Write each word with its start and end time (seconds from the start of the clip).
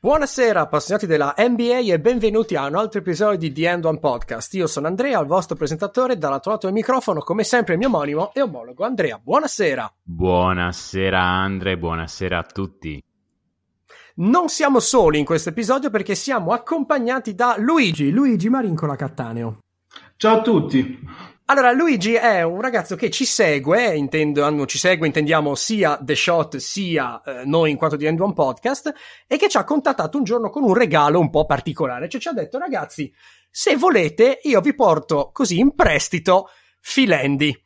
Buonasera 0.00 0.60
appassionati 0.60 1.08
della 1.08 1.34
NBA 1.36 1.92
e 1.92 1.98
benvenuti 1.98 2.54
a 2.54 2.68
un 2.68 2.76
altro 2.76 3.00
episodio 3.00 3.36
di 3.36 3.52
The 3.52 3.68
End 3.68 3.84
One 3.84 3.98
Podcast. 3.98 4.54
Io 4.54 4.68
sono 4.68 4.86
Andrea, 4.86 5.18
il 5.18 5.26
vostro 5.26 5.56
presentatore, 5.56 6.16
dall'altro 6.16 6.52
lato 6.52 6.66
del 6.66 6.74
microfono, 6.76 7.18
come 7.18 7.42
sempre 7.42 7.72
il 7.72 7.80
mio 7.80 7.88
omonimo 7.88 8.32
e 8.32 8.40
omologo 8.40 8.84
Andrea. 8.84 9.18
Buonasera. 9.20 9.92
Buonasera 10.00 11.20
Andre, 11.20 11.76
buonasera 11.76 12.38
a 12.38 12.44
tutti. 12.44 13.02
Non 14.14 14.48
siamo 14.48 14.78
soli 14.78 15.18
in 15.18 15.24
questo 15.24 15.48
episodio 15.48 15.90
perché 15.90 16.14
siamo 16.14 16.52
accompagnati 16.52 17.34
da 17.34 17.56
Luigi, 17.58 18.12
Luigi 18.12 18.48
Marincola 18.48 18.94
Cattaneo. 18.94 19.58
Ciao 20.16 20.38
a 20.38 20.42
tutti. 20.42 20.96
Allora, 21.50 21.72
Luigi 21.72 22.12
è 22.12 22.42
un 22.42 22.60
ragazzo 22.60 22.94
che 22.94 23.08
ci 23.08 23.24
segue, 23.24 23.96
intendo, 23.96 24.66
ci 24.66 24.76
segue, 24.76 25.06
intendiamo 25.06 25.54
sia 25.54 25.98
The 25.98 26.14
Shot 26.14 26.56
sia 26.58 27.22
eh, 27.22 27.46
noi 27.46 27.70
in 27.70 27.78
quanto 27.78 27.96
di 27.96 28.04
End 28.04 28.20
One 28.20 28.34
Podcast, 28.34 28.92
e 29.26 29.38
che 29.38 29.48
ci 29.48 29.56
ha 29.56 29.64
contattato 29.64 30.18
un 30.18 30.24
giorno 30.24 30.50
con 30.50 30.62
un 30.62 30.74
regalo 30.74 31.18
un 31.18 31.30
po' 31.30 31.46
particolare. 31.46 32.06
Cioè 32.10 32.20
ci 32.20 32.28
ha 32.28 32.32
detto, 32.32 32.58
ragazzi, 32.58 33.10
se 33.50 33.76
volete, 33.76 34.40
io 34.42 34.60
vi 34.60 34.74
porto 34.74 35.30
così 35.32 35.58
in 35.58 35.74
prestito 35.74 36.50
Filendi. 36.82 37.58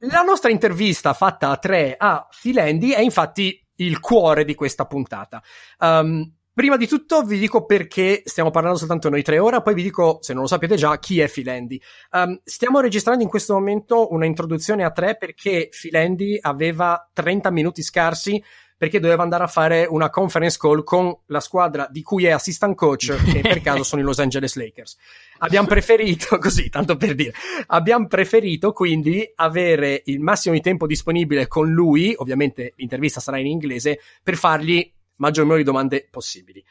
La 0.00 0.20
nostra 0.20 0.50
intervista 0.50 1.14
fatta 1.14 1.48
a 1.48 1.56
tre 1.56 1.94
a 1.96 2.28
Filendi 2.30 2.92
è 2.92 3.00
infatti 3.00 3.66
il 3.76 3.98
cuore 3.98 4.44
di 4.44 4.54
questa 4.54 4.84
puntata. 4.84 5.42
Um, 5.78 6.34
Prima 6.56 6.78
di 6.78 6.86
tutto 6.86 7.22
vi 7.22 7.38
dico 7.38 7.66
perché 7.66 8.22
stiamo 8.24 8.50
parlando 8.50 8.78
soltanto 8.78 9.10
noi 9.10 9.22
tre 9.22 9.38
ore, 9.38 9.60
poi 9.60 9.74
vi 9.74 9.82
dico, 9.82 10.20
se 10.22 10.32
non 10.32 10.40
lo 10.40 10.48
sapete 10.48 10.76
già, 10.76 10.98
chi 10.98 11.20
è 11.20 11.28
Filendi. 11.28 11.78
Um, 12.12 12.40
stiamo 12.44 12.80
registrando 12.80 13.22
in 13.22 13.28
questo 13.28 13.52
momento 13.52 14.10
una 14.14 14.24
introduzione 14.24 14.82
a 14.82 14.90
tre 14.90 15.18
perché 15.18 15.68
Filendi 15.70 16.38
aveva 16.40 17.10
30 17.12 17.50
minuti 17.50 17.82
scarsi 17.82 18.42
perché 18.74 19.00
doveva 19.00 19.22
andare 19.22 19.44
a 19.44 19.48
fare 19.48 19.86
una 19.88 20.08
conference 20.08 20.56
call 20.58 20.82
con 20.82 21.14
la 21.26 21.40
squadra 21.40 21.88
di 21.90 22.00
cui 22.00 22.24
è 22.24 22.30
assistant 22.30 22.74
coach, 22.74 23.14
che 23.30 23.40
per 23.40 23.60
caso 23.60 23.82
sono 23.82 24.00
i 24.00 24.04
Los 24.06 24.18
Angeles 24.18 24.54
Lakers. 24.54 24.96
Abbiamo 25.40 25.66
preferito, 25.66 26.36
così, 26.40 26.70
tanto 26.70 26.96
per 26.96 27.14
dire, 27.14 27.34
abbiamo 27.66 28.06
preferito 28.06 28.72
quindi 28.72 29.30
avere 29.34 30.00
il 30.06 30.20
massimo 30.20 30.54
di 30.54 30.62
tempo 30.62 30.86
disponibile 30.86 31.48
con 31.48 31.70
lui, 31.70 32.14
ovviamente 32.16 32.72
l'intervista 32.76 33.20
sarà 33.20 33.38
in 33.38 33.46
inglese, 33.46 34.00
per 34.22 34.36
fargli 34.36 34.90
maggior 35.16 35.44
numero 35.44 35.58
di 35.58 35.64
domande 35.64 36.08
possibili. 36.10 36.64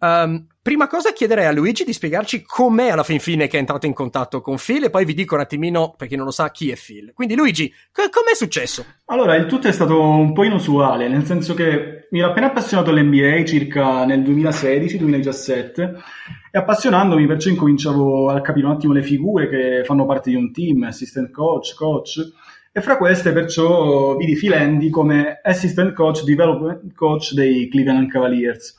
Um, 0.00 0.46
prima 0.62 0.86
cosa 0.86 1.12
chiederei 1.12 1.44
a 1.44 1.52
Luigi 1.52 1.84
di 1.84 1.92
spiegarci 1.92 2.42
com'è 2.42 2.88
alla 2.88 3.02
fin 3.02 3.20
fine 3.20 3.48
che 3.48 3.58
è 3.58 3.60
entrato 3.60 3.84
in 3.84 3.92
contatto 3.92 4.40
con 4.40 4.56
Phil 4.56 4.84
e 4.84 4.90
poi 4.90 5.04
vi 5.04 5.12
dico 5.12 5.34
un 5.34 5.42
attimino, 5.42 5.94
per 5.94 6.08
chi 6.08 6.16
non 6.16 6.24
lo 6.24 6.30
sa, 6.30 6.50
chi 6.50 6.70
è 6.70 6.76
Phil. 6.76 7.12
Quindi 7.12 7.34
Luigi, 7.34 7.68
c- 7.68 8.08
com'è 8.08 8.34
successo? 8.34 8.86
Allora, 9.06 9.34
il 9.36 9.44
tutto 9.44 9.68
è 9.68 9.72
stato 9.72 10.00
un 10.00 10.32
po' 10.32 10.44
inusuale, 10.44 11.06
nel 11.06 11.26
senso 11.26 11.52
che 11.52 12.08
mi 12.10 12.20
ero 12.20 12.30
appena 12.30 12.46
appassionato 12.46 12.88
all'NBA 12.88 13.44
circa 13.44 14.06
nel 14.06 14.22
2016-2017 14.22 15.92
e 16.50 16.58
appassionandomi 16.58 17.26
perciò 17.26 17.50
incominciavo 17.50 18.30
a 18.30 18.40
capire 18.40 18.66
un 18.66 18.72
attimo 18.72 18.94
le 18.94 19.02
figure 19.02 19.50
che 19.50 19.82
fanno 19.84 20.06
parte 20.06 20.30
di 20.30 20.36
un 20.36 20.50
team, 20.50 20.82
assistant 20.84 21.30
coach, 21.30 21.74
coach 21.74 22.20
e 22.72 22.80
fra 22.80 22.96
queste 22.96 23.32
perciò 23.32 24.16
vidi 24.16 24.36
Filendi 24.36 24.90
come 24.90 25.40
assistant 25.42 25.92
coach, 25.92 26.22
development 26.22 26.94
coach 26.94 27.32
dei 27.32 27.68
Cleveland 27.68 28.08
Cavaliers. 28.08 28.76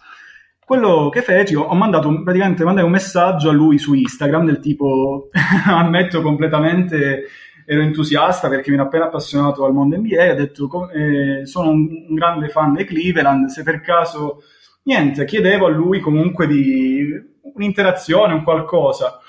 Quello 0.66 1.10
che 1.10 1.22
feci, 1.22 1.56
ho 1.56 1.74
mandato 1.74 2.24
praticamente 2.24 2.64
mandai 2.64 2.86
un 2.86 2.92
messaggio 2.92 3.50
a 3.50 3.54
lui 3.54 3.78
su 3.78 3.94
Instagram 3.94 4.46
del 4.46 4.60
tipo 4.60 5.30
ammetto 5.68 6.22
completamente 6.22 7.26
ero 7.66 7.82
entusiasta 7.82 8.48
perché 8.50 8.70
mi 8.70 8.78
ero 8.78 8.86
appena 8.86 9.06
appassionato 9.06 9.66
al 9.66 9.74
mondo 9.74 9.98
NBA, 9.98 10.32
ho 10.32 10.36
detto 10.36 10.90
eh, 10.90 11.46
sono 11.46 11.70
un, 11.70 12.06
un, 12.10 12.16
grande 12.16 12.50
fan 12.50 12.74
dei 12.74 12.86
Cleveland, 12.86 13.48
se 13.48 13.64
per 13.64 13.82
caso 13.82 14.44
niente, 14.84 15.26
chiedevo 15.26 15.68
a 15.68 15.70
lui 15.70 16.00
comunque 16.00 16.48
di 16.48 17.10
un'interazione, 17.42 18.34
un 18.34 18.44
qualcosa. 18.44 19.20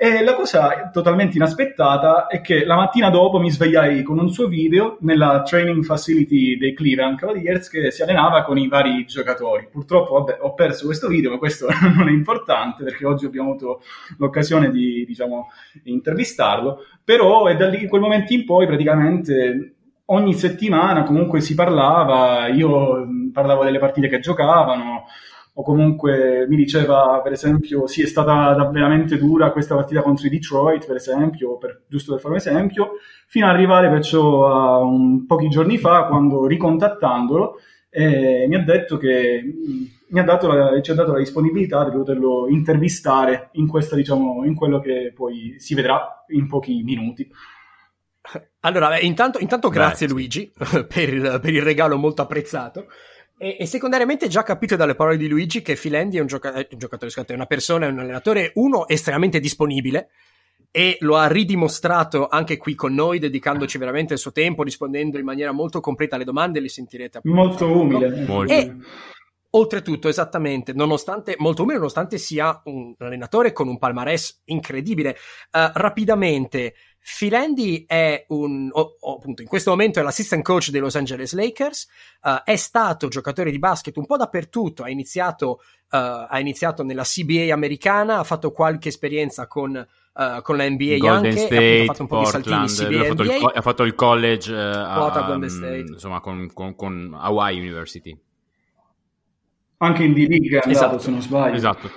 E 0.00 0.22
la 0.22 0.36
cosa 0.36 0.90
totalmente 0.92 1.38
inaspettata 1.38 2.28
è 2.28 2.40
che 2.40 2.64
la 2.64 2.76
mattina 2.76 3.10
dopo 3.10 3.40
mi 3.40 3.50
svegliai 3.50 4.04
con 4.04 4.20
un 4.20 4.30
suo 4.30 4.46
video 4.46 4.96
nella 5.00 5.42
training 5.42 5.82
facility 5.82 6.56
dei 6.56 6.72
Cleveland 6.72 7.18
Cavaliers 7.18 7.68
che 7.68 7.90
si 7.90 8.02
allenava 8.02 8.44
con 8.44 8.56
i 8.58 8.68
vari 8.68 9.04
giocatori. 9.06 9.66
Purtroppo 9.68 10.14
vabbè, 10.14 10.38
ho 10.42 10.54
perso 10.54 10.86
questo 10.86 11.08
video, 11.08 11.32
ma 11.32 11.38
questo 11.38 11.66
non 11.96 12.06
è 12.06 12.12
importante 12.12 12.84
perché 12.84 13.04
oggi 13.04 13.26
abbiamo 13.26 13.48
avuto 13.48 13.82
l'occasione 14.18 14.70
di 14.70 15.04
diciamo, 15.04 15.48
intervistarlo. 15.82 16.84
Però 17.02 17.46
è 17.46 17.56
da 17.56 17.66
lì, 17.66 17.88
quel 17.88 18.00
momento 18.00 18.32
in 18.32 18.44
poi 18.44 18.68
praticamente 18.68 19.74
ogni 20.04 20.34
settimana 20.34 21.02
comunque 21.02 21.40
si 21.40 21.54
parlava, 21.54 22.46
io 22.46 23.04
parlavo 23.32 23.64
delle 23.64 23.80
partite 23.80 24.06
che 24.06 24.20
giocavano 24.20 25.06
o 25.58 25.62
comunque 25.64 26.46
mi 26.48 26.54
diceva 26.54 27.20
per 27.20 27.32
esempio 27.32 27.88
sì 27.88 28.02
è 28.02 28.06
stata 28.06 28.54
veramente 28.70 29.18
dura 29.18 29.50
questa 29.50 29.74
partita 29.74 30.02
contro 30.02 30.28
i 30.28 30.30
Detroit 30.30 30.86
per 30.86 30.94
esempio, 30.94 31.58
per, 31.58 31.82
giusto 31.88 32.12
per 32.12 32.20
fare 32.20 32.34
un 32.34 32.38
esempio, 32.40 32.90
fino 33.26 33.46
ad 33.46 33.54
arrivare 33.54 33.90
perciò 33.90 34.46
a 34.46 34.78
un, 34.78 35.26
pochi 35.26 35.48
giorni 35.48 35.76
fa 35.76 36.04
quando 36.04 36.46
ricontattandolo 36.46 37.56
eh, 37.90 38.46
mi 38.46 38.54
ha 38.54 38.62
detto 38.62 38.98
che 38.98 39.42
mi 40.10 40.20
ha 40.20 40.22
dato 40.22 40.46
la, 40.46 40.80
ci 40.80 40.92
ha 40.92 40.94
dato 40.94 41.10
la 41.10 41.18
disponibilità 41.18 41.84
di 41.84 41.90
poterlo 41.90 42.46
intervistare 42.48 43.48
in, 43.52 43.66
questa, 43.66 43.96
diciamo, 43.96 44.44
in 44.44 44.54
quello 44.54 44.78
che 44.78 45.12
poi 45.14 45.56
si 45.58 45.74
vedrà 45.74 46.24
in 46.28 46.46
pochi 46.46 46.82
minuti. 46.82 47.28
Allora, 48.60 48.98
intanto, 49.00 49.38
intanto 49.38 49.68
grazie 49.70 50.06
Luigi 50.06 50.50
per 50.86 51.12
il, 51.12 51.38
per 51.42 51.52
il 51.52 51.62
regalo 51.62 51.96
molto 51.96 52.22
apprezzato. 52.22 52.86
E, 53.38 53.56
e, 53.60 53.66
secondariamente 53.66 54.26
già 54.26 54.42
capito 54.42 54.74
dalle 54.74 54.96
parole 54.96 55.16
di 55.16 55.28
Luigi 55.28 55.62
che 55.62 55.76
Filendi 55.76 56.18
è 56.18 56.20
un, 56.20 56.26
gioca- 56.26 56.54
un 56.54 56.78
giocatore, 56.78 57.10
scusate, 57.10 57.32
è 57.32 57.36
una 57.36 57.46
persona, 57.46 57.86
è 57.86 57.90
un 57.90 58.00
allenatore, 58.00 58.50
uno, 58.56 58.88
estremamente 58.88 59.38
disponibile 59.38 60.10
e 60.70 60.96
lo 61.00 61.16
ha 61.16 61.28
ridimostrato 61.28 62.28
anche 62.28 62.56
qui 62.56 62.74
con 62.74 62.92
noi, 62.92 63.18
dedicandoci 63.18 63.78
veramente 63.78 64.12
il 64.14 64.18
suo 64.18 64.32
tempo, 64.32 64.62
rispondendo 64.62 65.18
in 65.18 65.24
maniera 65.24 65.52
molto 65.52 65.80
completa 65.80 66.16
alle 66.16 66.24
domande, 66.24 66.60
li 66.60 66.68
sentirete. 66.68 67.20
Molto 67.24 67.70
umile. 67.70 68.24
Molto. 68.26 68.52
E, 68.52 68.74
Oltretutto, 69.50 70.08
esattamente, 70.08 70.74
nonostante, 70.74 71.34
molto 71.38 71.62
umile, 71.62 71.78
nonostante 71.78 72.18
sia 72.18 72.60
un 72.64 72.94
allenatore 72.98 73.52
con 73.52 73.66
un 73.66 73.78
palmarès 73.78 74.42
incredibile, 74.44 75.10
uh, 75.52 75.70
rapidamente, 75.72 76.74
Filendi 77.00 77.86
è 77.86 78.26
un, 78.28 78.68
oh, 78.70 78.96
oh, 79.00 79.14
appunto, 79.14 79.40
in 79.40 79.48
questo 79.48 79.70
momento 79.70 79.98
è 79.98 80.02
l'assistant 80.02 80.44
coach 80.44 80.68
dei 80.68 80.82
Los 80.82 80.94
Angeles 80.96 81.32
Lakers, 81.32 81.88
uh, 82.24 82.42
è 82.44 82.56
stato 82.56 83.08
giocatore 83.08 83.50
di 83.50 83.58
basket 83.58 83.96
un 83.96 84.04
po' 84.04 84.18
dappertutto, 84.18 84.82
ha 84.82 84.90
iniziato, 84.90 85.60
uh, 85.90 85.96
ha 86.28 86.38
iniziato 86.38 86.82
nella 86.82 87.04
CBA 87.04 87.50
americana, 87.50 88.18
ha 88.18 88.24
fatto 88.24 88.52
qualche 88.52 88.90
esperienza 88.90 89.46
con, 89.46 89.74
uh, 89.74 90.42
con 90.42 90.58
la 90.58 90.68
NBA 90.68 90.98
Golden 90.98 91.30
anche, 91.30 91.36
State, 91.38 91.80
ha 91.80 91.84
fatto 91.86 92.02
un 92.02 92.08
po' 92.08 92.20
Portland, 92.20 92.62
di 92.64 92.68
saltini 92.68 92.98
CBA, 92.98 93.00
ha, 93.00 93.08
fatto 93.08 93.22
il, 93.22 93.52
ha 93.54 93.62
fatto 93.62 93.82
il 93.84 93.94
college 93.94 94.54
a, 94.54 95.30
um, 95.30 95.44
insomma, 95.44 96.20
con, 96.20 96.52
con, 96.52 96.74
con 96.74 97.16
Hawaii 97.18 97.58
University. 97.58 98.27
Anche 99.78 100.04
in 100.04 100.12
D-League 100.12 100.58
è 100.58 100.62
andato, 100.64 100.70
esatto. 100.70 100.98
se 100.98 101.10
non 101.10 101.22
sbaglio. 101.22 101.56
Esatto. 101.56 101.90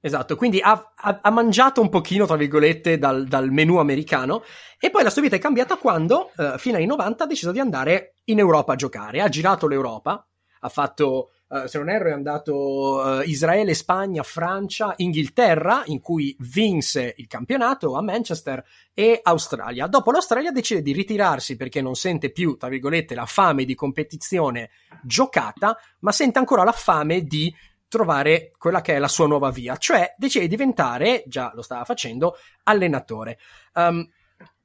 Esatto, 0.00 0.36
quindi 0.36 0.60
ha, 0.60 0.92
ha, 0.94 1.18
ha, 1.20 1.30
mangiato 1.30 1.80
un 1.80 1.88
pochino, 1.88 2.24
tra 2.24 2.36
virgolette, 2.36 2.98
dal, 2.98 3.26
dal, 3.26 3.50
menù 3.50 3.78
americano 3.78 4.44
e 4.78 4.90
poi 4.90 5.02
la 5.02 5.10
sua 5.10 5.22
vita 5.22 5.34
è 5.34 5.40
cambiata 5.40 5.76
quando, 5.76 6.30
eh, 6.36 6.54
fino 6.56 6.76
ai 6.76 6.86
90, 6.86 7.24
ha 7.24 7.26
deciso 7.26 7.50
di 7.50 7.58
andare 7.58 8.18
in 8.24 8.38
Europa 8.38 8.74
a 8.74 8.76
giocare. 8.76 9.20
Ha 9.20 9.28
girato 9.28 9.66
l'Europa, 9.66 10.24
ha 10.60 10.68
fatto, 10.68 11.32
eh, 11.50 11.66
se 11.66 11.78
non 11.78 11.88
erro, 11.88 12.08
è 12.08 12.12
andato 12.12 13.20
eh, 13.20 13.24
Israele, 13.24 13.74
Spagna, 13.74 14.22
Francia, 14.22 14.92
Inghilterra, 14.96 15.82
in 15.86 16.00
cui 16.00 16.36
vinse 16.40 17.14
il 17.16 17.26
campionato 17.26 17.94
a 17.94 18.02
Manchester 18.02 18.62
e 18.92 19.20
Australia. 19.22 19.86
Dopo 19.86 20.10
l'Australia 20.10 20.52
decide 20.52 20.82
di 20.82 20.92
ritirarsi 20.92 21.56
perché 21.56 21.80
non 21.80 21.94
sente 21.94 22.30
più, 22.30 22.56
tra 22.56 22.68
virgolette, 22.68 23.14
la 23.14 23.26
fame 23.26 23.64
di 23.64 23.74
competizione 23.74 24.70
giocata, 25.02 25.78
ma 26.00 26.12
sente 26.12 26.38
ancora 26.38 26.64
la 26.64 26.72
fame 26.72 27.22
di 27.22 27.54
trovare 27.88 28.52
quella 28.58 28.82
che 28.82 28.94
è 28.94 28.98
la 28.98 29.08
sua 29.08 29.26
nuova 29.26 29.50
via, 29.50 29.76
cioè 29.76 30.14
decide 30.18 30.44
di 30.44 30.50
diventare, 30.50 31.24
già 31.26 31.50
lo 31.54 31.62
stava 31.62 31.84
facendo, 31.84 32.36
allenatore. 32.64 33.38
Um, 33.74 34.06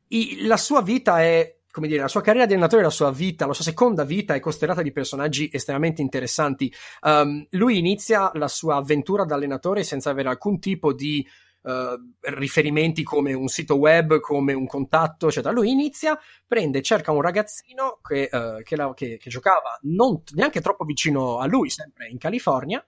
i, 0.09 0.45
la 0.45 0.57
sua 0.57 0.81
vita 0.81 1.21
è, 1.21 1.55
come 1.73 1.87
dire, 1.87 2.01
la 2.01 2.07
sua 2.07 2.21
carriera 2.21 2.45
di 2.45 2.53
allenatore, 2.53 2.83
la 2.83 2.91
sua 2.91 3.09
vita, 3.09 3.47
la 3.47 3.53
sua 3.53 3.63
seconda 3.63 4.03
vita 4.03 4.35
è 4.35 4.39
costellata 4.39 4.83
di 4.83 4.91
personaggi 4.91 5.49
estremamente 5.51 6.03
interessanti. 6.03 6.71
Um, 7.01 7.47
lui 7.49 7.79
inizia 7.79 8.29
la 8.35 8.47
sua 8.47 8.75
avventura 8.75 9.25
da 9.25 9.33
allenatore 9.33 9.83
senza 9.83 10.11
avere 10.11 10.29
alcun 10.29 10.59
tipo 10.59 10.93
di 10.93 11.27
Uh, 11.63 11.95
riferimenti 12.19 13.03
come 13.03 13.31
un 13.31 13.47
sito 13.47 13.75
web, 13.75 14.19
come 14.19 14.51
un 14.51 14.67
contatto, 14.67 15.29
eccetera. 15.29 15.53
Lui 15.53 15.71
inizia, 15.71 16.19
prende, 16.45 16.81
cerca 16.81 17.13
un 17.13 17.21
ragazzino 17.21 18.01
che, 18.03 18.27
uh, 18.29 18.61
che, 18.63 18.75
la, 18.75 18.91
che, 18.93 19.15
che 19.15 19.29
giocava 19.29 19.79
non 19.83 20.21
neanche 20.33 20.59
troppo 20.59 20.83
vicino 20.83 21.37
a 21.37 21.45
lui, 21.45 21.69
sempre 21.69 22.09
in 22.09 22.17
California, 22.17 22.85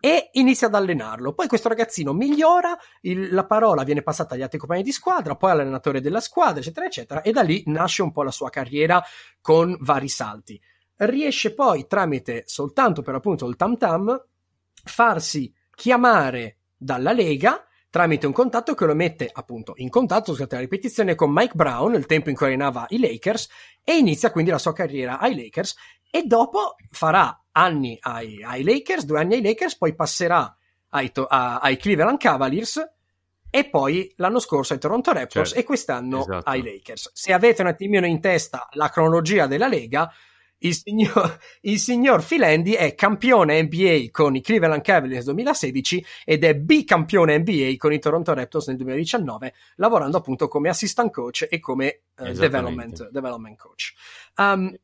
e 0.00 0.30
inizia 0.32 0.68
ad 0.68 0.74
allenarlo. 0.74 1.32
Poi 1.32 1.48
questo 1.48 1.68
ragazzino 1.68 2.12
migliora, 2.12 2.76
il, 3.02 3.32
la 3.32 3.46
parola 3.46 3.82
viene 3.82 4.02
passata 4.02 4.34
agli 4.34 4.42
altri 4.42 4.58
compagni 4.58 4.82
di 4.82 4.92
squadra, 4.92 5.36
poi 5.36 5.50
all'allenatore 5.50 6.00
della 6.00 6.20
squadra, 6.20 6.60
eccetera, 6.60 6.86
eccetera, 6.86 7.22
e 7.22 7.32
da 7.32 7.42
lì 7.42 7.62
nasce 7.66 8.02
un 8.02 8.12
po' 8.12 8.22
la 8.22 8.30
sua 8.30 8.50
carriera 8.50 9.02
con 9.40 9.76
vari 9.80 10.08
salti. 10.08 10.60
Riesce 10.96 11.54
poi, 11.54 11.86
tramite 11.86 12.42
soltanto 12.46 13.02
per 13.02 13.14
appunto 13.14 13.46
il 13.46 13.56
tam 13.56 13.76
tam, 13.76 14.24
farsi 14.84 15.52
chiamare 15.74 16.58
dalla 16.76 17.12
Lega 17.12 17.62
tramite 17.90 18.26
un 18.26 18.32
contatto 18.32 18.74
che 18.74 18.84
lo 18.84 18.94
mette 18.94 19.30
appunto 19.32 19.72
in 19.76 19.88
contatto, 19.88 20.32
scusate 20.32 20.56
la 20.56 20.60
ripetizione, 20.60 21.14
con 21.14 21.32
Mike 21.32 21.54
Brown, 21.54 21.94
il 21.94 22.06
tempo 22.06 22.28
in 22.28 22.36
cui 22.36 22.46
allenava 22.46 22.86
i 22.90 22.98
Lakers, 22.98 23.48
e 23.82 23.96
inizia 23.96 24.30
quindi 24.30 24.50
la 24.50 24.58
sua 24.58 24.72
carriera 24.72 25.18
ai 25.18 25.34
Lakers 25.34 25.74
e 26.10 26.22
dopo 26.22 26.76
farà 26.90 27.42
anni 27.58 27.98
ai, 28.00 28.42
ai 28.42 28.62
Lakers, 28.62 29.04
due 29.04 29.18
anni 29.20 29.34
ai 29.34 29.42
Lakers, 29.42 29.76
poi 29.76 29.94
passerà 29.94 30.56
ai, 30.90 31.12
to- 31.12 31.26
a, 31.26 31.58
ai 31.58 31.76
Cleveland 31.76 32.18
Cavaliers 32.18 32.82
e 33.50 33.68
poi 33.68 34.12
l'anno 34.16 34.38
scorso 34.38 34.74
ai 34.74 34.78
Toronto 34.78 35.12
Raptors 35.12 35.48
certo, 35.48 35.62
e 35.62 35.64
quest'anno 35.64 36.20
esatto. 36.20 36.48
ai 36.48 36.62
Lakers. 36.62 37.10
Se 37.14 37.32
avete 37.32 37.62
un 37.62 37.68
attimino 37.68 38.06
in 38.06 38.20
testa 38.20 38.68
la 38.72 38.90
cronologia 38.90 39.46
della 39.46 39.68
Lega, 39.68 40.10
il 40.58 40.74
signor, 40.74 41.38
il 41.62 41.78
signor 41.78 42.22
Filendi 42.22 42.74
è 42.74 42.94
campione 42.94 43.62
NBA 43.62 44.06
con 44.10 44.34
i 44.36 44.42
Cleveland 44.42 44.82
Cavaliers 44.82 45.24
2016 45.24 46.04
ed 46.24 46.44
è 46.44 46.54
bicampione 46.54 47.38
NBA 47.38 47.74
con 47.76 47.92
i 47.92 47.98
Toronto 47.98 48.34
Raptors 48.34 48.68
nel 48.68 48.76
2019, 48.76 49.54
lavorando 49.76 50.16
appunto 50.16 50.48
come 50.48 50.68
assistant 50.68 51.12
coach 51.12 51.46
e 51.48 51.58
come 51.60 52.02
uh, 52.18 52.32
development, 52.32 53.08
development, 53.10 53.56
coach. 53.56 53.94
Um, 54.36 54.76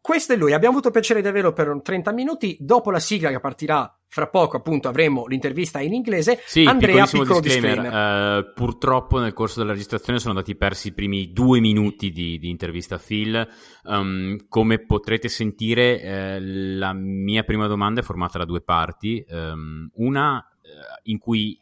questo 0.00 0.32
è 0.32 0.36
lui. 0.36 0.52
Abbiamo 0.52 0.74
avuto 0.74 0.90
piacere 0.90 1.20
di 1.20 1.28
averlo 1.28 1.52
per 1.52 1.80
30 1.82 2.12
minuti. 2.12 2.56
Dopo 2.58 2.90
la 2.90 2.98
sigla 2.98 3.30
che 3.30 3.40
partirà 3.40 3.94
fra 4.08 4.28
poco, 4.28 4.56
appunto, 4.56 4.88
avremo 4.88 5.26
l'intervista 5.26 5.80
in 5.80 5.92
inglese. 5.92 6.40
Sì, 6.44 6.64
Andrea, 6.64 7.06
piccolo 7.06 7.40
disclaimer. 7.40 7.80
disclaimer. 7.80 8.38
Uh, 8.38 8.52
purtroppo 8.54 9.18
nel 9.18 9.32
corso 9.32 9.60
della 9.60 9.72
registrazione 9.72 10.18
sono 10.18 10.32
andati 10.32 10.56
persi 10.56 10.88
i 10.88 10.92
primi 10.92 11.32
due 11.32 11.60
minuti 11.60 12.10
di, 12.10 12.38
di 12.38 12.48
intervista 12.48 12.96
a 12.96 12.98
Phil. 12.98 13.48
Um, 13.84 14.46
come 14.48 14.84
potrete 14.84 15.28
sentire, 15.28 16.00
eh, 16.00 16.40
la 16.40 16.92
mia 16.92 17.44
prima 17.44 17.66
domanda 17.66 18.00
è 18.00 18.02
formata 18.02 18.38
da 18.38 18.44
due 18.44 18.62
parti. 18.62 19.24
Um, 19.28 19.90
una 19.94 20.44
eh, 20.62 21.10
in 21.10 21.18
cui 21.18 21.58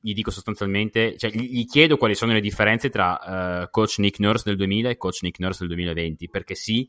gli 0.00 0.14
dico 0.14 0.30
sostanzialmente, 0.30 1.16
cioè 1.18 1.30
gli 1.30 1.66
chiedo 1.66 1.98
quali 1.98 2.14
sono 2.14 2.32
le 2.32 2.40
differenze 2.40 2.88
tra 2.88 3.64
uh, 3.64 3.70
coach 3.70 3.98
Nick 3.98 4.18
Nurse 4.18 4.44
del 4.46 4.56
2000 4.56 4.88
e 4.88 4.96
coach 4.96 5.18
Nick 5.22 5.38
Nurse 5.40 5.58
del 5.66 5.68
2020, 5.68 6.28
perché 6.30 6.54
sì, 6.54 6.88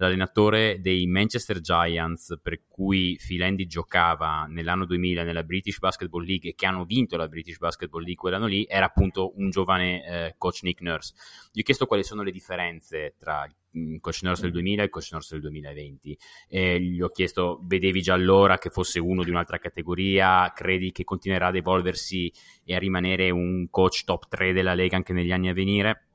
l'allenatore 0.00 0.80
dei 0.80 1.06
Manchester 1.06 1.60
Giants 1.60 2.38
per 2.42 2.62
cui 2.66 3.18
Phil 3.22 3.42
Andy 3.42 3.66
giocava 3.66 4.46
nell'anno 4.48 4.86
2000 4.86 5.24
nella 5.24 5.42
British 5.42 5.78
Basketball 5.78 6.24
League 6.24 6.50
e 6.50 6.54
che 6.54 6.64
hanno 6.64 6.84
vinto 6.84 7.18
la 7.18 7.28
British 7.28 7.58
Basketball 7.58 8.00
League 8.00 8.16
quell'anno 8.16 8.46
lì 8.46 8.64
era 8.66 8.86
appunto 8.86 9.32
un 9.36 9.50
giovane 9.50 10.04
eh, 10.04 10.34
coach 10.38 10.60
Nick 10.62 10.80
Nurse. 10.80 11.12
Gli 11.52 11.60
ho 11.60 11.62
chiesto 11.62 11.84
quali 11.84 12.02
sono 12.02 12.22
le 12.22 12.30
differenze 12.30 13.14
tra 13.18 13.46
il 13.72 14.00
coach 14.00 14.22
Nurse 14.22 14.42
del 14.42 14.52
2000 14.52 14.80
e 14.80 14.84
il 14.86 14.90
coach 14.90 15.08
Nurse 15.12 15.34
del 15.34 15.42
2020 15.42 16.18
e 16.48 16.80
gli 16.80 17.00
ho 17.02 17.10
chiesto 17.10 17.60
vedevi 17.62 18.00
già 18.00 18.14
allora 18.14 18.56
che 18.56 18.70
fosse 18.70 19.00
uno 19.00 19.22
di 19.22 19.28
un'altra 19.28 19.58
categoria 19.58 20.50
credi 20.54 20.92
che 20.92 21.04
continuerà 21.04 21.48
ad 21.48 21.56
evolversi 21.56 22.32
e 22.64 22.74
a 22.74 22.78
rimanere 22.78 23.28
un 23.28 23.68
coach 23.68 24.04
top 24.04 24.28
3 24.28 24.54
della 24.54 24.72
Lega 24.72 24.96
anche 24.96 25.12
negli 25.12 25.30
anni 25.30 25.50
a 25.50 25.52
venire 25.52 26.06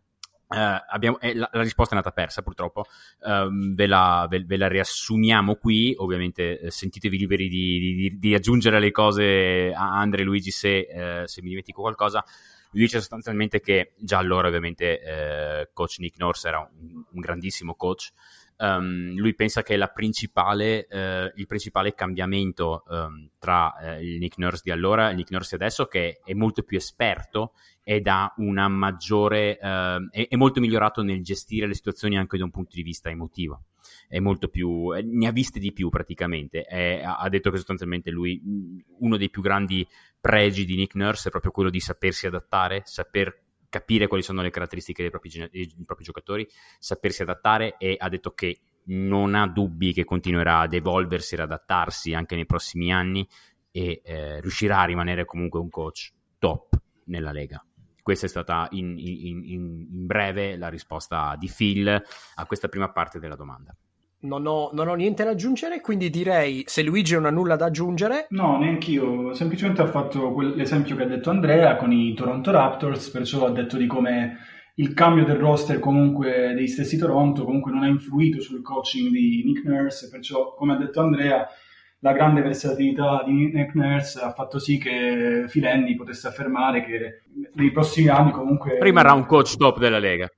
Uh, 0.48 0.78
abbiamo, 0.90 1.20
eh, 1.22 1.34
la, 1.34 1.50
la, 1.52 1.62
risposta 1.64 1.96
è 1.96 1.98
andata 1.98 2.14
persa 2.14 2.44
purtroppo, 2.44 2.86
uh, 3.22 3.74
ve, 3.74 3.88
la, 3.88 4.28
ve, 4.30 4.44
ve, 4.46 4.58
la, 4.58 4.68
riassumiamo 4.68 5.56
qui, 5.56 5.96
ovviamente 5.98 6.60
eh, 6.60 6.70
sentitevi 6.70 7.18
liberi 7.18 7.48
di, 7.48 7.96
di, 7.96 8.20
di, 8.20 8.34
aggiungere 8.36 8.80
le 8.80 8.92
cose 8.92 9.74
a 9.76 9.98
Andre 9.98 10.22
e 10.22 10.24
Luigi 10.24 10.52
se, 10.52 10.78
eh, 10.78 11.28
se, 11.28 11.42
mi 11.42 11.50
dimentico 11.50 11.82
qualcosa. 11.82 12.24
Lui 12.72 12.84
dice 12.84 13.00
sostanzialmente 13.00 13.60
che 13.60 13.94
già 13.98 14.20
allora 14.20 14.48
ovviamente 14.48 15.02
eh, 15.02 15.70
coach 15.74 15.98
Nick 16.00 16.20
Norse 16.20 16.48
era 16.48 16.60
un, 16.60 17.04
un 17.10 17.20
grandissimo 17.20 17.74
coach, 17.74 18.12
um, 18.58 19.16
lui 19.16 19.34
pensa 19.36 19.62
che 19.64 19.74
eh, 19.74 21.32
il 21.36 21.46
principale 21.46 21.94
cambiamento 21.94 22.84
um, 22.88 23.30
tra 23.40 23.74
il 24.00 24.18
Nick 24.18 24.38
Nurse 24.38 24.62
di 24.64 24.72
allora 24.72 25.08
e 25.08 25.12
il 25.12 25.18
Nick 25.18 25.32
Nurse 25.32 25.56
di 25.58 25.64
adesso 25.64 25.86
che 25.86 26.20
è 26.24 26.34
molto 26.34 26.64
più 26.64 26.78
esperto 26.78 27.54
ed 27.88 28.08
ha 28.08 28.34
una 28.38 28.68
maggiore, 28.68 29.60
eh, 29.60 30.08
è, 30.10 30.28
è, 30.28 30.36
molto 30.36 30.60
migliorato 30.60 31.04
nel 31.04 31.22
gestire 31.22 31.68
le 31.68 31.76
situazioni 31.76 32.18
anche 32.18 32.36
da 32.36 32.44
un 32.44 32.50
punto 32.50 32.72
di 32.74 32.82
vista 32.82 33.12
emotivo. 33.12 33.66
È 34.08 34.18
molto 34.20 34.48
più, 34.48 34.90
ne 34.90 35.28
ha 35.28 35.32
viste 35.32 35.60
di 35.60 35.72
più 35.72 35.90
praticamente. 35.90 36.64
È, 36.64 37.04
ha 37.04 37.30
detto 37.30 37.52
che 37.52 37.58
sostanzialmente 37.58 38.10
lui, 38.10 38.42
uno 39.00 39.18
dei 39.18 39.30
più 39.30 39.44
grandi 39.44 39.88
pregi 40.20 40.66
di 40.66 40.76
Nick 40.76 40.96
Nurse 40.96 41.28
è 41.28 41.32
proprio 41.32 41.52
quello 41.52 41.70
di 41.70 41.80
sapersi 41.80 42.26
adattare, 42.26 42.82
saper 42.86 43.45
capire 43.76 44.08
quali 44.08 44.24
sono 44.24 44.42
le 44.42 44.52
caratteristiche 44.52 45.02
dei 45.02 45.12
propri, 45.12 45.50
dei 45.52 45.76
propri 45.86 46.06
giocatori, 46.06 46.48
sapersi 46.80 47.24
adattare 47.24 47.76
e 47.78 47.98
ha 48.00 48.08
detto 48.08 48.32
che 48.32 48.62
non 48.86 49.36
ha 49.36 49.48
dubbi 49.48 49.92
che 49.92 50.06
continuerà 50.06 50.60
ad 50.60 50.74
evolversi, 50.74 51.34
ad 51.34 51.42
adattarsi 51.42 52.14
anche 52.14 52.36
nei 52.36 52.46
prossimi 52.46 52.94
anni 52.94 53.28
e 53.72 54.02
eh, 54.02 54.40
riuscirà 54.40 54.80
a 54.80 54.86
rimanere 54.86 55.26
comunque 55.26 55.60
un 55.60 55.70
coach 55.70 56.14
top 56.40 56.80
nella 57.06 57.34
Lega. 57.34 57.66
Questa 58.02 58.28
è 58.28 58.30
stata 58.30 58.68
in, 58.72 58.98
in, 58.98 59.44
in, 59.44 60.06
breve 60.06 60.56
la 60.56 60.70
risposta 60.70 61.36
di 61.38 61.52
Phil 61.54 61.88
a 61.90 62.46
questa 62.46 62.70
prima 62.70 62.92
parte 62.92 63.20
della 63.20 63.36
domanda. 63.36 63.76
Non 64.26 64.48
ho, 64.48 64.70
non 64.74 64.88
ho, 64.88 64.96
niente 64.96 65.24
da 65.24 65.32
aggiungere, 65.32 65.82
quindi 65.82 66.10
direi 66.10 66.64
se 66.66 66.82
Luigi 66.82 67.14
non 67.14 67.26
ha 67.26 67.30
nulla 67.30 67.56
da 67.56 67.66
aggiungere. 67.66 68.26
No, 68.30 68.58
neanche 68.58 68.92
io. 68.92 69.34
Semplicemente 69.34 69.82
ha 69.82 69.88
fatto 69.88 70.40
l'esempio 70.40 70.96
che 70.96 71.04
ha 71.04 71.08
detto 71.08 71.30
Andrea 71.30 71.76
con 71.76 71.92
i 71.92 72.14
Toronto 72.16 72.50
Raptors, 72.52 73.10
perciò 73.10 73.46
ha 73.46 73.52
detto 73.52 73.78
di 73.78 73.86
come 73.86 74.38
il 74.76 74.94
cambio 74.94 75.24
del 75.24 75.38
roster 75.38 75.80
comunque 75.80 76.54
dei 76.54 76.68
stessi 76.68 76.98
Toronto 76.98 77.46
comunque 77.46 77.72
non 77.72 77.84
ha 77.84 77.88
influito 77.88 78.42
sul 78.42 78.62
coaching 78.62 79.10
di 79.10 79.44
Nick 79.46 79.64
Nurse, 79.64 80.10
perciò 80.10 80.54
come 80.54 80.74
ha 80.74 80.78
detto 80.78 81.00
Andrea 81.00 81.48
la 82.00 82.12
grande 82.12 82.42
versatilità 82.42 83.24
di 83.26 83.52
Nick 83.54 83.74
Nurse 83.74 84.20
ha 84.20 84.32
fatto 84.34 84.60
sì 84.60 84.78
che 84.78 85.46
Filendi 85.48 85.96
potesse 85.96 86.28
affermare 86.28 86.84
che 86.84 87.22
nei 87.54 87.72
prossimi 87.72 88.10
anni 88.10 88.32
comunque... 88.32 88.78
Rimarrà 88.82 89.14
un 89.14 89.26
coach 89.26 89.56
top 89.56 89.80
della 89.80 90.00
Lega. 90.00 90.30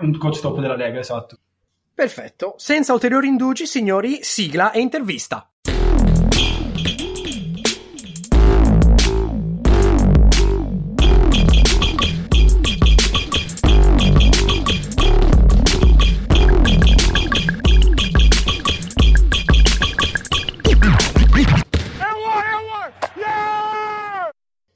Un 0.00 0.16
coach 0.18 0.40
top 0.40 0.60
della 0.60 0.76
Lega, 0.76 0.98
esatto. 0.98 1.38
Perfetto. 1.94 2.54
Senza 2.58 2.92
ulteriori 2.92 3.28
indugi, 3.28 3.66
signori, 3.66 4.18
sigla 4.22 4.72
e 4.72 4.80
intervista. 4.80 5.48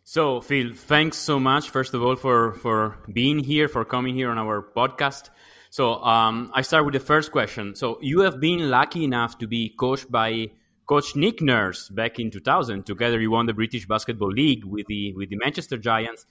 So, 0.04 0.40
Phil, 0.40 0.72
thanks 0.74 1.16
so 1.16 1.38
much, 1.38 1.70
first 1.70 1.94
of 1.94 2.02
all, 2.02 2.16
for, 2.16 2.54
for 2.54 2.98
being 3.12 3.38
here, 3.38 3.68
for 3.68 3.84
coming 3.84 4.14
here 4.14 4.30
on 4.30 4.38
our 4.38 4.62
podcast. 4.62 5.30
So, 5.70 6.02
um, 6.02 6.50
I 6.54 6.62
start 6.62 6.84
with 6.84 6.94
the 6.94 7.00
first 7.00 7.30
question. 7.30 7.74
So, 7.74 7.98
you 8.00 8.20
have 8.20 8.40
been 8.40 8.70
lucky 8.70 9.04
enough 9.04 9.38
to 9.38 9.46
be 9.46 9.74
coached 9.78 10.10
by 10.10 10.50
Coach 10.86 11.14
Nick 11.14 11.42
Nurse 11.42 11.90
back 11.90 12.18
in 12.18 12.30
2000. 12.30 12.86
Together, 12.86 13.20
you 13.20 13.30
won 13.30 13.46
the 13.46 13.52
British 13.52 13.86
Basketball 13.86 14.30
League 14.30 14.64
with 14.64 14.86
the 14.86 15.12
with 15.14 15.28
the 15.28 15.36
Manchester 15.36 15.76
Giants. 15.76 16.24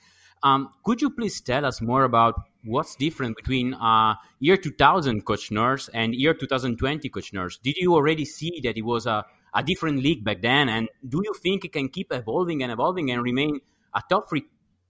Um, 0.44 0.70
could 0.84 1.02
you 1.02 1.12
please 1.12 1.42
tell 1.42 1.66
us 1.66 1.82
more 1.82 2.04
about 2.04 2.36
what's 2.64 2.96
different 2.96 3.36
between 3.36 3.74
uh, 3.76 4.16
year 4.40 4.58
2000 4.58 5.26
Coach 5.26 5.52
Nurse 5.52 5.90
and 5.94 6.14
year 6.16 6.34
2020 6.34 7.10
Coach 7.10 7.34
Nurse? 7.34 7.58
Did 7.58 7.78
you 7.78 7.94
already 7.94 8.26
see 8.26 8.60
that 8.64 8.78
it 8.78 8.84
was 8.84 9.06
a, 9.06 9.26
a 9.54 9.64
different 9.64 10.02
league 10.02 10.24
back 10.24 10.42
then? 10.42 10.70
And 10.70 10.90
do 11.08 11.22
you 11.24 11.34
think 11.34 11.66
it 11.66 11.74
can 11.74 11.90
keep 11.90 12.12
evolving 12.12 12.64
and 12.64 12.72
evolving 12.72 13.12
and 13.12 13.22
remain 13.22 13.62
a 13.94 14.02
top 14.10 14.30
three 14.30 14.46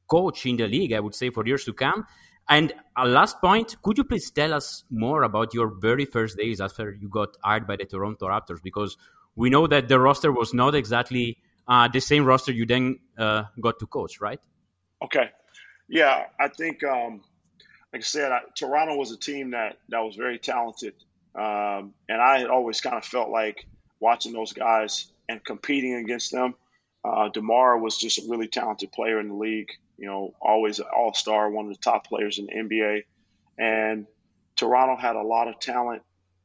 coach 0.07 0.45
in 0.45 0.57
the 0.57 0.67
league, 0.67 0.93
I 0.93 0.99
would 0.99 1.15
say, 1.15 1.29
for 1.29 1.45
years 1.45 1.65
to 1.65 1.73
come. 1.73 2.05
And 2.49 2.73
a 2.95 3.05
last 3.07 3.41
point, 3.41 3.75
could 3.81 3.97
you 3.97 4.03
please 4.03 4.31
tell 4.31 4.53
us 4.53 4.83
more 4.89 5.23
about 5.23 5.53
your 5.53 5.67
very 5.67 6.05
first 6.05 6.37
days 6.37 6.61
after 6.61 6.91
you 6.91 7.09
got 7.09 7.35
hired 7.43 7.67
by 7.67 7.75
the 7.75 7.85
Toronto 7.85 8.27
Raptors? 8.27 8.63
Because 8.63 8.97
we 9.35 9.49
know 9.49 9.67
that 9.67 9.87
the 9.87 9.99
roster 9.99 10.31
was 10.31 10.53
not 10.53 10.73
exactly 10.73 11.37
uh, 11.67 11.87
the 11.89 11.99
same 11.99 12.25
roster 12.25 12.51
you 12.51 12.65
then 12.65 12.99
uh, 13.17 13.43
got 13.61 13.79
to 13.79 13.87
coach, 13.87 14.21
right? 14.21 14.39
Okay. 15.03 15.29
Yeah, 15.89 16.25
I 16.39 16.47
think, 16.47 16.83
um, 16.83 17.21
like 17.93 18.01
I 18.01 18.05
said, 18.05 18.31
I, 18.31 18.41
Toronto 18.55 18.95
was 18.95 19.11
a 19.11 19.17
team 19.17 19.51
that, 19.51 19.77
that 19.89 19.99
was 19.99 20.15
very 20.15 20.39
talented. 20.39 20.93
Um, 21.35 21.93
and 22.09 22.21
I 22.21 22.39
had 22.39 22.49
always 22.49 22.81
kind 22.81 22.95
of 22.95 23.05
felt 23.05 23.29
like 23.29 23.65
watching 23.99 24.31
those 24.31 24.53
guys 24.53 25.11
and 25.27 25.43
competing 25.43 25.95
against 25.95 26.31
them– 26.31 26.55
uh, 27.07 27.29
DeMar 27.29 27.77
was 27.77 27.97
just 27.97 28.19
a 28.19 28.29
really 28.29 28.47
talented 28.47 28.91
player 28.91 29.19
in 29.19 29.29
the 29.29 29.35
league. 29.35 29.71
You 29.97 30.07
know, 30.07 30.33
always 30.41 30.79
an 30.79 30.85
all 30.95 31.13
star, 31.13 31.49
one 31.49 31.67
of 31.67 31.71
the 31.71 31.81
top 31.81 32.07
players 32.07 32.39
in 32.39 32.45
the 32.45 32.53
NBA. 32.53 33.03
And 33.57 34.05
Toronto 34.55 34.95
had 34.95 35.15
a 35.15 35.21
lot 35.21 35.47
of 35.47 35.59
talent 35.59 36.03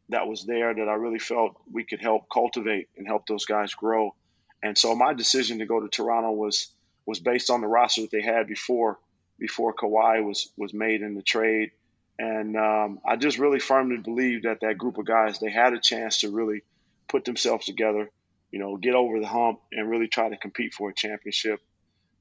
that 0.09 0.27
was 0.27 0.45
there 0.45 0.75
that 0.75 0.89
I 0.89 0.95
really 0.95 1.19
felt 1.19 1.57
we 1.71 1.85
could 1.85 2.01
help 2.01 2.29
cultivate 2.33 2.89
and 2.97 3.07
help 3.07 3.27
those 3.27 3.45
guys 3.45 3.75
grow. 3.75 4.15
And 4.63 4.77
so 4.77 4.95
my 4.95 5.15
decision 5.15 5.59
to 5.59 5.67
go 5.67 5.81
to 5.81 5.89
Toronto 5.89 6.33
was 6.33 6.69
was 7.05 7.19
based 7.19 7.51
on 7.51 7.61
the 7.61 7.67
roster 7.67 8.03
that 8.03 8.11
they 8.11 8.23
had 8.23 8.47
before 8.47 8.99
before 9.39 9.75
Kawhi 9.75 10.25
was 10.25 10.51
was 10.57 10.73
made 10.73 11.03
in 11.03 11.15
the 11.15 11.23
trade. 11.23 11.73
And 12.19 12.57
um, 12.57 13.01
I 13.07 13.17
just 13.17 13.39
really 13.39 13.59
firmly 13.59 13.97
believe 13.97 14.43
that 14.43 14.61
that 14.61 14.79
group 14.79 14.99
of 14.99 15.07
guys 15.07 15.39
they 15.39 15.51
had 15.51 15.73
a 15.73 15.81
chance 15.81 16.21
to 16.21 16.31
really 16.31 16.63
put 17.09 17.25
themselves 17.25 17.67
together 17.67 18.11
you 18.53 18.59
know, 18.59 18.77
get 18.77 18.95
over 18.95 19.19
the 19.19 19.27
hump 19.27 19.61
and 19.73 19.91
really 19.91 20.07
try 20.07 20.29
to 20.29 20.37
compete 20.37 20.75
for 20.75 20.91
a 20.91 20.95
championship 20.95 21.61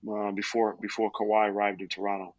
uh, 0.10 0.32
before 0.32 0.78
before 0.82 1.12
Kawhi 1.12 1.50
arrived 1.50 1.82
in 1.82 1.88
Toronto. 1.88 2.36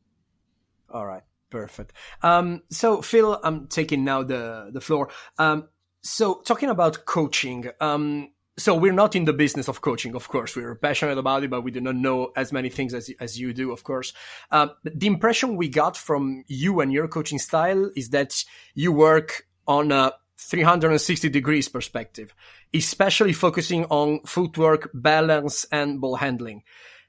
All 0.90 1.06
right, 1.06 1.22
perfect. 1.50 1.92
Um, 2.22 2.62
so 2.70 3.02
Phil, 3.02 3.38
I'm 3.42 3.68
taking 3.68 4.04
now 4.04 4.22
the 4.22 4.70
the 4.72 4.80
floor. 4.80 5.08
Um, 5.38 5.68
so 6.02 6.42
talking 6.44 6.68
about 6.68 7.04
coaching, 7.06 7.68
um, 7.80 8.32
so 8.58 8.74
we're 8.74 8.92
not 8.92 9.14
in 9.14 9.24
the 9.24 9.32
business 9.32 9.68
of 9.68 9.80
coaching, 9.80 10.14
of 10.14 10.28
course. 10.28 10.54
We're 10.56 10.74
passionate 10.74 11.16
about 11.18 11.44
it, 11.44 11.50
but 11.50 11.62
we 11.62 11.70
do 11.70 11.80
not 11.80 11.96
know 11.96 12.32
as 12.36 12.52
many 12.52 12.68
things 12.68 12.94
as 12.94 13.10
as 13.20 13.38
you 13.38 13.52
do, 13.52 13.72
of 13.72 13.84
course. 13.84 14.12
Uh, 14.50 14.68
the 14.84 15.06
impression 15.06 15.56
we 15.56 15.68
got 15.68 15.96
from 15.96 16.44
you 16.48 16.80
and 16.80 16.92
your 16.92 17.08
coaching 17.08 17.38
style 17.38 17.90
is 17.96 18.10
that 18.10 18.44
you 18.74 18.92
work 18.92 19.46
on 19.66 19.92
a 19.92 20.12
360 20.36 21.28
degrees 21.28 21.68
perspective, 21.68 22.34
especially 22.74 23.32
focusing 23.32 23.84
on 23.86 24.20
footwork, 24.26 24.90
balance, 24.92 25.64
and 25.70 26.00
ball 26.00 26.16
handling. 26.16 26.62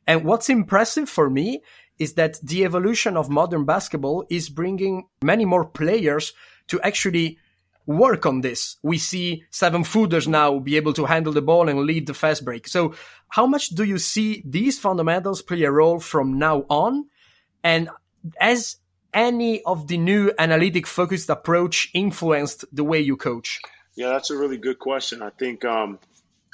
And 0.07 0.25
what's 0.25 0.49
impressive 0.49 1.09
for 1.09 1.29
me 1.29 1.61
is 1.99 2.13
that 2.15 2.39
the 2.41 2.65
evolution 2.65 3.15
of 3.15 3.29
modern 3.29 3.65
basketball 3.65 4.25
is 4.29 4.49
bringing 4.49 5.07
many 5.21 5.45
more 5.45 5.65
players 5.65 6.33
to 6.67 6.81
actually 6.81 7.37
work 7.85 8.25
on 8.25 8.41
this. 8.41 8.77
We 8.81 8.97
see 8.97 9.43
seven 9.49 9.83
footers 9.83 10.27
now 10.27 10.59
be 10.59 10.77
able 10.77 10.93
to 10.93 11.05
handle 11.05 11.33
the 11.33 11.41
ball 11.41 11.69
and 11.69 11.81
lead 11.81 12.07
the 12.07 12.13
fast 12.13 12.45
break. 12.45 12.67
So 12.67 12.95
how 13.27 13.45
much 13.45 13.69
do 13.69 13.83
you 13.83 13.97
see 13.97 14.41
these 14.45 14.79
fundamentals 14.79 15.41
play 15.41 15.63
a 15.63 15.71
role 15.71 15.99
from 15.99 16.39
now 16.39 16.65
on? 16.69 17.05
And 17.63 17.89
as 18.39 18.77
any 19.13 19.61
of 19.63 19.87
the 19.87 19.97
new 19.97 20.31
analytic 20.39 20.87
focused 20.87 21.29
approach 21.29 21.89
influenced 21.93 22.65
the 22.71 22.83
way 22.83 22.99
you 22.99 23.17
coach? 23.17 23.61
Yeah, 23.95 24.09
that's 24.09 24.31
a 24.31 24.37
really 24.37 24.57
good 24.57 24.79
question. 24.79 25.21
I 25.21 25.29
think 25.29 25.63
um, 25.65 25.99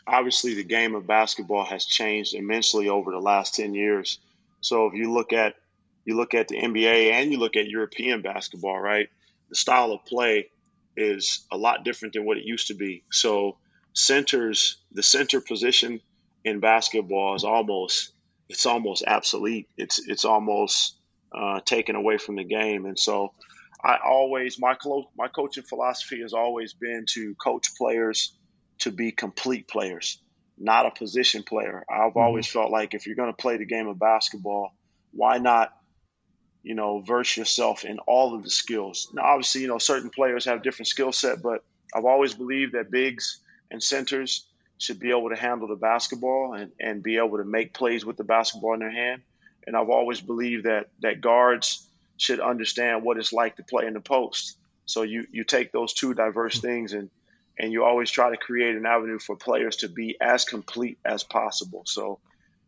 obviously 0.09 0.53
the 0.55 0.63
game 0.63 0.95
of 0.95 1.07
basketball 1.07 1.65
has 1.65 1.85
changed 1.85 2.33
immensely 2.33 2.89
over 2.89 3.11
the 3.11 3.19
last 3.19 3.55
10 3.55 3.73
years. 3.73 4.19
So 4.61 4.87
if 4.87 4.93
you 4.93 5.11
look 5.11 5.33
at 5.33 5.55
you 6.05 6.15
look 6.15 6.33
at 6.33 6.47
the 6.47 6.59
NBA 6.59 7.11
and 7.11 7.31
you 7.31 7.37
look 7.37 7.55
at 7.55 7.67
European 7.67 8.21
basketball, 8.21 8.79
right? 8.79 9.09
The 9.49 9.55
style 9.55 9.91
of 9.91 10.05
play 10.05 10.49
is 10.97 11.45
a 11.51 11.57
lot 11.57 11.83
different 11.83 12.13
than 12.13 12.25
what 12.25 12.37
it 12.37 12.45
used 12.45 12.67
to 12.67 12.73
be. 12.73 13.03
So 13.11 13.57
centers, 13.93 14.77
the 14.91 15.03
center 15.03 15.39
position 15.39 16.01
in 16.43 16.59
basketball 16.59 17.35
is 17.35 17.43
almost 17.43 18.13
it's 18.47 18.65
almost 18.65 19.03
obsolete. 19.05 19.69
It's 19.77 19.99
it's 20.07 20.25
almost 20.25 20.95
uh, 21.31 21.59
taken 21.65 21.95
away 21.95 22.17
from 22.17 22.35
the 22.35 22.43
game, 22.43 22.85
and 22.85 22.97
so 22.97 23.33
I 23.83 23.97
always 24.03 24.59
my 24.59 24.73
clo- 24.73 25.11
my 25.15 25.27
coaching 25.27 25.63
philosophy 25.63 26.21
has 26.21 26.33
always 26.33 26.73
been 26.73 27.05
to 27.09 27.35
coach 27.35 27.75
players 27.77 28.33
to 28.79 28.91
be 28.91 29.11
complete 29.11 29.67
players, 29.67 30.21
not 30.57 30.85
a 30.85 30.91
position 30.91 31.43
player. 31.43 31.85
I've 31.89 32.11
mm-hmm. 32.11 32.19
always 32.19 32.47
felt 32.47 32.71
like 32.71 32.93
if 32.93 33.05
you're 33.05 33.15
going 33.15 33.31
to 33.31 33.41
play 33.41 33.57
the 33.57 33.65
game 33.65 33.87
of 33.87 33.99
basketball, 33.99 34.73
why 35.11 35.37
not 35.37 35.73
you 36.63 36.75
know, 36.75 36.99
verse 36.99 37.37
yourself 37.37 37.85
in 37.85 37.99
all 37.99 38.35
of 38.35 38.43
the 38.43 38.49
skills. 38.49 39.09
Now, 39.13 39.23
obviously, 39.23 39.61
you 39.61 39.67
know, 39.67 39.77
certain 39.77 40.09
players 40.09 40.45
have 40.45 40.61
different 40.61 40.87
skill 40.87 41.11
set, 41.11 41.41
but 41.41 41.63
I've 41.95 42.05
always 42.05 42.33
believed 42.33 42.73
that 42.73 42.91
bigs 42.91 43.39
and 43.71 43.81
centers 43.81 44.45
should 44.77 44.99
be 44.99 45.09
able 45.09 45.29
to 45.29 45.35
handle 45.35 45.67
the 45.67 45.75
basketball 45.75 46.53
and, 46.53 46.71
and 46.79 47.03
be 47.03 47.17
able 47.17 47.37
to 47.37 47.45
make 47.45 47.73
plays 47.73 48.05
with 48.05 48.17
the 48.17 48.23
basketball 48.23 48.73
in 48.73 48.79
their 48.79 48.91
hand. 48.91 49.21
And 49.65 49.75
I've 49.75 49.89
always 49.89 50.21
believed 50.21 50.65
that 50.65 50.87
that 51.01 51.21
guards 51.21 51.85
should 52.17 52.39
understand 52.39 53.03
what 53.03 53.17
it's 53.17 53.33
like 53.33 53.57
to 53.57 53.63
play 53.63 53.85
in 53.85 53.93
the 53.93 54.01
post. 54.01 54.57
So 54.85 55.03
you 55.03 55.25
you 55.31 55.43
take 55.43 55.71
those 55.71 55.93
two 55.93 56.13
diverse 56.13 56.59
things 56.59 56.93
and 56.93 57.09
and 57.59 57.73
you 57.73 57.83
always 57.83 58.09
try 58.09 58.29
to 58.29 58.37
create 58.37 58.75
an 58.75 58.85
avenue 58.85 59.19
for 59.19 59.35
players 59.35 59.77
to 59.77 59.89
be 59.89 60.17
as 60.21 60.45
complete 60.45 60.97
as 61.03 61.23
possible. 61.23 61.83
So 61.85 62.19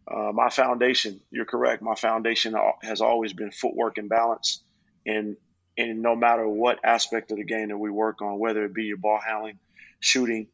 uh, 0.07 0.31
my 0.33 0.49
foundation, 0.49 1.21
you're 1.31 1.45
correct. 1.45 1.81
My 1.81 1.95
foundation 1.95 2.55
has 2.83 3.01
always 3.01 3.33
been 3.33 3.51
footwork 3.51 3.97
and 3.97 4.09
balance, 4.09 4.61
and 5.05 5.37
and 5.77 6.01
no 6.01 6.15
matter 6.15 6.47
what 6.47 6.79
aspect 6.83 7.31
of 7.31 7.37
the 7.37 7.45
game 7.45 7.69
that 7.69 7.77
we 7.77 7.89
work 7.89 8.21
on, 8.21 8.37
whether 8.37 8.65
it 8.65 8.73
be 8.73 8.83
your 8.83 8.97
ball 8.97 9.19
handling, 9.25 9.57
shooting, 10.01 10.47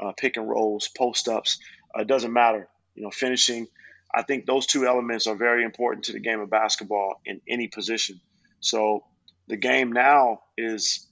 uh, 0.00 0.12
pick 0.16 0.38
and 0.38 0.48
rolls, 0.48 0.88
post 0.88 1.28
ups, 1.28 1.58
uh, 1.94 2.00
it 2.00 2.08
doesn't 2.08 2.32
matter. 2.32 2.68
You 2.94 3.02
know, 3.02 3.10
finishing. 3.10 3.66
I 4.14 4.22
think 4.22 4.46
those 4.46 4.66
two 4.66 4.86
elements 4.86 5.26
are 5.26 5.34
very 5.34 5.64
important 5.64 6.06
to 6.06 6.12
the 6.12 6.20
game 6.20 6.40
of 6.40 6.50
basketball 6.50 7.20
in 7.24 7.40
any 7.48 7.68
position. 7.68 8.20
So 8.60 9.04
the 9.48 9.56
game 9.56 9.92
now 9.92 10.42
is 10.56 11.06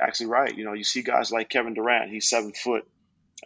actually 0.00 0.26
right. 0.26 0.56
You 0.56 0.64
know, 0.64 0.72
you 0.72 0.84
see 0.84 1.02
guys 1.02 1.30
like 1.30 1.48
Kevin 1.48 1.74
Durant. 1.74 2.10
He's 2.10 2.28
seven 2.28 2.52
foot. 2.52 2.86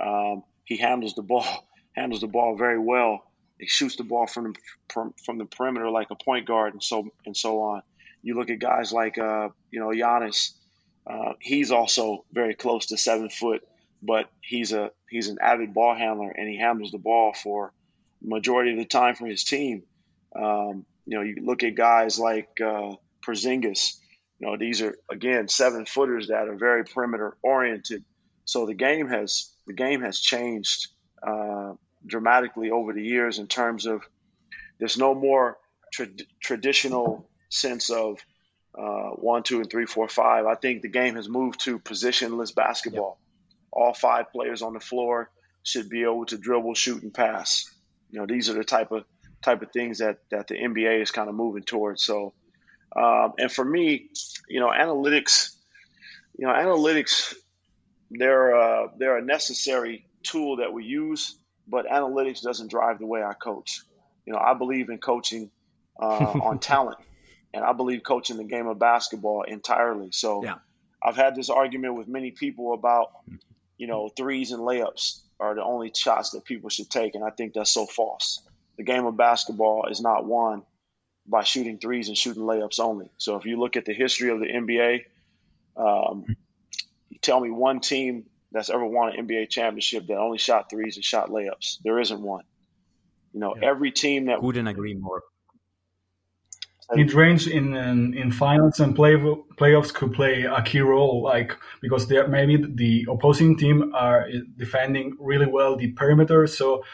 Um, 0.00 0.44
he 0.64 0.76
handles 0.76 1.14
the 1.14 1.22
ball 1.22 1.44
handles 1.96 2.20
the 2.20 2.26
ball 2.26 2.56
very 2.56 2.78
well. 2.78 3.24
He 3.58 3.66
shoots 3.66 3.96
the 3.96 4.04
ball 4.04 4.26
from 4.26 4.54
the, 4.88 5.12
from 5.24 5.38
the 5.38 5.44
perimeter 5.44 5.88
like 5.90 6.10
a 6.10 6.16
point 6.16 6.46
guard, 6.46 6.72
and 6.72 6.82
so 6.82 7.08
and 7.26 7.36
so 7.36 7.60
on. 7.60 7.82
You 8.22 8.36
look 8.36 8.50
at 8.50 8.58
guys 8.58 8.92
like 8.92 9.18
uh, 9.18 9.48
you 9.70 9.80
know 9.80 9.88
Giannis. 9.88 10.52
Uh, 11.06 11.32
he's 11.40 11.72
also 11.72 12.24
very 12.32 12.54
close 12.54 12.86
to 12.86 12.96
seven 12.96 13.28
foot, 13.28 13.62
but 14.02 14.30
he's 14.40 14.72
a 14.72 14.90
he's 15.08 15.28
an 15.28 15.38
avid 15.40 15.74
ball 15.74 15.94
handler, 15.94 16.30
and 16.30 16.48
he 16.48 16.58
handles 16.58 16.92
the 16.92 16.98
ball 16.98 17.32
for 17.34 17.72
majority 18.20 18.72
of 18.72 18.78
the 18.78 18.84
time 18.84 19.14
for 19.14 19.26
his 19.26 19.44
team. 19.44 19.82
Um, 20.34 20.86
you 21.06 21.16
know, 21.16 21.22
you 21.22 21.36
look 21.42 21.62
at 21.62 21.74
guys 21.74 22.18
like 22.18 22.60
uh, 22.60 22.94
Porzingis. 23.26 23.96
You 24.42 24.48
know, 24.48 24.56
these 24.56 24.82
are 24.82 24.96
again 25.08 25.46
seven 25.46 25.86
footers 25.86 26.28
that 26.28 26.48
are 26.48 26.56
very 26.56 26.84
perimeter 26.84 27.36
oriented. 27.44 28.02
So 28.44 28.66
the 28.66 28.74
game 28.74 29.06
has 29.08 29.52
the 29.68 29.72
game 29.72 30.02
has 30.02 30.18
changed 30.18 30.88
uh, 31.24 31.74
dramatically 32.04 32.72
over 32.72 32.92
the 32.92 33.04
years 33.04 33.38
in 33.38 33.46
terms 33.46 33.86
of 33.86 34.02
there's 34.80 34.98
no 34.98 35.14
more 35.14 35.58
tra- 35.92 36.08
traditional 36.40 37.30
sense 37.50 37.90
of 37.90 38.18
uh, 38.76 39.10
one, 39.10 39.44
two, 39.44 39.60
and 39.60 39.70
three, 39.70 39.86
four, 39.86 40.08
five. 40.08 40.44
I 40.46 40.56
think 40.56 40.82
the 40.82 40.88
game 40.88 41.14
has 41.14 41.28
moved 41.28 41.60
to 41.60 41.78
positionless 41.78 42.52
basketball. 42.52 43.20
Yep. 43.20 43.58
All 43.70 43.94
five 43.94 44.32
players 44.32 44.60
on 44.60 44.72
the 44.72 44.80
floor 44.80 45.30
should 45.62 45.88
be 45.88 46.02
able 46.02 46.26
to 46.26 46.36
dribble, 46.36 46.74
shoot, 46.74 47.04
and 47.04 47.14
pass. 47.14 47.72
You 48.10 48.18
know, 48.18 48.26
these 48.26 48.50
are 48.50 48.54
the 48.54 48.64
type 48.64 48.90
of 48.90 49.04
type 49.40 49.62
of 49.62 49.70
things 49.70 49.98
that 49.98 50.18
that 50.32 50.48
the 50.48 50.56
NBA 50.56 51.00
is 51.00 51.12
kind 51.12 51.28
of 51.28 51.36
moving 51.36 51.62
towards. 51.62 52.02
So, 52.02 52.34
um, 52.96 53.32
and 53.38 53.50
for 53.50 53.64
me, 53.64 54.10
you 54.48 54.60
know, 54.60 54.68
analytics, 54.68 55.54
you 56.38 56.46
know, 56.46 56.52
analytics, 56.52 57.34
they're 58.10 58.54
uh, 58.54 58.88
they're 58.98 59.16
a 59.16 59.24
necessary 59.24 60.06
tool 60.22 60.56
that 60.56 60.72
we 60.72 60.84
use 60.84 61.36
but 61.66 61.86
analytics 61.86 62.42
doesn't 62.42 62.70
drive 62.70 62.98
the 62.98 63.06
way 63.06 63.22
I 63.22 63.34
coach. 63.34 63.80
You 64.26 64.32
know, 64.32 64.38
I 64.38 64.54
believe 64.54 64.88
in 64.88 64.98
coaching 64.98 65.50
uh, 66.00 66.06
on 66.42 66.58
talent, 66.58 66.98
and 67.54 67.64
I 67.64 67.72
believe 67.72 68.02
coaching 68.02 68.36
the 68.36 68.44
game 68.44 68.66
of 68.66 68.78
basketball 68.78 69.42
entirely. 69.42 70.10
So, 70.12 70.44
yeah. 70.44 70.56
I've 71.04 71.16
had 71.16 71.34
this 71.34 71.50
argument 71.50 71.96
with 71.96 72.06
many 72.06 72.30
people 72.30 72.74
about, 72.74 73.10
you 73.76 73.88
know, 73.88 74.08
threes 74.08 74.52
and 74.52 74.62
layups 74.62 75.22
are 75.40 75.54
the 75.56 75.64
only 75.64 75.90
shots 75.96 76.30
that 76.30 76.44
people 76.44 76.70
should 76.70 76.90
take, 76.90 77.16
and 77.16 77.24
I 77.24 77.30
think 77.30 77.54
that's 77.54 77.72
so 77.72 77.86
false. 77.86 78.46
The 78.76 78.84
game 78.84 79.04
of 79.04 79.16
basketball 79.16 79.86
is 79.90 80.00
not 80.00 80.24
won 80.24 80.62
by 81.26 81.42
shooting 81.44 81.78
threes 81.78 82.08
and 82.08 82.16
shooting 82.16 82.42
layups 82.42 82.80
only. 82.80 83.10
So, 83.18 83.36
if 83.36 83.44
you 83.44 83.58
look 83.58 83.76
at 83.76 83.84
the 83.84 83.94
history 83.94 84.30
of 84.30 84.40
the 84.40 84.46
NBA, 84.46 85.04
um, 85.76 86.24
tell 87.20 87.40
me 87.40 87.50
one 87.50 87.80
team 87.80 88.24
that's 88.50 88.70
ever 88.70 88.84
won 88.84 89.16
an 89.16 89.26
NBA 89.26 89.48
championship 89.48 90.06
that 90.08 90.18
only 90.18 90.38
shot 90.38 90.70
threes 90.70 90.96
and 90.96 91.04
shot 91.04 91.30
layups. 91.30 91.78
There 91.82 91.98
isn't 91.98 92.20
one. 92.20 92.44
You 93.32 93.40
know, 93.40 93.54
yeah. 93.56 93.68
every 93.68 93.90
team 93.90 94.26
that 94.26 94.40
couldn't 94.40 94.66
agree 94.66 94.94
more. 94.94 95.22
Mid 96.94 97.14
range 97.14 97.46
in, 97.46 97.74
in, 97.74 98.12
in 98.12 98.30
finals 98.30 98.78
and 98.78 98.94
play, 98.94 99.14
playoffs 99.14 99.94
could 99.94 100.12
play 100.12 100.42
a 100.42 100.60
key 100.60 100.80
role, 100.80 101.22
like 101.22 101.56
because 101.80 102.06
they're 102.06 102.28
maybe 102.28 102.62
the 102.74 103.06
opposing 103.08 103.56
team 103.56 103.92
are 103.94 104.28
defending 104.58 105.16
really 105.18 105.46
well 105.46 105.76
the 105.76 105.92
perimeter, 105.92 106.46
so 106.46 106.84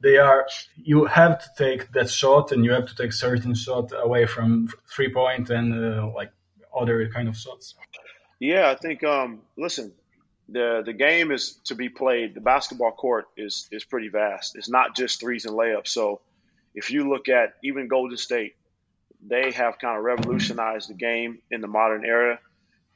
they 0.00 0.16
are 0.16 0.46
you 0.76 1.06
have 1.06 1.38
to 1.40 1.48
take 1.56 1.92
that 1.92 2.10
shot 2.10 2.52
and 2.52 2.64
you 2.64 2.72
have 2.72 2.86
to 2.86 2.94
take 2.94 3.12
certain 3.12 3.54
shot 3.54 3.92
away 3.92 4.26
from 4.26 4.68
three 4.90 5.12
point 5.12 5.50
and 5.50 5.72
uh, 5.74 6.10
like 6.14 6.32
other 6.76 7.08
kind 7.08 7.28
of 7.28 7.36
shots. 7.36 7.74
Yeah, 8.40 8.70
I 8.70 8.76
think. 8.76 9.02
Um, 9.02 9.42
listen, 9.56 9.92
the 10.48 10.82
the 10.84 10.92
game 10.92 11.32
is 11.32 11.58
to 11.64 11.74
be 11.74 11.88
played. 11.88 12.34
The 12.34 12.40
basketball 12.40 12.92
court 12.92 13.26
is 13.36 13.68
is 13.72 13.84
pretty 13.84 14.08
vast. 14.08 14.56
It's 14.56 14.68
not 14.68 14.94
just 14.94 15.20
threes 15.20 15.44
and 15.44 15.56
layups. 15.56 15.88
So 15.88 16.20
if 16.74 16.90
you 16.90 17.08
look 17.08 17.28
at 17.28 17.54
even 17.64 17.88
Golden 17.88 18.16
State, 18.16 18.54
they 19.26 19.50
have 19.52 19.78
kind 19.78 19.98
of 19.98 20.04
revolutionized 20.04 20.88
the 20.88 20.94
game 20.94 21.38
in 21.50 21.60
the 21.60 21.66
modern 21.66 22.04
era. 22.04 22.38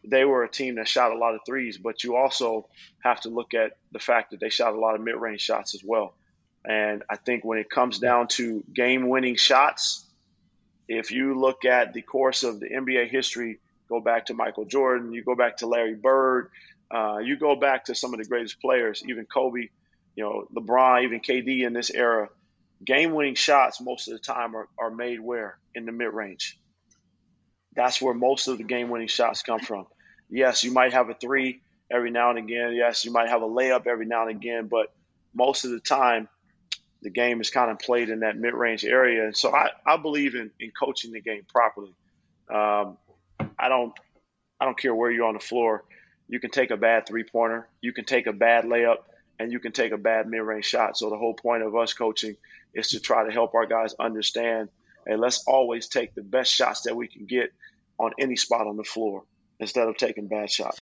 They 0.04 0.24
were 0.24 0.42
a 0.42 0.48
team 0.48 0.76
that 0.76 0.88
shot 0.88 1.12
a 1.12 1.18
lot 1.18 1.34
of 1.34 1.40
threes, 1.46 1.78
but 1.78 2.02
you 2.02 2.16
also 2.16 2.68
have 3.02 3.20
to 3.22 3.28
look 3.28 3.54
at 3.54 3.76
the 3.92 4.00
fact 4.00 4.30
that 4.30 4.40
they 4.40 4.48
shot 4.48 4.74
a 4.74 4.78
lot 4.78 4.94
of 4.94 5.00
mid 5.00 5.16
range 5.16 5.40
shots 5.40 5.74
as 5.74 5.82
well. 5.84 6.14
And 6.64 7.02
I 7.10 7.16
think 7.16 7.44
when 7.44 7.58
it 7.58 7.68
comes 7.68 7.98
down 7.98 8.28
to 8.28 8.62
game 8.72 9.08
winning 9.08 9.36
shots, 9.36 10.04
if 10.88 11.10
you 11.10 11.38
look 11.38 11.64
at 11.64 11.92
the 11.92 12.02
course 12.02 12.44
of 12.44 12.60
the 12.60 12.68
NBA 12.68 13.08
history, 13.08 13.58
go 13.88 14.00
back 14.00 14.26
to 14.26 14.34
Michael 14.34 14.64
Jordan, 14.64 15.12
you 15.12 15.24
go 15.24 15.34
back 15.34 15.58
to 15.58 15.66
Larry 15.66 15.94
Bird, 15.94 16.50
uh, 16.90 17.18
you 17.18 17.36
go 17.36 17.56
back 17.56 17.86
to 17.86 17.94
some 17.94 18.12
of 18.12 18.20
the 18.20 18.26
greatest 18.26 18.60
players, 18.60 19.02
even 19.08 19.24
Kobe. 19.26 19.68
you 20.14 20.24
know, 20.24 20.46
LeBron, 20.54 21.04
even 21.04 21.20
KD 21.20 21.66
in 21.66 21.72
this 21.72 21.90
era, 21.90 22.28
game 22.84 23.12
winning 23.12 23.34
shots 23.34 23.80
most 23.80 24.08
of 24.08 24.14
the 24.14 24.20
time 24.20 24.54
are, 24.54 24.68
are 24.78 24.90
made 24.90 25.20
where? 25.20 25.58
In 25.74 25.86
the 25.86 25.92
mid 25.92 26.12
range. 26.12 26.58
That's 27.74 28.00
where 28.02 28.14
most 28.14 28.48
of 28.48 28.58
the 28.58 28.64
game 28.64 28.90
winning 28.90 29.08
shots 29.08 29.42
come 29.42 29.60
from. 29.60 29.86
Yes, 30.28 30.62
you 30.64 30.72
might 30.72 30.92
have 30.92 31.08
a 31.08 31.14
three 31.14 31.62
every 31.90 32.10
now 32.10 32.30
and 32.30 32.38
again. 32.38 32.74
Yes, 32.74 33.04
you 33.04 33.12
might 33.12 33.28
have 33.28 33.42
a 33.42 33.48
layup 33.48 33.86
every 33.86 34.06
now 34.06 34.26
and 34.26 34.30
again, 34.30 34.68
but 34.68 34.92
most 35.34 35.64
of 35.64 35.70
the 35.70 35.80
time, 35.80 36.28
the 37.02 37.10
game 37.10 37.40
is 37.40 37.50
kind 37.50 37.70
of 37.70 37.78
played 37.78 38.08
in 38.08 38.20
that 38.20 38.36
mid 38.36 38.54
range 38.54 38.84
area. 38.84 39.24
And 39.24 39.36
so 39.36 39.54
I, 39.54 39.70
I 39.86 39.96
believe 39.96 40.34
in, 40.34 40.50
in 40.60 40.70
coaching 40.70 41.12
the 41.12 41.20
game 41.20 41.42
properly. 41.48 41.94
Um, 42.52 42.96
I 43.58 43.68
don't 43.68 43.92
I 44.60 44.64
don't 44.64 44.78
care 44.78 44.94
where 44.94 45.10
you're 45.10 45.26
on 45.26 45.34
the 45.34 45.40
floor. 45.40 45.84
You 46.28 46.40
can 46.40 46.50
take 46.50 46.70
a 46.70 46.76
bad 46.76 47.06
three 47.06 47.24
pointer, 47.24 47.68
you 47.80 47.92
can 47.92 48.04
take 48.04 48.26
a 48.26 48.32
bad 48.32 48.64
layup, 48.64 48.98
and 49.38 49.52
you 49.52 49.58
can 49.58 49.72
take 49.72 49.92
a 49.92 49.98
bad 49.98 50.28
mid 50.28 50.42
range 50.42 50.66
shot. 50.66 50.96
So 50.96 51.10
the 51.10 51.18
whole 51.18 51.34
point 51.34 51.62
of 51.62 51.74
us 51.74 51.92
coaching 51.92 52.36
is 52.72 52.90
to 52.90 53.00
try 53.00 53.24
to 53.24 53.32
help 53.32 53.54
our 53.54 53.66
guys 53.66 53.94
understand 53.98 54.68
and 55.06 55.20
let's 55.20 55.44
always 55.46 55.88
take 55.88 56.14
the 56.14 56.22
best 56.22 56.52
shots 56.52 56.82
that 56.82 56.96
we 56.96 57.08
can 57.08 57.26
get 57.26 57.52
on 57.98 58.12
any 58.18 58.36
spot 58.36 58.66
on 58.66 58.76
the 58.76 58.84
floor 58.84 59.24
instead 59.58 59.88
of 59.88 59.96
taking 59.96 60.28
bad 60.28 60.50
shots. 60.50 60.78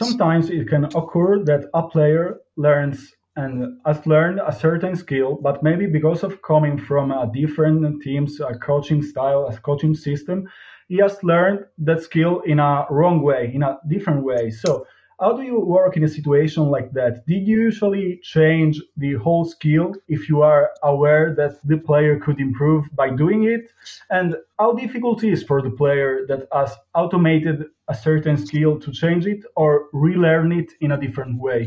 Sometimes 0.00 0.50
it 0.50 0.68
can 0.68 0.84
occur 0.84 1.42
that 1.44 1.70
a 1.72 1.88
player 1.88 2.40
learns 2.56 3.12
and 3.36 3.78
has 3.84 4.06
learned 4.06 4.40
a 4.46 4.52
certain 4.52 4.96
skill, 4.96 5.38
but 5.42 5.62
maybe 5.62 5.86
because 5.86 6.22
of 6.22 6.42
coming 6.42 6.78
from 6.78 7.10
a 7.10 7.30
different 7.32 8.02
team's 8.02 8.40
a 8.40 8.54
coaching 8.54 9.02
style, 9.02 9.46
a 9.46 9.56
coaching 9.58 9.94
system, 9.94 10.48
he 10.88 10.96
has 10.98 11.22
learned 11.22 11.64
that 11.78 12.02
skill 12.02 12.40
in 12.40 12.58
a 12.58 12.86
wrong 12.90 13.22
way, 13.22 13.50
in 13.52 13.62
a 13.62 13.78
different 13.88 14.24
way. 14.24 14.50
So 14.50 14.86
how 15.18 15.34
do 15.36 15.42
you 15.42 15.58
work 15.60 15.96
in 15.96 16.04
a 16.04 16.08
situation 16.08 16.64
like 16.64 16.92
that? 16.92 17.26
Did 17.26 17.46
you 17.46 17.58
usually 17.58 18.20
change 18.22 18.80
the 18.96 19.14
whole 19.14 19.44
skill 19.44 19.94
if 20.08 20.28
you 20.28 20.42
are 20.42 20.70
aware 20.82 21.34
that 21.36 21.58
the 21.64 21.78
player 21.78 22.18
could 22.20 22.38
improve 22.38 22.84
by 22.94 23.10
doing 23.10 23.44
it? 23.44 23.70
And 24.10 24.36
how 24.58 24.72
difficult 24.74 25.24
is 25.24 25.42
for 25.42 25.62
the 25.62 25.70
player 25.70 26.26
that 26.28 26.46
has 26.52 26.76
automated 26.94 27.64
a 27.88 27.94
certain 27.94 28.36
skill 28.36 28.78
to 28.80 28.92
change 28.92 29.26
it 29.26 29.44
or 29.56 29.88
relearn 29.92 30.52
it 30.52 30.72
in 30.80 30.92
a 30.92 31.00
different 31.00 31.40
way? 31.40 31.66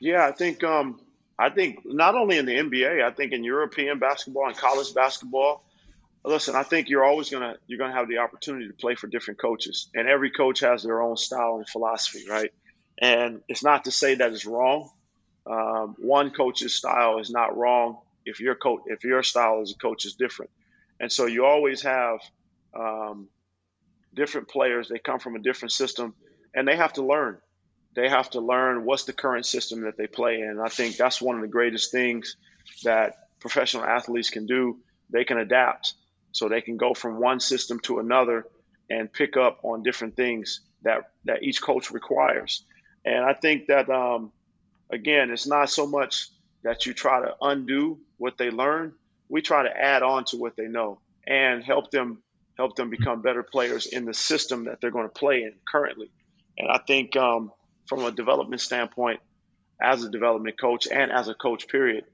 Yeah, 0.00 0.26
I 0.26 0.32
think 0.32 0.62
um, 0.64 1.00
I 1.38 1.50
think 1.50 1.80
not 1.84 2.14
only 2.14 2.38
in 2.38 2.46
the 2.46 2.56
NBA, 2.58 3.02
I 3.02 3.10
think 3.10 3.32
in 3.32 3.44
European 3.44 3.98
basketball 3.98 4.46
and 4.46 4.56
college 4.56 4.92
basketball, 4.94 5.64
listen, 6.24 6.54
I 6.54 6.62
think 6.64 6.88
you're 6.88 7.04
always 7.04 7.30
gonna 7.30 7.56
you're 7.66 7.78
gonna 7.78 7.94
have 7.94 8.08
the 8.08 8.18
opportunity 8.18 8.68
to 8.68 8.74
play 8.74 8.94
for 8.94 9.06
different 9.06 9.40
coaches, 9.40 9.88
and 9.94 10.08
every 10.08 10.30
coach 10.30 10.60
has 10.60 10.82
their 10.82 11.00
own 11.02 11.16
style 11.16 11.56
and 11.56 11.68
philosophy, 11.68 12.24
right? 12.28 12.52
And 13.00 13.40
it's 13.48 13.64
not 13.64 13.84
to 13.84 13.90
say 13.90 14.14
that 14.16 14.32
it's 14.32 14.46
wrong. 14.46 14.90
Um, 15.46 15.94
one 15.98 16.30
coach's 16.30 16.74
style 16.74 17.18
is 17.18 17.30
not 17.30 17.56
wrong 17.56 17.98
if 18.24 18.40
your 18.40 18.54
coach 18.54 18.82
if 18.86 19.04
your 19.04 19.22
style 19.22 19.60
as 19.62 19.72
a 19.72 19.78
coach 19.78 20.04
is 20.04 20.14
different, 20.14 20.50
and 21.00 21.10
so 21.10 21.26
you 21.26 21.46
always 21.46 21.82
have 21.82 22.20
um, 22.78 23.28
different 24.14 24.48
players. 24.48 24.88
They 24.88 24.98
come 24.98 25.20
from 25.20 25.36
a 25.36 25.40
different 25.40 25.72
system, 25.72 26.14
and 26.54 26.68
they 26.68 26.76
have 26.76 26.94
to 26.94 27.02
learn. 27.04 27.38
They 27.96 28.10
have 28.10 28.30
to 28.30 28.40
learn 28.40 28.84
what's 28.84 29.04
the 29.04 29.14
current 29.14 29.46
system 29.46 29.80
that 29.82 29.96
they 29.96 30.06
play 30.06 30.40
in. 30.40 30.60
I 30.62 30.68
think 30.68 30.96
that's 30.96 31.20
one 31.20 31.34
of 31.36 31.40
the 31.40 31.48
greatest 31.48 31.90
things 31.90 32.36
that 32.84 33.30
professional 33.40 33.84
athletes 33.84 34.28
can 34.28 34.46
do. 34.46 34.78
They 35.10 35.24
can 35.24 35.38
adapt 35.38 35.94
so 36.32 36.48
they 36.48 36.60
can 36.60 36.76
go 36.76 36.92
from 36.92 37.18
one 37.18 37.40
system 37.40 37.80
to 37.80 37.98
another 37.98 38.46
and 38.90 39.10
pick 39.10 39.38
up 39.38 39.60
on 39.62 39.82
different 39.82 40.14
things 40.14 40.60
that 40.82 41.10
that 41.24 41.42
each 41.42 41.62
coach 41.62 41.90
requires. 41.90 42.62
And 43.04 43.24
I 43.24 43.32
think 43.32 43.68
that 43.68 43.88
um, 43.88 44.30
again, 44.90 45.30
it's 45.30 45.46
not 45.46 45.70
so 45.70 45.86
much 45.86 46.28
that 46.64 46.84
you 46.84 46.92
try 46.92 47.20
to 47.20 47.34
undo 47.40 47.98
what 48.18 48.36
they 48.36 48.50
learn. 48.50 48.92
We 49.28 49.40
try 49.40 49.62
to 49.62 49.74
add 49.74 50.02
on 50.02 50.26
to 50.26 50.36
what 50.36 50.54
they 50.56 50.68
know 50.68 51.00
and 51.26 51.64
help 51.64 51.90
them 51.90 52.22
help 52.58 52.76
them 52.76 52.90
become 52.90 53.22
better 53.22 53.42
players 53.42 53.86
in 53.86 54.04
the 54.04 54.14
system 54.14 54.64
that 54.64 54.80
they're 54.80 54.90
going 54.90 55.08
to 55.08 55.18
play 55.18 55.44
in 55.44 55.54
currently. 55.66 56.10
And 56.58 56.70
I 56.70 56.78
think 56.78 57.16
um, 57.16 57.52
from 57.86 58.04
a 58.04 58.10
development 58.10 58.60
standpoint, 58.60 59.20
as 59.80 60.02
a 60.04 60.10
development 60.10 60.58
coach 60.58 60.88
and 60.90 61.12
as 61.12 61.28
a 61.28 61.34
coach, 61.34 61.68
period, 61.68 62.04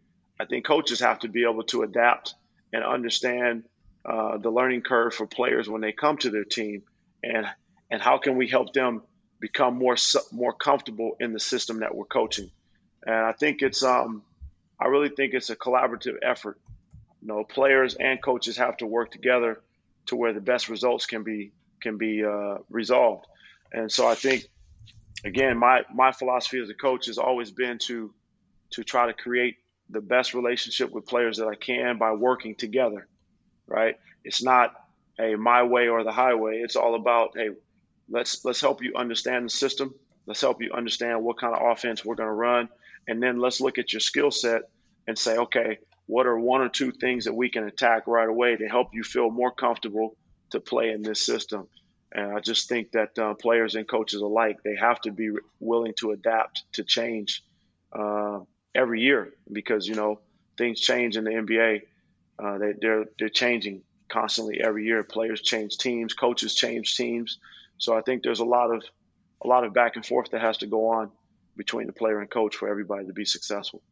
I 0.40 0.44
think 0.46 0.64
coaches 0.64 1.00
have 1.00 1.20
to 1.20 1.28
be 1.28 1.44
able 1.44 1.62
to 1.64 1.82
adapt 1.82 2.34
and 2.72 2.82
understand 2.82 3.64
uh, 4.04 4.38
the 4.38 4.50
learning 4.50 4.82
curve 4.82 5.14
for 5.14 5.26
players 5.26 5.68
when 5.68 5.80
they 5.80 5.92
come 5.92 6.16
to 6.18 6.30
their 6.30 6.44
team, 6.44 6.82
and 7.22 7.46
and 7.90 8.02
how 8.02 8.18
can 8.18 8.36
we 8.36 8.48
help 8.48 8.72
them 8.72 9.02
become 9.38 9.76
more 9.76 9.96
more 10.32 10.52
comfortable 10.52 11.16
in 11.20 11.32
the 11.32 11.40
system 11.40 11.80
that 11.80 11.94
we're 11.94 12.04
coaching. 12.04 12.50
And 13.06 13.14
I 13.14 13.32
think 13.32 13.62
it's 13.62 13.82
um, 13.82 14.22
I 14.80 14.86
really 14.86 15.10
think 15.10 15.34
it's 15.34 15.50
a 15.50 15.56
collaborative 15.56 16.16
effort. 16.22 16.58
You 17.20 17.28
know, 17.28 17.44
players 17.44 17.94
and 17.94 18.20
coaches 18.20 18.56
have 18.56 18.76
to 18.78 18.86
work 18.86 19.12
together 19.12 19.60
to 20.06 20.16
where 20.16 20.32
the 20.32 20.40
best 20.40 20.68
results 20.68 21.06
can 21.06 21.22
be 21.22 21.52
can 21.80 21.98
be 21.98 22.24
uh, 22.24 22.58
resolved. 22.70 23.26
And 23.72 23.90
so 23.90 24.06
I 24.06 24.14
think 24.14 24.48
again, 25.24 25.58
my 25.58 25.82
my 25.92 26.12
philosophy 26.12 26.60
as 26.60 26.70
a 26.70 26.74
coach 26.74 27.06
has 27.06 27.18
always 27.18 27.50
been 27.50 27.78
to 27.78 28.12
to 28.70 28.84
try 28.84 29.06
to 29.06 29.12
create 29.12 29.56
the 29.90 30.00
best 30.00 30.34
relationship 30.34 30.90
with 30.90 31.06
players 31.06 31.38
that 31.38 31.48
I 31.48 31.54
can 31.54 31.98
by 31.98 32.12
working 32.12 32.54
together 32.54 33.08
right? 33.66 33.96
It's 34.24 34.42
not 34.42 34.74
a 35.18 35.34
my 35.36 35.62
way 35.62 35.88
or 35.88 36.04
the 36.04 36.12
highway. 36.12 36.58
It's 36.58 36.76
all 36.76 36.94
about 36.94 37.32
hey, 37.34 37.50
let's 38.08 38.44
let's 38.44 38.60
help 38.60 38.82
you 38.82 38.94
understand 38.96 39.46
the 39.46 39.50
system. 39.50 39.94
Let's 40.26 40.40
help 40.40 40.62
you 40.62 40.72
understand 40.72 41.24
what 41.24 41.38
kind 41.38 41.54
of 41.54 41.62
offense 41.72 42.04
we're 42.04 42.14
going 42.14 42.28
to 42.28 42.34
run, 42.34 42.68
and 43.08 43.22
then 43.22 43.40
let's 43.40 43.60
look 43.60 43.78
at 43.78 43.92
your 43.92 44.00
skill 44.00 44.30
set 44.30 44.62
and 45.08 45.18
say, 45.18 45.36
okay, 45.36 45.78
what 46.06 46.26
are 46.26 46.38
one 46.38 46.60
or 46.60 46.68
two 46.68 46.92
things 46.92 47.24
that 47.24 47.34
we 47.34 47.48
can 47.48 47.64
attack 47.64 48.06
right 48.06 48.28
away 48.28 48.54
to 48.54 48.68
help 48.68 48.88
you 48.92 49.02
feel 49.02 49.30
more 49.30 49.50
comfortable 49.50 50.16
to 50.50 50.60
play 50.60 50.90
in 50.90 51.02
this 51.02 51.24
system. 51.24 51.66
And 52.14 52.32
I 52.32 52.40
just 52.40 52.68
think 52.68 52.92
that 52.92 53.18
uh, 53.18 53.34
players 53.34 53.74
and 53.74 53.88
coaches 53.88 54.20
alike, 54.20 54.58
they 54.62 54.76
have 54.76 55.00
to 55.02 55.10
be 55.10 55.30
willing 55.60 55.94
to 55.98 56.10
adapt 56.10 56.64
to 56.74 56.84
change 56.84 57.42
uh, 57.92 58.40
every 58.74 59.00
year 59.00 59.32
because 59.50 59.86
you 59.86 59.94
know 59.94 60.20
things 60.58 60.80
change 60.80 61.16
in 61.16 61.24
the 61.24 61.30
NBA 61.30 61.82
uh, 62.38 62.58
they, 62.58 62.72
they're 62.80 63.04
they're 63.18 63.28
changing 63.28 63.82
constantly 64.08 64.60
every 64.60 64.84
year. 64.84 65.02
Players 65.02 65.40
change 65.40 65.78
teams, 65.78 66.14
coaches 66.14 66.54
change 66.54 66.96
teams. 66.96 67.38
So 67.78 67.96
I 67.96 68.02
think 68.02 68.22
there's 68.22 68.40
a 68.40 68.44
lot 68.44 68.70
of 68.74 68.82
a 69.44 69.48
lot 69.48 69.64
of 69.64 69.72
back 69.72 69.96
and 69.96 70.04
forth 70.04 70.30
that 70.30 70.40
has 70.40 70.58
to 70.58 70.66
go 70.66 70.88
on 70.88 71.10
between 71.56 71.86
the 71.86 71.92
player 71.92 72.20
and 72.20 72.30
coach 72.30 72.56
for 72.56 72.68
everybody 72.68 73.06
to 73.06 73.12
be 73.12 73.24
successful. 73.24 73.82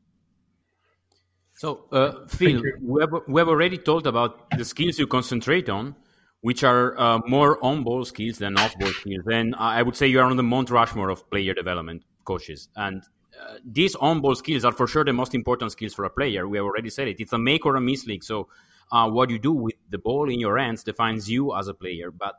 So, 1.54 1.84
uh, 1.92 2.26
Phil, 2.26 2.62
we 2.80 3.02
have, 3.02 3.10
we 3.28 3.38
have 3.38 3.48
already 3.48 3.76
talked 3.76 4.06
about 4.06 4.48
the 4.56 4.64
skills 4.64 4.98
you 4.98 5.06
concentrate 5.06 5.68
on, 5.68 5.94
which 6.40 6.64
are 6.64 6.98
uh, 6.98 7.18
more 7.26 7.62
on-ball 7.62 8.04
skills 8.04 8.38
than 8.38 8.58
off-ball 8.58 8.92
skills. 8.92 9.24
And 9.30 9.54
I 9.56 9.82
would 9.82 9.96
say 9.96 10.06
you 10.06 10.20
are 10.20 10.24
on 10.24 10.36
the 10.36 10.42
Mount 10.42 10.70
Rushmore 10.70 11.10
of 11.10 11.28
player 11.30 11.54
development 11.54 12.02
coaches. 12.24 12.68
And 12.76 13.02
uh, 13.40 13.56
these 13.64 13.94
on-ball 13.94 14.34
skills 14.34 14.64
are 14.64 14.72
for 14.72 14.86
sure 14.86 15.04
the 15.04 15.12
most 15.12 15.34
important 15.34 15.72
skills 15.72 15.94
for 15.94 16.04
a 16.04 16.10
player. 16.10 16.48
We 16.48 16.58
have 16.58 16.64
already 16.64 16.90
said 16.90 17.08
it. 17.08 17.20
It's 17.20 17.32
a 17.32 17.38
make 17.38 17.66
or 17.66 17.76
a 17.76 17.80
miss 17.80 18.06
league. 18.06 18.24
So 18.24 18.48
uh, 18.90 19.08
what 19.10 19.30
you 19.30 19.38
do 19.38 19.52
with 19.52 19.74
the 19.90 19.98
ball 19.98 20.30
in 20.30 20.40
your 20.40 20.56
hands 20.58 20.82
defines 20.82 21.30
you 21.30 21.54
as 21.54 21.68
a 21.68 21.74
player. 21.74 22.10
But 22.10 22.34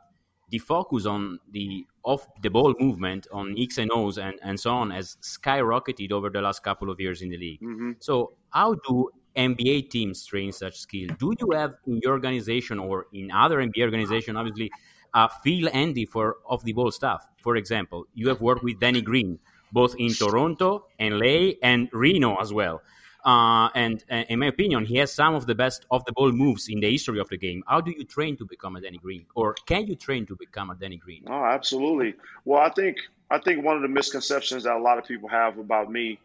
the 0.50 0.58
focus 0.58 1.06
on 1.06 1.38
the 1.50 1.86
off 2.04 2.26
the 2.42 2.50
ball 2.50 2.74
movement 2.78 3.26
on 3.32 3.54
X 3.58 3.78
and 3.78 3.90
O's 3.92 4.18
and, 4.18 4.38
and 4.42 4.60
so 4.60 4.70
on 4.70 4.90
has 4.90 5.16
skyrocketed 5.22 6.12
over 6.12 6.28
the 6.28 6.42
last 6.42 6.62
couple 6.62 6.90
of 6.90 7.00
years 7.00 7.22
in 7.22 7.30
the 7.30 7.38
league. 7.38 7.62
Mm-hmm. 7.62 7.92
So 8.00 8.34
how 8.50 8.74
do 8.74 9.10
NBA 9.36 9.90
teams 9.90 10.24
train 10.24 10.52
such 10.52 10.78
skill? 10.78 11.08
Do 11.18 11.34
you 11.38 11.50
have 11.52 11.74
in 11.86 12.00
your 12.02 12.12
organization 12.12 12.78
or 12.78 13.06
in 13.12 13.30
other 13.30 13.58
NBA 13.58 13.82
organization, 13.82 14.36
obviously, 14.36 14.70
uh, 15.14 15.28
Phil 15.42 15.70
Handy 15.70 16.06
for 16.06 16.36
off 16.46 16.62
the 16.62 16.72
ball 16.72 16.90
stuff? 16.90 17.28
For 17.38 17.56
example, 17.56 18.06
you 18.14 18.28
have 18.28 18.40
worked 18.40 18.62
with 18.62 18.80
Danny 18.80 19.02
Green 19.02 19.38
both 19.72 19.94
in 19.98 20.12
Toronto, 20.12 20.86
and 20.98 21.18
LA, 21.18 21.52
and 21.62 21.88
Reno 21.92 22.36
as 22.36 22.52
well. 22.52 22.82
Uh, 23.24 23.68
and 23.74 24.04
uh, 24.10 24.24
in 24.28 24.40
my 24.40 24.46
opinion, 24.46 24.84
he 24.84 24.96
has 24.96 25.12
some 25.12 25.34
of 25.34 25.46
the 25.46 25.54
best 25.54 25.86
off 25.90 26.04
the 26.04 26.12
ball 26.12 26.30
moves 26.32 26.68
in 26.68 26.80
the 26.80 26.90
history 26.90 27.20
of 27.20 27.28
the 27.28 27.38
game. 27.38 27.62
How 27.66 27.80
do 27.80 27.92
you 27.92 28.04
train 28.04 28.36
to 28.36 28.44
become 28.44 28.76
a 28.76 28.80
Danny 28.80 28.98
Green, 28.98 29.26
or 29.34 29.54
can 29.66 29.86
you 29.86 29.94
train 29.96 30.26
to 30.26 30.36
become 30.36 30.70
a 30.70 30.74
Danny 30.74 30.98
Green? 30.98 31.24
Oh, 31.28 31.44
absolutely. 31.44 32.14
Well, 32.44 32.60
I 32.60 32.70
think 32.70 32.98
I 33.30 33.38
think 33.38 33.64
one 33.64 33.76
of 33.76 33.82
the 33.82 33.88
misconceptions 33.88 34.64
that 34.64 34.74
a 34.76 34.78
lot 34.78 34.98
of 34.98 35.04
people 35.04 35.28
have 35.28 35.58
about 35.58 35.90
me 35.90 36.18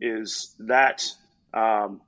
is 0.00 0.54
that 0.60 1.04
um, 1.54 2.02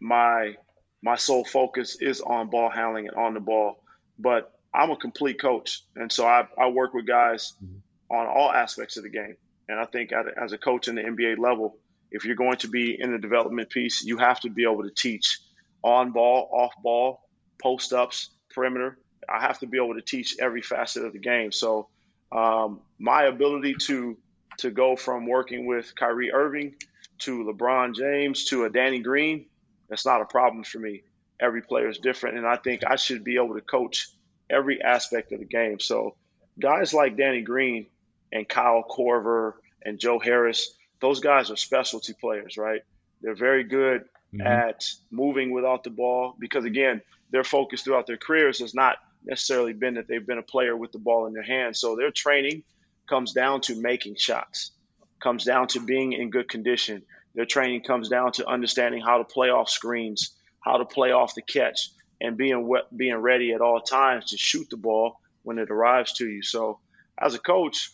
my 0.00 0.56
my 1.02 1.16
sole 1.16 1.44
focus 1.44 1.96
is 2.00 2.20
on 2.20 2.50
ball 2.50 2.70
handling 2.70 3.08
and 3.08 3.16
on 3.16 3.34
the 3.34 3.40
ball, 3.40 3.82
but 4.18 4.52
I'm 4.74 4.90
a 4.90 4.96
complete 4.96 5.40
coach, 5.40 5.82
and 5.96 6.10
so 6.10 6.26
I, 6.26 6.46
I 6.58 6.68
work 6.68 6.92
with 6.92 7.06
guys 7.06 7.54
mm-hmm. 7.62 8.16
on 8.16 8.26
all 8.26 8.50
aspects 8.50 8.96
of 8.96 9.04
the 9.04 9.10
game. 9.10 9.36
And 9.68 9.78
I 9.78 9.84
think 9.84 10.12
as 10.12 10.52
a 10.52 10.58
coach 10.58 10.88
in 10.88 10.94
the 10.94 11.02
NBA 11.02 11.38
level, 11.38 11.78
if 12.10 12.24
you're 12.24 12.36
going 12.36 12.56
to 12.58 12.68
be 12.68 12.96
in 12.98 13.12
the 13.12 13.18
development 13.18 13.68
piece, 13.70 14.02
you 14.02 14.16
have 14.16 14.40
to 14.40 14.50
be 14.50 14.62
able 14.62 14.82
to 14.82 14.90
teach 14.90 15.38
on 15.82 16.12
ball, 16.12 16.48
off 16.52 16.72
ball, 16.82 17.20
post 17.60 17.92
ups, 17.92 18.30
perimeter. 18.54 18.98
I 19.28 19.42
have 19.42 19.58
to 19.58 19.66
be 19.66 19.76
able 19.76 19.94
to 19.94 20.02
teach 20.02 20.36
every 20.40 20.62
facet 20.62 21.04
of 21.04 21.12
the 21.12 21.18
game. 21.18 21.52
So 21.52 21.88
um, 22.32 22.80
my 22.98 23.24
ability 23.24 23.74
to 23.86 24.16
to 24.58 24.70
go 24.70 24.96
from 24.96 25.26
working 25.26 25.66
with 25.66 25.94
Kyrie 25.94 26.32
Irving 26.32 26.74
to 27.18 27.44
LeBron 27.44 27.94
James 27.94 28.46
to 28.46 28.64
a 28.64 28.70
Danny 28.70 28.98
Green, 28.98 29.46
that's 29.88 30.06
not 30.06 30.20
a 30.20 30.26
problem 30.26 30.64
for 30.64 30.78
me. 30.78 31.02
Every 31.40 31.62
player 31.62 31.88
is 31.88 31.98
different, 31.98 32.36
and 32.36 32.46
I 32.46 32.56
think 32.56 32.82
I 32.86 32.96
should 32.96 33.24
be 33.24 33.36
able 33.36 33.54
to 33.54 33.60
coach 33.60 34.08
every 34.50 34.82
aspect 34.82 35.32
of 35.32 35.40
the 35.40 35.46
game. 35.46 35.78
So, 35.78 36.16
guys 36.58 36.92
like 36.92 37.16
Danny 37.16 37.42
Green 37.42 37.86
and 38.32 38.48
Kyle 38.48 38.84
Korver 38.88 39.54
and 39.82 39.98
Joe 39.98 40.18
Harris, 40.18 40.74
those 41.00 41.20
guys 41.20 41.50
are 41.50 41.56
specialty 41.56 42.12
players, 42.12 42.56
right? 42.56 42.82
They're 43.20 43.36
very 43.36 43.64
good 43.64 44.04
mm-hmm. 44.34 44.46
at 44.46 44.84
moving 45.10 45.52
without 45.52 45.84
the 45.84 45.90
ball 45.90 46.34
because, 46.38 46.64
again, 46.64 47.02
their 47.30 47.44
focus 47.44 47.82
throughout 47.82 48.06
their 48.06 48.16
careers 48.16 48.60
has 48.60 48.74
not 48.74 48.96
necessarily 49.24 49.72
been 49.72 49.94
that 49.94 50.08
they've 50.08 50.26
been 50.26 50.38
a 50.38 50.42
player 50.42 50.76
with 50.76 50.92
the 50.92 50.98
ball 50.98 51.26
in 51.26 51.32
their 51.32 51.42
hands. 51.42 51.78
So 51.80 51.96
their 51.96 52.10
training 52.10 52.62
comes 53.08 53.32
down 53.32 53.60
to 53.62 53.80
making 53.80 54.16
shots, 54.16 54.72
comes 55.20 55.44
down 55.44 55.68
to 55.68 55.80
being 55.80 56.12
in 56.12 56.30
good 56.30 56.48
condition. 56.48 57.02
Their 57.38 57.46
training 57.46 57.82
comes 57.82 58.08
down 58.08 58.32
to 58.32 58.48
understanding 58.48 59.00
how 59.00 59.18
to 59.18 59.24
play 59.24 59.50
off 59.50 59.70
screens, 59.70 60.32
how 60.58 60.78
to 60.78 60.84
play 60.84 61.12
off 61.12 61.36
the 61.36 61.42
catch, 61.42 61.90
and 62.20 62.36
being 62.36 62.68
being 62.96 63.14
ready 63.14 63.52
at 63.52 63.60
all 63.60 63.80
times 63.80 64.30
to 64.30 64.36
shoot 64.36 64.68
the 64.70 64.76
ball 64.76 65.20
when 65.44 65.60
it 65.60 65.70
arrives 65.70 66.14
to 66.14 66.28
you. 66.28 66.42
So 66.42 66.80
as 67.16 67.36
a 67.36 67.38
coach, 67.38 67.92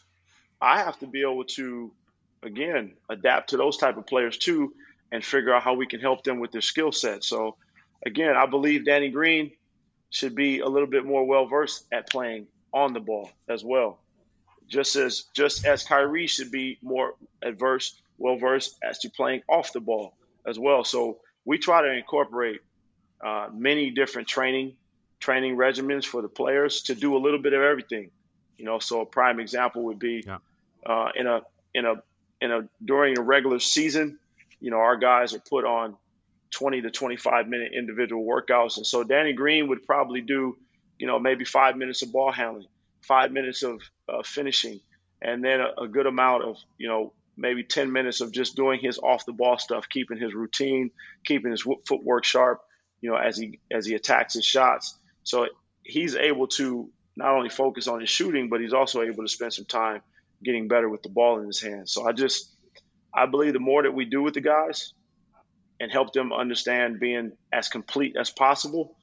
I 0.62 0.78
have 0.78 0.98
to 1.00 1.06
be 1.06 1.20
able 1.20 1.44
to 1.56 1.92
again 2.42 2.94
adapt 3.10 3.50
to 3.50 3.58
those 3.58 3.76
type 3.76 3.98
of 3.98 4.06
players 4.06 4.38
too 4.38 4.72
and 5.12 5.22
figure 5.22 5.54
out 5.54 5.62
how 5.62 5.74
we 5.74 5.86
can 5.86 6.00
help 6.00 6.24
them 6.24 6.40
with 6.40 6.50
their 6.50 6.62
skill 6.62 6.90
set. 6.90 7.22
So 7.22 7.56
again, 8.06 8.36
I 8.38 8.46
believe 8.46 8.86
Danny 8.86 9.10
Green 9.10 9.50
should 10.08 10.34
be 10.34 10.60
a 10.60 10.68
little 10.68 10.88
bit 10.88 11.04
more 11.04 11.26
well 11.26 11.44
versed 11.44 11.84
at 11.92 12.08
playing 12.08 12.46
on 12.72 12.94
the 12.94 13.00
ball 13.00 13.30
as 13.46 13.62
well. 13.62 13.98
Just 14.68 14.96
as 14.96 15.24
just 15.34 15.66
as 15.66 15.84
Kyrie 15.84 16.28
should 16.28 16.50
be 16.50 16.78
more 16.80 17.14
adverse, 17.42 18.00
well 18.18 18.36
versed 18.36 18.78
as 18.82 18.98
to 19.00 19.10
playing 19.10 19.42
off 19.48 19.72
the 19.72 19.80
ball 19.80 20.14
as 20.46 20.58
well. 20.58 20.84
So 20.84 21.18
we 21.44 21.58
try 21.58 21.82
to 21.82 21.92
incorporate 21.92 22.60
uh, 23.24 23.48
many 23.52 23.90
different 23.90 24.28
training 24.28 24.76
training 25.20 25.56
regimens 25.56 26.04
for 26.04 26.20
the 26.20 26.28
players 26.28 26.82
to 26.82 26.94
do 26.94 27.16
a 27.16 27.18
little 27.18 27.40
bit 27.40 27.54
of 27.54 27.62
everything. 27.62 28.10
You 28.58 28.66
know, 28.66 28.78
so 28.78 29.00
a 29.00 29.06
prime 29.06 29.40
example 29.40 29.84
would 29.84 29.98
be 29.98 30.22
yeah. 30.26 30.38
uh, 30.84 31.08
in 31.14 31.26
a 31.26 31.42
in 31.72 31.86
a 31.86 31.94
in 32.40 32.52
a 32.52 32.68
during 32.84 33.18
a 33.18 33.22
regular 33.22 33.58
season, 33.58 34.18
you 34.60 34.70
know, 34.70 34.78
our 34.78 34.96
guys 34.96 35.34
are 35.34 35.40
put 35.40 35.64
on 35.64 35.96
20 36.52 36.82
to 36.82 36.90
25 36.90 37.48
minute 37.48 37.72
individual 37.76 38.24
workouts. 38.24 38.76
And 38.76 38.86
so 38.86 39.02
Danny 39.02 39.32
Green 39.32 39.68
would 39.68 39.84
probably 39.84 40.20
do, 40.20 40.56
you 40.98 41.06
know, 41.06 41.18
maybe 41.18 41.44
five 41.44 41.76
minutes 41.76 42.02
of 42.02 42.12
ball 42.12 42.32
handling, 42.32 42.68
five 43.02 43.32
minutes 43.32 43.62
of 43.62 43.80
uh, 44.08 44.22
finishing, 44.24 44.80
and 45.20 45.44
then 45.44 45.60
a, 45.60 45.82
a, 45.82 45.88
good 45.88 46.06
amount 46.06 46.44
of, 46.44 46.56
you 46.78 46.88
know, 46.88 47.12
maybe 47.36 47.64
10 47.64 47.92
minutes 47.92 48.20
of 48.20 48.32
just 48.32 48.56
doing 48.56 48.80
his 48.80 48.98
off 48.98 49.26
the 49.26 49.32
ball 49.32 49.58
stuff, 49.58 49.88
keeping 49.88 50.18
his 50.18 50.34
routine, 50.34 50.90
keeping 51.24 51.50
his 51.50 51.66
footwork 51.86 52.24
sharp, 52.24 52.60
you 53.00 53.10
know, 53.10 53.16
as 53.16 53.36
he 53.36 53.60
as 53.70 53.86
he 53.86 53.94
attacks 53.94 54.34
his 54.34 54.44
shots. 54.44 54.96
So 55.24 55.48
he's 55.82 56.14
able 56.16 56.48
to 56.48 56.90
not 57.16 57.34
only 57.34 57.48
focus 57.48 57.88
on 57.88 58.00
his 58.00 58.10
shooting, 58.10 58.48
but 58.48 58.60
he's 58.60 58.72
also 58.72 59.02
able 59.02 59.22
to 59.22 59.28
spend 59.28 59.52
some 59.52 59.64
time 59.64 60.02
getting 60.42 60.68
better 60.68 60.88
with 60.88 61.02
the 61.02 61.08
ball 61.08 61.38
in 61.40 61.46
his 61.46 61.60
hands. 61.60 61.92
So 61.92 62.06
I 62.06 62.12
just 62.12 62.50
I 63.12 63.26
believe 63.26 63.52
the 63.52 63.60
more 63.60 63.82
that 63.82 63.94
we 63.94 64.04
do 64.04 64.22
with 64.22 64.34
the 64.34 64.40
guys, 64.40 64.92
and 65.80 65.90
help 65.90 66.12
them 66.12 66.32
understand 66.32 67.00
being 67.00 67.32
as 67.52 67.68
complete 67.68 68.16
as 68.18 68.30
possible. 68.30 68.96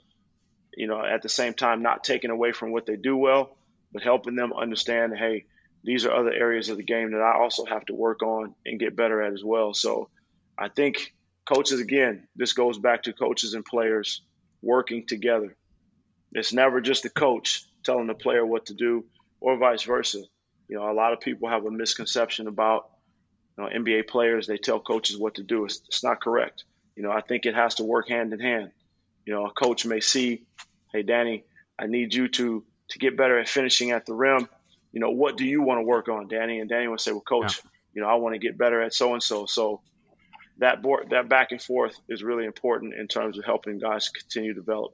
You 0.75 0.87
know, 0.87 1.03
at 1.03 1.21
the 1.21 1.29
same 1.29 1.53
time, 1.53 1.81
not 1.81 2.03
taking 2.03 2.31
away 2.31 2.53
from 2.53 2.71
what 2.71 2.85
they 2.85 2.95
do 2.95 3.17
well, 3.17 3.57
but 3.91 4.03
helping 4.03 4.35
them 4.35 4.53
understand, 4.53 5.13
hey, 5.17 5.45
these 5.83 6.05
are 6.05 6.13
other 6.13 6.31
areas 6.31 6.69
of 6.69 6.77
the 6.77 6.83
game 6.83 7.11
that 7.11 7.21
I 7.21 7.37
also 7.37 7.65
have 7.65 7.85
to 7.85 7.93
work 7.93 8.21
on 8.21 8.53
and 8.65 8.79
get 8.79 8.95
better 8.95 9.21
at 9.21 9.33
as 9.33 9.43
well. 9.43 9.73
So 9.73 10.09
I 10.57 10.69
think 10.69 11.13
coaches, 11.45 11.79
again, 11.79 12.27
this 12.35 12.53
goes 12.53 12.77
back 12.77 13.03
to 13.03 13.13
coaches 13.13 13.53
and 13.53 13.65
players 13.65 14.21
working 14.61 15.07
together. 15.07 15.55
It's 16.33 16.53
never 16.53 16.81
just 16.81 17.03
the 17.03 17.09
coach 17.09 17.65
telling 17.83 18.07
the 18.07 18.13
player 18.13 18.45
what 18.45 18.67
to 18.67 18.73
do 18.73 19.05
or 19.39 19.57
vice 19.57 19.83
versa. 19.83 20.21
You 20.67 20.77
know, 20.77 20.89
a 20.89 20.93
lot 20.93 21.13
of 21.13 21.19
people 21.19 21.49
have 21.49 21.65
a 21.65 21.71
misconception 21.71 22.47
about 22.47 22.89
you 23.57 23.63
know, 23.63 23.69
NBA 23.69 24.07
players, 24.07 24.47
they 24.47 24.57
tell 24.57 24.79
coaches 24.79 25.17
what 25.17 25.35
to 25.35 25.43
do. 25.43 25.65
It's, 25.65 25.81
it's 25.87 26.03
not 26.03 26.21
correct. 26.21 26.63
You 26.95 27.03
know, 27.03 27.11
I 27.11 27.21
think 27.21 27.45
it 27.45 27.55
has 27.55 27.75
to 27.75 27.83
work 27.83 28.07
hand 28.07 28.33
in 28.33 28.39
hand. 28.39 28.71
You 29.25 29.33
know, 29.33 29.45
a 29.45 29.51
coach 29.51 29.85
may 29.85 29.99
see, 29.99 30.43
hey, 30.93 31.03
Danny, 31.03 31.43
I 31.77 31.87
need 31.87 32.13
you 32.13 32.27
to 32.29 32.63
to 32.89 32.99
get 32.99 33.15
better 33.15 33.39
at 33.39 33.47
finishing 33.47 33.91
at 33.91 34.05
the 34.05 34.13
rim. 34.13 34.47
You 34.91 34.99
know, 34.99 35.11
what 35.11 35.37
do 35.37 35.45
you 35.45 35.61
want 35.61 35.79
to 35.79 35.83
work 35.83 36.09
on, 36.09 36.27
Danny? 36.27 36.59
And 36.59 36.69
Danny 36.69 36.87
would 36.87 36.99
say, 36.99 37.11
well, 37.11 37.21
coach, 37.21 37.61
yeah. 37.63 37.69
you 37.95 38.01
know, 38.01 38.07
I 38.07 38.15
want 38.15 38.35
to 38.35 38.39
get 38.39 38.57
better 38.57 38.81
at 38.81 38.93
so 38.93 39.13
and 39.13 39.23
so. 39.23 39.45
So 39.45 39.81
that 40.57 40.81
board, 40.81 41.09
that 41.11 41.29
back 41.29 41.51
and 41.51 41.61
forth 41.61 41.99
is 42.09 42.23
really 42.23 42.45
important 42.45 42.93
in 42.93 43.07
terms 43.07 43.37
of 43.37 43.45
helping 43.45 43.79
guys 43.79 44.09
continue 44.09 44.53
to 44.53 44.59
develop. 44.59 44.93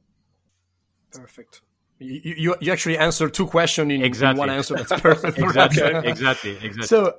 Perfect. 1.12 1.62
You, 2.00 2.36
you, 2.38 2.56
you 2.60 2.72
actually 2.72 2.98
answered 2.98 3.34
two 3.34 3.48
questions 3.48 3.92
in, 3.92 4.04
exactly. 4.04 4.34
in 4.34 4.38
one 4.38 4.50
answer. 4.50 4.76
That's 4.76 5.02
perfect. 5.02 5.38
exactly. 5.40 5.84
exactly. 5.84 6.52
Exactly. 6.52 6.84
So 6.84 7.16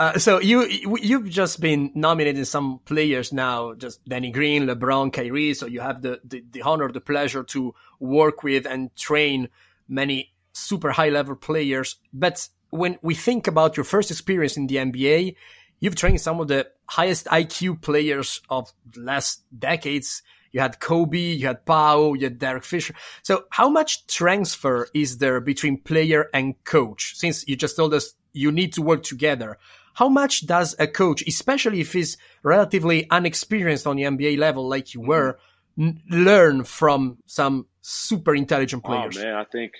uh, 0.00 0.18
so 0.18 0.40
you 0.40 0.66
you've 1.02 1.28
just 1.28 1.60
been 1.60 1.92
nominating 1.94 2.46
some 2.46 2.80
players 2.86 3.34
now, 3.34 3.74
just 3.74 4.02
Danny 4.08 4.30
Green, 4.30 4.66
LeBron, 4.66 5.12
Kyrie. 5.12 5.52
So 5.52 5.66
you 5.66 5.80
have 5.80 6.00
the, 6.00 6.18
the, 6.24 6.42
the 6.52 6.62
honor, 6.62 6.90
the 6.90 7.02
pleasure 7.02 7.44
to 7.44 7.74
work 7.98 8.42
with 8.42 8.66
and 8.66 8.96
train 8.96 9.50
many 9.90 10.32
super 10.52 10.90
high 10.90 11.08
level 11.08 11.36
players. 11.36 11.96
But 12.12 12.48
when 12.70 12.98
we 13.02 13.14
think 13.14 13.46
about 13.46 13.76
your 13.76 13.84
first 13.84 14.10
experience 14.10 14.56
in 14.56 14.66
the 14.66 14.76
NBA, 14.76 15.36
you've 15.80 15.96
trained 15.96 16.20
some 16.20 16.40
of 16.40 16.48
the 16.48 16.68
highest 16.86 17.26
IQ 17.26 17.82
players 17.82 18.40
of 18.48 18.72
the 18.92 19.00
last 19.00 19.42
decades. 19.56 20.22
You 20.52 20.60
had 20.60 20.80
Kobe, 20.80 21.18
you 21.18 21.46
had 21.46 21.64
Pau, 21.64 22.14
you 22.14 22.24
had 22.24 22.38
Derek 22.38 22.64
Fisher. 22.64 22.94
So 23.22 23.44
how 23.50 23.68
much 23.68 24.06
transfer 24.06 24.88
is 24.92 25.18
there 25.18 25.40
between 25.40 25.80
player 25.80 26.28
and 26.34 26.62
coach? 26.64 27.14
Since 27.16 27.46
you 27.46 27.56
just 27.56 27.76
told 27.76 27.94
us 27.94 28.14
you 28.32 28.50
need 28.50 28.72
to 28.74 28.82
work 28.82 29.02
together 29.02 29.58
how 29.94 30.08
much 30.08 30.46
does 30.46 30.74
a 30.78 30.86
coach, 30.86 31.22
especially 31.26 31.80
if 31.80 31.92
he's 31.92 32.16
relatively 32.42 33.08
unexperienced 33.10 33.86
on 33.86 33.96
the 33.96 34.04
NBA 34.04 34.38
level 34.38 34.68
like 34.68 34.94
you 34.94 35.00
were, 35.00 35.38
mm-hmm. 35.78 35.82
n- 35.88 36.02
learn 36.08 36.64
from 36.64 37.18
some 37.26 37.66
super 37.82 38.34
intelligent 38.34 38.84
players? 38.84 39.18
Oh 39.18 39.22
man, 39.22 39.34
I 39.34 39.44
think 39.44 39.72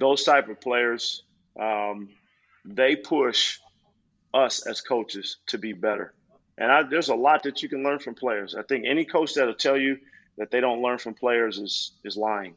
those 0.00 0.24
type 0.24 0.48
of 0.48 0.60
players, 0.60 1.22
um, 1.60 2.08
they 2.64 2.96
push 2.96 3.58
us 4.32 4.66
as 4.66 4.80
coaches 4.80 5.36
to 5.48 5.58
be 5.58 5.72
better. 5.72 6.12
And 6.58 6.72
I, 6.72 6.82
there's 6.82 7.08
a 7.08 7.14
lot 7.14 7.44
that 7.44 7.62
you 7.62 7.68
can 7.68 7.82
learn 7.82 7.98
from 8.00 8.14
players. 8.14 8.54
I 8.54 8.62
think 8.62 8.84
any 8.86 9.04
coach 9.04 9.34
that'll 9.34 9.54
tell 9.54 9.78
you 9.78 9.98
that 10.38 10.50
they 10.50 10.60
don't 10.60 10.82
learn 10.82 10.98
from 10.98 11.14
players 11.14 11.58
is 11.58 11.92
is 12.04 12.16
lying, 12.16 12.54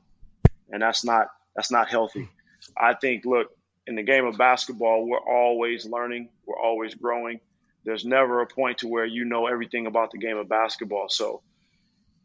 and 0.71 0.81
that's 0.81 1.05
not 1.05 1.27
that's 1.55 1.71
not 1.71 1.89
healthy. 1.89 2.29
I 2.77 2.93
think 2.93 3.25
look, 3.25 3.47
in 3.87 3.95
the 3.95 4.03
game 4.03 4.25
of 4.25 4.37
basketball, 4.37 5.05
we're 5.05 5.19
always 5.19 5.85
learning, 5.85 6.29
we're 6.45 6.59
always 6.59 6.95
growing. 6.95 7.39
There's 7.85 8.05
never 8.05 8.41
a 8.41 8.47
point 8.47 8.79
to 8.79 8.87
where 8.87 9.05
you 9.05 9.25
know 9.25 9.47
everything 9.47 9.87
about 9.87 10.11
the 10.11 10.17
game 10.17 10.37
of 10.37 10.47
basketball. 10.47 11.09
So, 11.09 11.41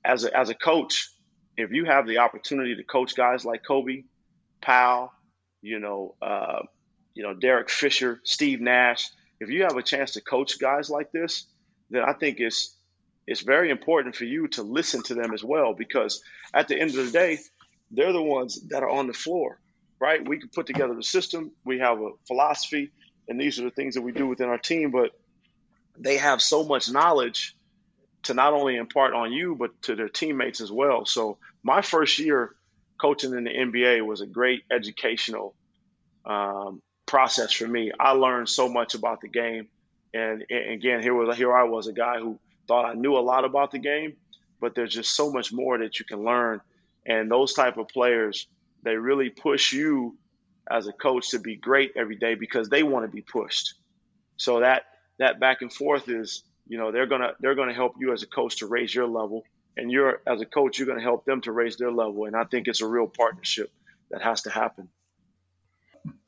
as 0.05 0.25
a, 0.25 0.37
as 0.37 0.51
a 0.51 0.55
coach, 0.55 1.11
if 1.57 1.73
you 1.73 1.85
have 1.85 2.07
the 2.07 2.19
opportunity 2.19 2.77
to 2.77 2.85
coach 2.85 3.17
guys 3.17 3.45
like 3.45 3.65
Kobe, 3.67 4.05
Pau, 4.61 5.11
you 5.63 5.79
know, 5.79 6.15
uh, 6.23 6.61
you 7.15 7.23
know 7.23 7.35
Derek 7.35 7.71
Fisher, 7.71 8.21
Steve 8.25 8.61
Nash, 8.61 9.09
if 9.41 9.51
you 9.51 9.63
have 9.63 9.77
a 9.77 9.83
chance 9.83 10.13
to 10.13 10.21
coach 10.21 10.59
guys 10.59 10.91
like 10.91 11.13
this, 11.13 11.47
then 11.91 12.03
I 12.03 12.13
think 12.13 12.41
it's 12.41 12.75
it's 13.27 13.43
very 13.43 13.71
important 13.71 14.17
for 14.17 14.25
you 14.25 14.49
to 14.49 14.63
listen 14.63 15.03
to 15.05 15.15
them 15.15 15.35
as 15.35 15.45
well 15.45 15.75
because 15.75 16.23
at 16.55 16.69
the 16.69 16.81
end 16.81 16.91
of 16.91 17.07
the 17.07 17.13
day, 17.13 17.39
they're 17.91 18.13
the 18.13 18.23
ones 18.23 18.69
that 18.69 18.83
are 18.83 18.91
on 18.91 19.07
the 19.07 19.13
floor 19.13 19.59
right? 20.01 20.27
We 20.27 20.39
can 20.39 20.49
put 20.49 20.67
together 20.67 20.95
the 20.95 21.03
system. 21.03 21.53
We 21.65 21.79
have 21.81 22.01
a 22.01 22.11
philosophy, 22.27 22.91
and 23.29 23.41
these 23.41 23.59
are 23.59 23.65
the 23.65 23.71
things 23.71 23.95
that 23.95 24.03
we 24.03 24.13
do 24.13 24.27
within 24.27 24.49
our 24.49 24.59
team. 24.59 24.91
But 24.91 25.11
they 25.99 26.19
have 26.19 26.41
so 26.41 26.65
much 26.65 26.91
knowledge 26.91 27.57
to 28.25 28.35
not 28.35 28.53
only 28.53 28.77
impart 28.77 29.15
on 29.15 29.33
you, 29.33 29.57
but 29.57 29.81
to 29.83 29.97
their 29.97 30.09
teammates 30.09 30.61
as 30.61 30.71
well. 30.71 31.05
So 31.05 31.39
my 31.63 31.83
first 31.83 32.19
year 32.19 32.55
coaching 33.01 33.33
in 33.33 33.45
the 33.45 33.51
NBA 33.51 34.05
was 34.07 34.21
a 34.21 34.27
great 34.27 34.63
educational 34.71 35.55
um, 36.25 36.81
process 37.07 37.53
for 37.53 37.67
me. 37.67 37.93
I 37.99 38.13
learned 38.13 38.49
so 38.49 38.69
much 38.69 38.95
about 38.95 39.21
the 39.21 39.29
game, 39.29 39.69
and, 40.13 40.45
and 40.51 40.73
again, 40.73 41.03
here 41.03 41.15
was 41.15 41.37
here 41.37 41.55
I 41.57 41.65
was 41.65 41.87
a 41.87 41.93
guy 41.93 42.19
who 42.19 42.39
thought 42.67 42.85
I 42.85 42.95
knew 42.95 43.17
a 43.17 43.21
lot 43.21 43.45
about 43.45 43.71
the 43.71 43.79
game, 43.79 44.17
but 44.61 44.75
there's 44.75 44.93
just 44.93 45.15
so 45.15 45.33
much 45.33 45.53
more 45.53 45.79
that 45.79 45.99
you 45.99 46.05
can 46.05 46.25
learn. 46.25 46.61
And 47.07 47.31
those 47.31 47.55
type 47.55 47.79
of 47.79 47.89
players 47.89 48.47
they 48.83 48.97
really 48.97 49.31
push 49.31 49.73
you 49.73 50.17
as 50.71 50.87
a 50.87 50.93
coach 50.93 51.31
to 51.31 51.39
be 51.39 51.57
great 51.57 51.93
every 51.97 52.17
day 52.17 52.35
because 52.35 52.69
they 52.69 52.83
want 52.83 53.05
to 53.05 53.15
be 53.15 53.23
pushed. 53.23 53.75
So 54.37 54.61
that 54.61 54.83
that 55.19 55.41
back 55.41 55.63
and 55.63 55.73
forth 55.73 56.09
is, 56.09 56.43
you 56.67 56.79
know, 56.79 56.93
they're 56.93 57.07
gonna 57.07 57.33
they're 57.41 57.55
gonna 57.55 57.75
help 57.75 57.95
you 57.99 58.13
as 58.13 58.23
a 58.23 58.27
coach 58.27 58.59
to 58.59 58.67
raise 58.67 58.95
your 58.95 59.07
level, 59.07 59.45
and 59.79 59.91
you're 59.91 60.21
as 60.27 60.41
a 60.41 60.47
coach, 60.47 60.79
you're 60.79 60.89
gonna 60.89 61.01
help 61.01 61.25
them 61.25 61.41
to 61.43 61.53
raise 61.53 61.77
their 61.77 61.93
level. 61.93 62.25
And 62.27 62.37
I 62.37 62.45
think 62.45 62.69
it's 62.69 62.83
a 62.83 62.87
real 62.87 63.07
partnership 63.07 63.71
that 64.11 64.21
has 64.23 64.43
to 64.43 64.51
happen. 64.51 64.89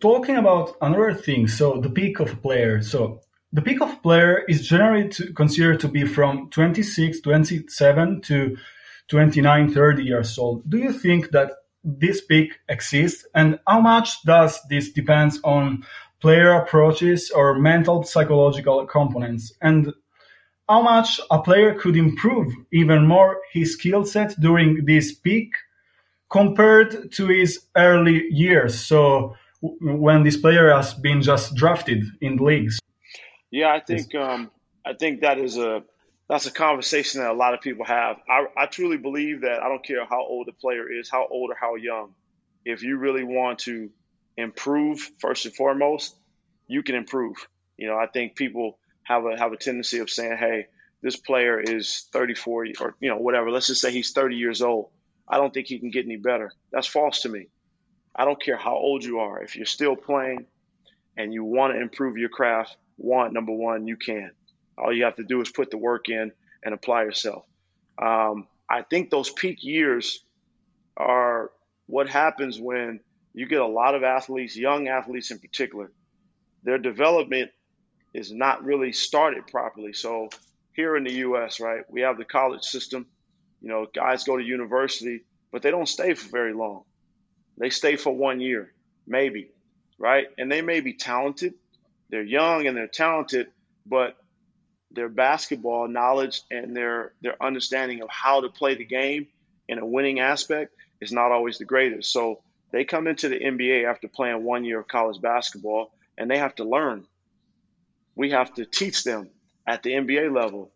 Talking 0.01 0.37
about 0.37 0.77
another 0.81 1.13
thing, 1.15 1.49
so 1.49 1.81
the 1.81 1.91
peak 1.91 2.21
of 2.21 2.33
a 2.33 2.37
player. 2.37 2.81
So 2.83 3.21
the 3.53 3.63
peak 3.63 3.81
of 3.81 3.93
a 3.93 3.97
player 3.97 4.45
is 4.49 4.67
generally 4.67 5.09
to, 5.11 5.33
considered 5.33 5.81
to 5.81 5.89
be 5.89 6.07
from 6.07 6.49
26, 6.51 7.21
27 7.21 8.21
to 8.23 8.57
29, 9.09 9.73
30 9.73 10.05
years 10.05 10.39
old. 10.39 10.69
Do 10.71 10.79
you 10.79 10.93
think 10.93 11.31
that 11.33 11.53
this 11.83 12.21
peak 12.25 12.53
exists? 12.69 13.27
And 13.35 13.59
how 13.67 13.81
much 13.81 14.23
does 14.23 14.61
this 14.69 14.93
depends 14.93 15.41
on 15.43 15.85
player 16.21 16.53
approaches 16.53 17.31
or 17.31 17.59
mental 17.59 18.05
psychological 18.05 18.87
components? 18.87 19.53
And 19.61 19.93
how 20.71 20.81
much 20.81 21.21
a 21.33 21.43
player 21.43 21.75
could 21.75 21.97
improve 21.97 22.55
even 22.73 23.05
more 23.05 23.41
his 23.53 23.73
skill 23.73 24.05
set 24.05 24.39
during 24.41 24.85
this 24.85 25.13
peak 25.13 25.53
compared 26.31 27.11
to 27.11 27.27
his 27.27 27.67
early 27.77 28.29
years? 28.31 28.79
So 28.79 29.35
when 29.61 30.23
this 30.23 30.37
player 30.37 30.73
has 30.73 30.95
been 30.95 31.23
just 31.23 31.57
drafted 31.57 32.05
in 32.21 32.37
leagues. 32.37 32.79
Yeah, 33.51 33.73
I 33.75 33.81
think 33.81 34.15
um, 34.15 34.51
I 34.87 34.93
think 34.95 35.23
that 35.23 35.39
is 35.39 35.59
a 35.59 35.83
that's 36.29 36.47
a 36.47 36.53
conversation 36.53 37.21
that 37.21 37.33
a 37.33 37.35
lot 37.45 37.53
of 37.55 37.61
people 37.61 37.85
have. 37.85 38.19
I, 38.29 38.47
I 38.57 38.67
truly 38.67 38.97
believe 38.97 39.41
that 39.41 39.61
I 39.61 39.69
don't 39.69 39.85
care 39.85 40.07
how 40.07 40.25
old 40.25 40.47
the 40.47 40.53
player 40.53 40.87
is, 40.89 41.11
how 41.11 41.27
old 41.29 41.51
or 41.51 41.57
how 41.61 41.75
young. 41.75 42.15
If 42.65 42.85
you 42.85 42.97
really 42.99 43.25
want 43.25 43.59
to 43.61 43.91
improve, 44.37 45.11
first 45.19 45.47
and 45.47 45.55
foremost, 45.55 46.15
you 46.69 46.85
can 46.85 46.95
improve. 46.95 47.35
You 47.77 47.89
know, 47.89 47.97
I 47.97 48.07
think 48.07 48.37
people 48.37 48.79
have 49.11 49.27
a 49.27 49.37
have 49.37 49.53
a 49.53 49.57
tendency 49.57 49.99
of 49.99 50.09
saying, 50.09 50.37
"Hey, 50.39 50.69
this 51.03 51.17
player 51.17 51.59
is 51.61 52.09
34 52.13 52.67
or 52.81 52.95
you 53.01 53.09
know 53.09 53.17
whatever. 53.17 53.51
Let's 53.51 53.67
just 53.67 53.81
say 53.81 53.91
he's 53.91 54.13
30 54.13 54.37
years 54.37 54.63
old. 54.63 54.91
I 55.27 55.37
don't 55.37 55.53
think 55.53 55.67
he 55.67 55.81
can 55.81 55.91
get 55.91 56.05
any 56.05 56.17
better." 56.17 56.53
That's 56.71 56.87
false 56.87 57.23
to 57.23 57.29
me. 57.29 57.49
I 58.15 58.25
don't 58.25 58.41
care 58.41 58.57
how 58.57 58.77
old 58.77 59.03
you 59.05 59.19
are. 59.19 59.43
If 59.43 59.57
you're 59.57 59.67
still 59.67 59.97
playing 59.97 60.47
and 61.17 61.35
you 61.35 61.43
want 61.43 61.75
to 61.75 61.81
improve 61.81 62.19
your 62.19 62.29
craft, 62.29 62.77
one 62.97 63.33
number 63.33 63.53
one, 63.53 63.89
you 63.89 63.97
can. 63.97 64.31
All 64.79 64.93
you 64.93 65.05
have 65.05 65.17
to 65.17 65.25
do 65.25 65.41
is 65.41 65.51
put 65.51 65.71
the 65.71 65.79
work 65.79 66.09
in 66.09 66.33
and 66.63 66.73
apply 66.73 67.03
yourself. 67.03 67.45
Um, 68.01 68.47
I 68.69 68.83
think 68.83 69.11
those 69.11 69.31
peak 69.31 69.59
years 69.63 70.25
are 70.97 71.51
what 71.87 72.09
happens 72.09 72.61
when 72.61 73.01
you 73.35 73.47
get 73.47 73.61
a 73.61 73.67
lot 73.67 73.95
of 73.95 74.05
athletes, 74.05 74.57
young 74.57 74.87
athletes 74.89 75.31
in 75.31 75.39
particular, 75.39 75.91
their 76.63 76.79
development 76.79 77.51
is 78.13 78.33
not 78.33 78.65
really 78.65 78.93
started 78.93 79.47
properly. 79.47 79.93
So 79.93 80.31
here 80.73 80.97
in 80.97 81.05
the 81.05 81.13
U.S., 81.15 81.61
right, 81.61 81.83
we 81.89 82.03
have 82.03 82.19
the 82.19 82.25
college 82.25 82.65
system. 82.65 83.07
You 83.61 83.69
know, 83.69 83.87
guys 83.93 84.25
go 84.25 84.37
to 84.37 84.43
university, 84.43 85.23
but 85.53 85.63
they 85.63 85.71
don't 85.71 85.89
stay 85.89 86.15
for 86.15 86.29
very 86.31 86.55
long. 86.55 86.85
They 87.59 87.71
stay 87.71 87.97
for 87.97 88.15
one 88.15 88.41
year, 88.41 88.73
maybe, 89.07 89.51
right? 89.99 90.27
And 90.39 90.51
they 90.51 90.63
may 90.63 90.81
be 90.81 90.95
talented. 90.95 91.55
They're 92.09 92.23
young 92.23 92.67
and 92.67 92.77
they're 92.77 92.89
talented, 92.89 93.49
but 93.87 94.17
their 94.91 95.09
basketball 95.09 95.87
knowledge 95.87 96.43
and 96.51 96.77
their 96.77 97.13
their 97.21 97.41
understanding 97.41 98.03
of 98.03 98.09
how 98.09 98.41
to 98.41 98.49
play 98.49 98.75
the 98.75 98.85
game 98.85 99.29
in 99.69 99.79
a 99.79 99.87
winning 99.87 100.19
aspect 100.19 100.75
is 101.01 101.13
not 101.13 101.31
always 101.31 101.59
the 101.59 101.65
greatest. 101.65 102.13
So 102.13 102.41
they 102.73 102.85
come 102.85 103.07
into 103.07 103.29
the 103.29 103.39
NBA 103.39 103.85
after 103.85 104.09
playing 104.09 104.43
one 104.43 104.65
year 104.65 104.81
of 104.81 104.89
college 104.89 105.21
basketball 105.21 105.93
and 106.19 106.31
they 106.31 106.39
have 106.39 106.55
to 106.57 106.65
learn. 106.65 107.07
We 108.21 108.33
have 108.33 108.53
to 108.57 108.67
teach 108.67 109.03
them 109.03 109.31
at 109.67 109.83
the 109.83 109.93
NBA 109.93 110.31
level 110.31 110.71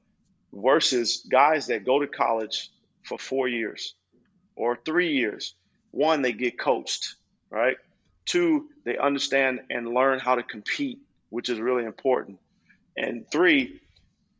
versus 0.51 1.27
guys 1.31 1.67
that 1.67 1.85
go 1.85 1.99
to 1.99 2.07
college 2.07 2.71
for 3.03 3.19
four 3.19 3.49
years 3.49 3.95
or 4.57 4.79
three 4.83 5.13
years. 5.13 5.55
One, 5.91 6.23
they 6.23 6.33
get 6.33 6.59
coached, 6.59 7.17
right? 7.51 7.77
Two, 8.25 8.71
they 8.87 8.97
understand 8.97 9.61
and 9.69 9.93
learn 9.93 10.21
how 10.21 10.37
to 10.37 10.43
compete, 10.43 11.01
which 11.29 11.51
is 11.51 11.61
really 11.61 11.85
important. 11.85 12.39
And 12.97 13.31
three, 13.31 13.79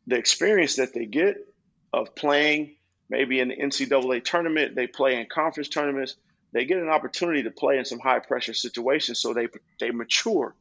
the 0.07 0.15
experience 0.15 0.77
that 0.77 0.95
they 0.95 1.05
get 1.05 1.37
of 1.93 2.15
playing 2.15 2.75
maybe 3.07 3.39
in 3.39 3.49
the 3.49 3.55
NCAA 3.55 4.23
tournament, 4.23 4.73
they 4.73 4.87
play 4.87 5.21
in 5.21 5.27
conference 5.27 5.69
tournaments, 5.69 6.15
they 6.53 6.65
get 6.65 6.79
an 6.79 6.89
opportunity 6.89 7.43
to 7.43 7.51
play 7.51 7.77
in 7.77 7.85
some 7.85 7.99
high 7.99 8.17
pressure 8.17 8.55
situations 8.55 9.19
so 9.19 9.35
they 9.35 9.47
they 9.79 9.91
mature, 9.91 10.55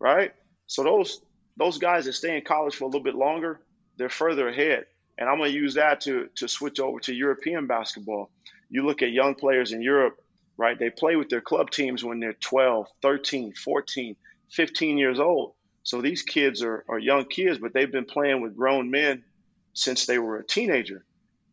right? 0.00 0.32
So 0.66 0.82
those 0.82 1.20
those 1.56 1.78
guys 1.78 2.04
that 2.04 2.12
stay 2.12 2.36
in 2.36 2.44
college 2.44 2.74
for 2.74 2.84
a 2.84 2.88
little 2.88 3.02
bit 3.02 3.14
longer, 3.14 3.60
they're 3.96 4.08
further 4.08 4.48
ahead. 4.48 4.86
And 5.18 5.28
I'm 5.28 5.38
going 5.38 5.50
to 5.50 5.56
use 5.56 5.74
that 5.74 6.02
to 6.02 6.28
to 6.36 6.48
switch 6.48 6.78
over 6.78 7.00
to 7.00 7.14
European 7.14 7.66
basketball. 7.66 8.30
You 8.68 8.84
look 8.84 9.02
at 9.02 9.12
young 9.12 9.34
players 9.34 9.72
in 9.72 9.80
Europe, 9.80 10.20
right? 10.56 10.78
They 10.78 10.90
play 10.90 11.16
with 11.16 11.28
their 11.28 11.40
club 11.40 11.70
teams 11.70 12.04
when 12.04 12.20
they're 12.20 12.34
12, 12.34 12.86
13, 13.00 13.54
14, 13.54 14.16
15 14.50 14.98
years 14.98 15.18
old. 15.18 15.54
So 15.84 16.02
these 16.02 16.22
kids 16.22 16.62
are, 16.62 16.84
are 16.88 16.98
young 16.98 17.26
kids, 17.26 17.58
but 17.58 17.72
they've 17.72 17.90
been 17.90 18.06
playing 18.06 18.42
with 18.42 18.56
grown 18.56 18.90
men 18.90 19.24
since 19.72 20.06
they 20.06 20.18
were 20.18 20.38
a 20.38 20.44
teenager. 20.44 21.04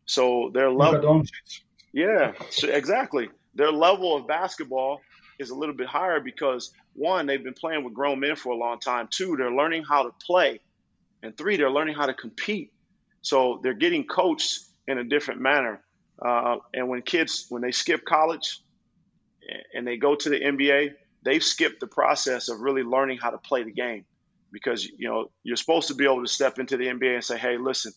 So 0.06 0.50
their 0.52 0.70
level, 0.70 1.22
yeah, 1.92 2.32
so 2.50 2.68
exactly. 2.68 3.28
Their 3.54 3.70
level 3.70 4.16
of 4.16 4.26
basketball 4.26 5.00
is 5.38 5.50
a 5.50 5.54
little 5.54 5.74
bit 5.74 5.86
higher 5.86 6.20
because 6.20 6.72
one, 6.94 7.26
they've 7.26 7.42
been 7.42 7.54
playing 7.54 7.84
with 7.84 7.94
grown 7.94 8.20
men 8.20 8.36
for 8.36 8.52
a 8.52 8.56
long 8.56 8.78
time. 8.78 9.08
Two, 9.10 9.36
they're 9.36 9.52
learning 9.52 9.84
how 9.84 10.04
to 10.04 10.10
play, 10.24 10.60
and 11.22 11.36
three, 11.36 11.56
they're 11.56 11.70
learning 11.70 11.94
how 11.94 12.06
to 12.06 12.14
compete. 12.14 12.72
So 13.22 13.60
they're 13.62 13.74
getting 13.74 14.04
coached 14.04 14.60
in 14.86 14.98
a 14.98 15.04
different 15.04 15.40
manner. 15.40 15.80
Uh, 16.24 16.56
and 16.72 16.88
when 16.88 17.02
kids, 17.02 17.46
when 17.48 17.62
they 17.62 17.72
skip 17.72 18.04
college 18.04 18.60
and 19.74 19.86
they 19.86 19.96
go 19.96 20.14
to 20.14 20.28
the 20.28 20.38
NBA, 20.38 20.92
they've 21.24 21.42
skipped 21.42 21.80
the 21.80 21.86
process 21.86 22.48
of 22.48 22.60
really 22.60 22.82
learning 22.82 23.18
how 23.18 23.30
to 23.30 23.38
play 23.38 23.62
the 23.62 23.72
game 23.72 24.04
because 24.52 24.84
you 24.84 25.08
know 25.08 25.30
you're 25.42 25.56
supposed 25.56 25.88
to 25.88 25.94
be 25.94 26.04
able 26.04 26.22
to 26.22 26.28
step 26.28 26.58
into 26.58 26.76
the 26.76 26.86
NBA 26.86 27.14
and 27.14 27.24
say, 27.24 27.36
"Hey, 27.36 27.58
listen, 27.58 27.92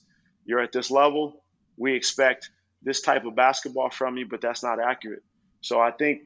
you're 0.45 0.59
at 0.59 0.71
this 0.71 0.89
level. 0.89 1.43
We 1.77 1.93
expect 1.93 2.49
this 2.81 3.01
type 3.01 3.25
of 3.25 3.35
basketball 3.35 3.91
from 3.91 4.17
you, 4.17 4.25
but 4.25 4.41
that's 4.41 4.63
not 4.63 4.79
accurate." 4.79 5.23
So 5.61 5.79
I 5.79 5.91
think 5.91 6.21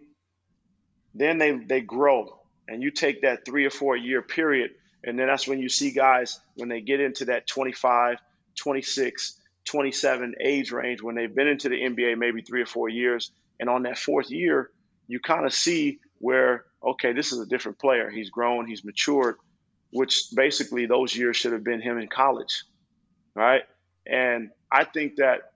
then 1.13 1.37
they 1.37 1.51
they 1.51 1.81
grow, 1.81 2.39
and 2.67 2.81
you 2.81 2.91
take 2.91 3.21
that 3.21 3.45
three 3.45 3.65
or 3.65 3.69
four 3.69 3.95
year 3.95 4.21
period, 4.21 4.71
and 5.03 5.17
then 5.17 5.27
that's 5.27 5.47
when 5.47 5.59
you 5.59 5.69
see 5.69 5.91
guys 5.91 6.39
when 6.55 6.69
they 6.69 6.81
get 6.81 6.99
into 6.99 7.25
that 7.25 7.47
25, 7.47 8.17
26, 8.55 9.39
27 9.65 10.35
age 10.41 10.71
range 10.71 11.01
when 11.01 11.15
they've 11.15 11.33
been 11.33 11.47
into 11.47 11.69
the 11.69 11.75
NBA 11.75 12.17
maybe 12.17 12.41
three 12.41 12.61
or 12.61 12.67
four 12.67 12.89
years, 12.89 13.31
and 13.59 13.69
on 13.69 13.83
that 13.83 13.97
fourth 13.97 14.29
year, 14.31 14.69
you 15.07 15.19
kind 15.19 15.45
of 15.45 15.53
see 15.53 15.99
where 16.19 16.65
okay, 16.83 17.13
this 17.13 17.31
is 17.31 17.39
a 17.39 17.45
different 17.45 17.77
player. 17.77 18.09
He's 18.09 18.29
grown, 18.29 18.67
he's 18.67 18.83
matured 18.83 19.35
which 19.91 20.27
basically 20.33 20.85
those 20.85 21.15
years 21.15 21.37
should 21.37 21.53
have 21.53 21.63
been 21.63 21.81
him 21.81 21.97
in 21.97 22.07
college, 22.07 22.63
right? 23.35 23.63
And 24.07 24.49
I 24.71 24.85
think 24.85 25.17
that 25.17 25.51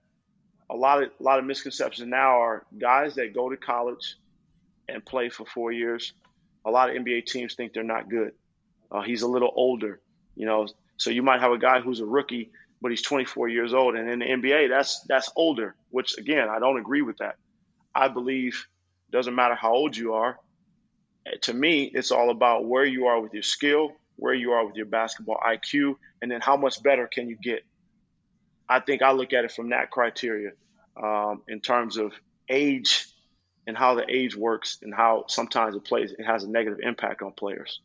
a 0.70 0.76
lot 0.76 1.02
of 1.02 1.10
a 1.18 1.22
lot 1.22 1.38
of 1.38 1.44
misconceptions 1.44 2.08
now 2.08 2.40
are 2.42 2.64
guys 2.78 3.14
that 3.14 3.34
go 3.34 3.48
to 3.48 3.56
college 3.56 4.16
and 4.88 5.04
play 5.04 5.28
for 5.28 5.44
four 5.46 5.72
years. 5.72 6.12
A 6.64 6.70
lot 6.70 6.90
of 6.90 6.96
NBA 6.96 7.26
teams 7.26 7.54
think 7.54 7.72
they're 7.72 7.82
not 7.82 8.08
good. 8.08 8.32
Uh, 8.90 9.02
he's 9.02 9.22
a 9.22 9.28
little 9.28 9.52
older, 9.54 10.00
you 10.34 10.46
know. 10.46 10.66
So 10.96 11.10
you 11.10 11.22
might 11.22 11.40
have 11.40 11.52
a 11.52 11.58
guy 11.58 11.80
who's 11.80 12.00
a 12.00 12.06
rookie, 12.06 12.50
but 12.80 12.90
he's 12.90 13.02
24 13.02 13.48
years 13.48 13.74
old, 13.74 13.96
and 13.96 14.08
in 14.08 14.18
the 14.20 14.24
NBA, 14.26 14.68
that's 14.68 15.00
that's 15.08 15.30
older. 15.36 15.74
Which 15.90 16.18
again, 16.18 16.48
I 16.48 16.58
don't 16.58 16.78
agree 16.78 17.02
with 17.02 17.18
that. 17.18 17.36
I 17.94 18.08
believe 18.08 18.66
doesn't 19.10 19.34
matter 19.34 19.54
how 19.54 19.72
old 19.72 19.96
you 19.96 20.14
are. 20.14 20.38
To 21.42 21.52
me, 21.52 21.90
it's 21.92 22.10
all 22.10 22.30
about 22.30 22.66
where 22.66 22.84
you 22.84 23.06
are 23.06 23.20
with 23.20 23.32
your 23.32 23.42
skill 23.42 23.92
where 24.16 24.34
you 24.34 24.52
are 24.52 24.66
with 24.66 24.76
your 24.76 24.86
basketball 24.86 25.38
IQ, 25.46 25.96
and 26.20 26.30
then 26.30 26.40
how 26.40 26.56
much 26.56 26.82
better 26.82 27.06
can 27.06 27.28
you 27.28 27.36
get. 27.36 27.62
I 28.68 28.80
think 28.80 29.02
I 29.02 29.12
look 29.12 29.32
at 29.32 29.44
it 29.44 29.52
from 29.52 29.70
that 29.70 29.90
criteria 29.90 30.50
um, 31.00 31.42
in 31.46 31.60
terms 31.60 31.98
of 31.98 32.12
age 32.48 33.06
and 33.66 33.76
how 33.76 33.94
the 33.94 34.04
age 34.08 34.36
works 34.36 34.78
and 34.82 34.94
how 34.94 35.24
sometimes 35.28 35.74
it 35.74 35.84
plays 35.84 36.12
it 36.12 36.24
has 36.24 36.44
a 36.44 36.50
negative 36.50 36.80
impact 36.82 37.22
on 37.22 37.32
players. 37.32 37.80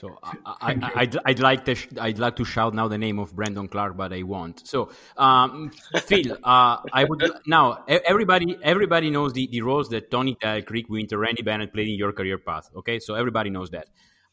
So 0.00 0.18
I, 0.22 0.74
would 0.74 1.18
I'd 1.26 1.40
like 1.40 1.66
to 1.66 1.76
I'd 2.00 2.18
like 2.18 2.36
to 2.36 2.44
shout 2.44 2.72
now 2.72 2.88
the 2.88 2.96
name 2.96 3.18
of 3.18 3.36
Brandon 3.36 3.68
Clark, 3.68 3.98
but 3.98 4.14
I 4.14 4.22
won't. 4.22 4.66
So 4.66 4.90
um, 5.18 5.72
Phil, 6.06 6.38
uh, 6.44 6.78
I 6.92 7.04
would 7.04 7.22
now 7.46 7.84
everybody 7.86 8.58
everybody 8.62 9.10
knows 9.10 9.34
the, 9.34 9.46
the 9.52 9.60
roles 9.60 9.90
that 9.90 10.10
Tony 10.10 10.36
Delk, 10.36 10.70
Rick 10.70 10.88
Winter, 10.88 11.18
Randy 11.18 11.42
Bennett 11.42 11.74
played 11.74 11.88
in 11.88 11.96
your 11.96 12.12
career 12.12 12.38
path. 12.38 12.70
Okay, 12.76 12.98
so 12.98 13.14
everybody 13.14 13.50
knows 13.50 13.70
that 13.70 13.88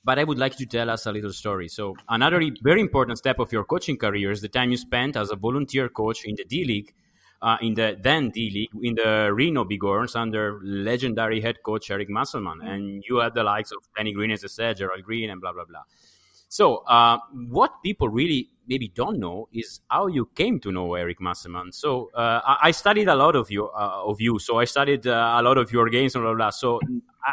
but 0.08 0.18
I 0.18 0.24
would 0.24 0.40
like 0.40 0.58
you 0.58 0.66
to 0.66 0.78
tell 0.78 0.90
us 0.90 1.06
a 1.06 1.12
little 1.12 1.34
story. 1.34 1.68
So, 1.68 1.94
another 2.08 2.42
very 2.62 2.80
important 2.80 3.18
step 3.18 3.40
of 3.40 3.52
your 3.52 3.66
coaching 3.66 3.98
career 3.98 4.32
is 4.32 4.40
the 4.40 4.48
time 4.48 4.72
you 4.72 4.78
spent 4.78 5.18
as 5.18 5.32
a 5.32 5.36
volunteer 5.36 5.90
coach 5.90 6.24
in 6.24 6.36
the 6.36 6.46
D 6.46 6.64
League, 6.64 6.94
uh, 7.42 7.58
in 7.62 7.74
the 7.74 7.98
then 8.02 8.30
D 8.30 8.50
League, 8.50 8.84
in 8.84 8.96
the 8.96 9.32
Reno 9.34 9.64
Bighorns 9.64 10.16
under 10.16 10.60
legendary 10.64 11.42
head 11.42 11.58
coach 11.64 11.92
Eric 11.92 12.10
Musselman. 12.10 12.62
And 12.62 13.04
you 13.08 13.18
had 13.18 13.34
the 13.34 13.44
likes 13.44 13.72
of 13.72 13.80
Danny 13.96 14.14
Green, 14.14 14.32
as 14.32 14.44
I 14.44 14.48
said, 14.48 14.78
Gerald 14.78 15.04
Green, 15.04 15.30
and 15.30 15.40
blah, 15.42 15.54
blah, 15.54 15.66
blah. 15.66 15.84
So, 16.50 16.78
uh, 16.78 17.18
what 17.50 17.84
people 17.84 18.08
really 18.08 18.50
maybe 18.68 18.88
don't 18.88 19.20
know 19.20 19.50
is 19.52 19.82
how 19.90 20.08
you 20.08 20.30
came 20.34 20.60
to 20.62 20.72
know 20.72 20.94
Eric 20.94 21.20
Musselman. 21.20 21.74
So, 21.74 22.10
uh, 22.14 22.56
I, 22.62 22.72
studied 22.72 23.10
a 23.10 23.16
lot 23.16 23.36
of 23.36 23.52
you, 23.52 23.68
uh, 23.68 24.04
of 24.06 24.22
you. 24.22 24.40
So, 24.40 24.60
I 24.60 24.66
studied 24.66 25.06
uh, 25.06 25.36
a 25.38 25.42
lot 25.42 25.58
of 25.58 25.72
your 25.72 25.90
games 25.90 26.16
and 26.16 26.24
blah, 26.24 26.32
blah, 26.32 26.38
blah. 26.38 26.50
So, 26.52 26.80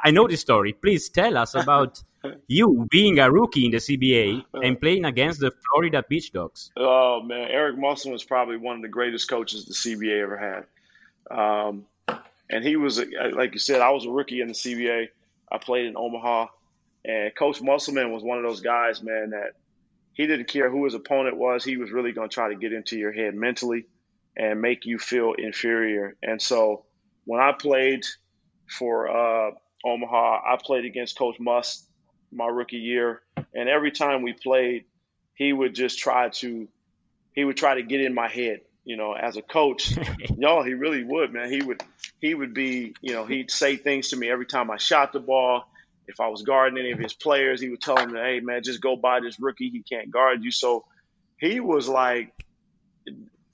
I 0.03 0.11
know 0.11 0.27
this 0.27 0.41
story. 0.41 0.73
Please 0.73 1.09
tell 1.09 1.37
us 1.37 1.55
about 1.55 2.03
you 2.47 2.87
being 2.91 3.19
a 3.19 3.31
rookie 3.31 3.65
in 3.65 3.71
the 3.71 3.79
CBA 3.79 4.45
and 4.63 4.81
playing 4.81 5.05
against 5.05 5.41
the 5.41 5.51
Florida 5.51 6.05
Beach 6.09 6.33
Dogs. 6.33 6.71
Oh 6.77 7.23
man, 7.23 7.49
Eric 7.51 7.79
Musselman 7.79 8.13
was 8.13 8.25
probably 8.25 8.57
one 8.57 8.77
of 8.77 8.83
the 8.83 8.89
greatest 8.89 9.29
coaches 9.29 9.65
the 9.67 9.75
CBA 9.75 10.23
ever 10.23 10.37
had. 10.37 11.37
Um, 11.37 11.87
and 12.51 12.65
he 12.65 12.77
was, 12.77 13.03
like 13.33 13.55
you 13.55 13.59
said, 13.59 13.81
I 13.81 13.91
was 13.91 14.05
a 14.05 14.11
rookie 14.11 14.41
in 14.41 14.49
the 14.49 14.55
CBA. 14.55 15.09
I 15.51 15.59
played 15.59 15.87
in 15.87 15.97
Omaha, 15.97 16.47
and 17.05 17.35
Coach 17.35 17.61
Musselman 17.63 18.13
was 18.13 18.23
one 18.23 18.39
of 18.39 18.45
those 18.45 18.61
guys, 18.61 19.03
man, 19.03 19.31
that 19.31 19.53
he 20.13 20.27
didn't 20.27 20.49
care 20.49 20.71
who 20.71 20.85
his 20.85 20.95
opponent 20.95 21.37
was. 21.37 21.65
He 21.65 21.77
was 21.77 21.91
really 21.91 22.13
going 22.13 22.29
to 22.29 22.35
try 22.35 22.49
to 22.49 22.55
get 22.55 22.73
into 22.73 22.99
your 22.99 23.13
head 23.13 23.35
mentally 23.35 23.87
and 24.37 24.61
make 24.61 24.85
you 24.85 24.99
feel 24.99 25.33
inferior. 25.33 26.17
And 26.23 26.41
so 26.41 26.85
when 27.25 27.41
I 27.41 27.53
played 27.53 28.05
for 28.69 29.09
uh, 29.09 29.53
Omaha, 29.85 30.41
I 30.47 30.59
played 30.63 30.85
against 30.85 31.19
Coach 31.19 31.37
Muss 31.39 31.84
my 32.35 32.47
rookie 32.47 32.77
year, 32.77 33.23
and 33.55 33.69
every 33.69 33.91
time 33.91 34.23
we 34.23 34.33
played, 34.33 34.85
he 35.35 35.53
would 35.53 35.75
just 35.75 35.99
try 35.99 36.29
to 36.31 36.69
he 37.33 37.45
would 37.45 37.57
try 37.57 37.75
to 37.75 37.83
get 37.83 38.01
in 38.01 38.15
my 38.15 38.29
head. 38.29 38.61
You 38.85 38.97
know, 38.97 39.15
as 39.15 39.37
a 39.37 39.43
coach, 39.43 39.97
no, 40.37 40.63
he 40.63 40.75
really 40.75 41.05
would, 41.05 41.33
man. 41.33 41.51
He 41.51 41.63
would 41.63 41.83
he 42.21 42.35
would 42.35 42.55
be, 42.55 42.95
you 43.01 43.13
know, 43.13 43.25
he'd 43.25 43.51
say 43.51 43.77
things 43.77 44.09
to 44.09 44.17
me 44.17 44.31
every 44.31 44.47
time 44.47 44.71
I 44.71 44.77
shot 44.77 45.13
the 45.13 45.21
ball. 45.21 45.65
If 46.07 46.21
I 46.21 46.29
was 46.29 46.43
guarding 46.43 46.79
any 46.79 46.93
of 46.93 46.99
his 46.99 47.15
players, 47.15 47.63
he 47.63 47.71
would 47.71 47.81
tell 47.81 47.97
them, 47.97 48.15
"Hey, 48.15 48.41
man, 48.41 48.63
just 48.63 48.81
go 48.81 48.97
by 48.97 49.21
this 49.21 49.41
rookie. 49.41 49.71
He 49.71 49.83
can't 49.83 50.11
guard 50.11 50.45
you." 50.45 50.51
So 50.51 50.85
he 51.39 51.61
was 51.61 51.89
like, 51.89 52.33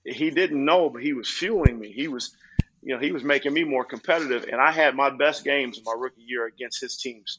he 0.04 0.30
didn't 0.30 0.64
know, 0.64 0.90
but 0.90 1.02
he 1.02 1.12
was 1.12 1.28
fueling 1.28 1.78
me. 1.78 1.92
He 1.92 2.08
was, 2.08 2.36
you 2.82 2.94
know, 2.94 3.00
he 3.00 3.12
was 3.12 3.22
making 3.22 3.52
me 3.52 3.62
more 3.64 3.84
competitive, 3.84 4.46
and 4.50 4.60
I 4.60 4.72
had 4.72 4.96
my 4.96 5.10
best 5.10 5.44
games 5.44 5.78
in 5.78 5.84
my 5.84 5.94
rookie 5.96 6.22
year 6.22 6.46
against 6.46 6.80
his 6.80 6.96
teams 6.96 7.38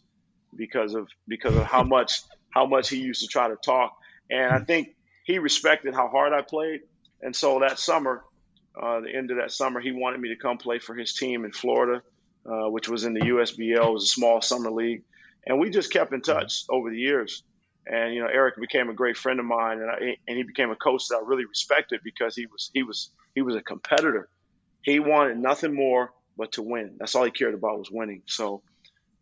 because 0.61 0.93
of 0.93 1.07
because 1.27 1.55
of 1.55 1.65
how 1.65 1.83
much 1.83 2.21
how 2.51 2.67
much 2.67 2.87
he 2.89 2.97
used 2.97 3.21
to 3.21 3.27
try 3.27 3.47
to 3.47 3.55
talk. 3.55 3.97
And 4.29 4.53
I 4.53 4.59
think 4.59 4.95
he 5.23 5.39
respected 5.39 5.95
how 5.95 6.07
hard 6.07 6.33
I 6.33 6.43
played. 6.43 6.81
And 7.19 7.35
so 7.35 7.59
that 7.61 7.79
summer, 7.79 8.23
uh, 8.79 8.99
the 8.99 9.09
end 9.13 9.31
of 9.31 9.37
that 9.37 9.51
summer, 9.51 9.81
he 9.81 9.91
wanted 9.91 10.19
me 10.19 10.29
to 10.29 10.35
come 10.35 10.59
play 10.59 10.77
for 10.77 10.93
his 10.93 11.15
team 11.15 11.45
in 11.45 11.51
Florida, 11.51 12.03
uh, 12.45 12.69
which 12.69 12.87
was 12.87 13.05
in 13.05 13.15
the 13.15 13.21
USBL, 13.21 13.87
it 13.87 13.93
was 13.93 14.03
a 14.03 14.13
small 14.13 14.39
summer 14.39 14.69
league. 14.69 15.01
And 15.47 15.59
we 15.59 15.71
just 15.71 15.91
kept 15.91 16.13
in 16.13 16.21
touch 16.21 16.65
over 16.69 16.91
the 16.91 16.97
years. 16.97 17.41
And 17.87 18.13
you 18.13 18.21
know, 18.21 18.29
Eric 18.31 18.55
became 18.61 18.89
a 18.89 18.93
great 18.93 19.17
friend 19.17 19.39
of 19.39 19.45
mine, 19.47 19.79
and 19.79 19.89
I, 19.89 20.17
and 20.27 20.37
he 20.37 20.43
became 20.43 20.69
a 20.69 20.75
coach 20.75 21.07
that 21.07 21.15
I 21.15 21.27
really 21.27 21.45
respected 21.45 22.01
because 22.03 22.35
he 22.35 22.45
was 22.45 22.69
he 22.71 22.83
was 22.83 23.09
he 23.33 23.41
was 23.41 23.55
a 23.55 23.61
competitor. 23.61 24.29
He 24.83 24.99
wanted 24.99 25.39
nothing 25.39 25.73
more 25.73 26.11
but 26.37 26.51
to 26.53 26.61
win. 26.61 26.97
That's 26.99 27.15
all 27.15 27.25
he 27.25 27.31
cared 27.31 27.55
about 27.55 27.79
was 27.79 27.89
winning. 27.89 28.21
So 28.27 28.61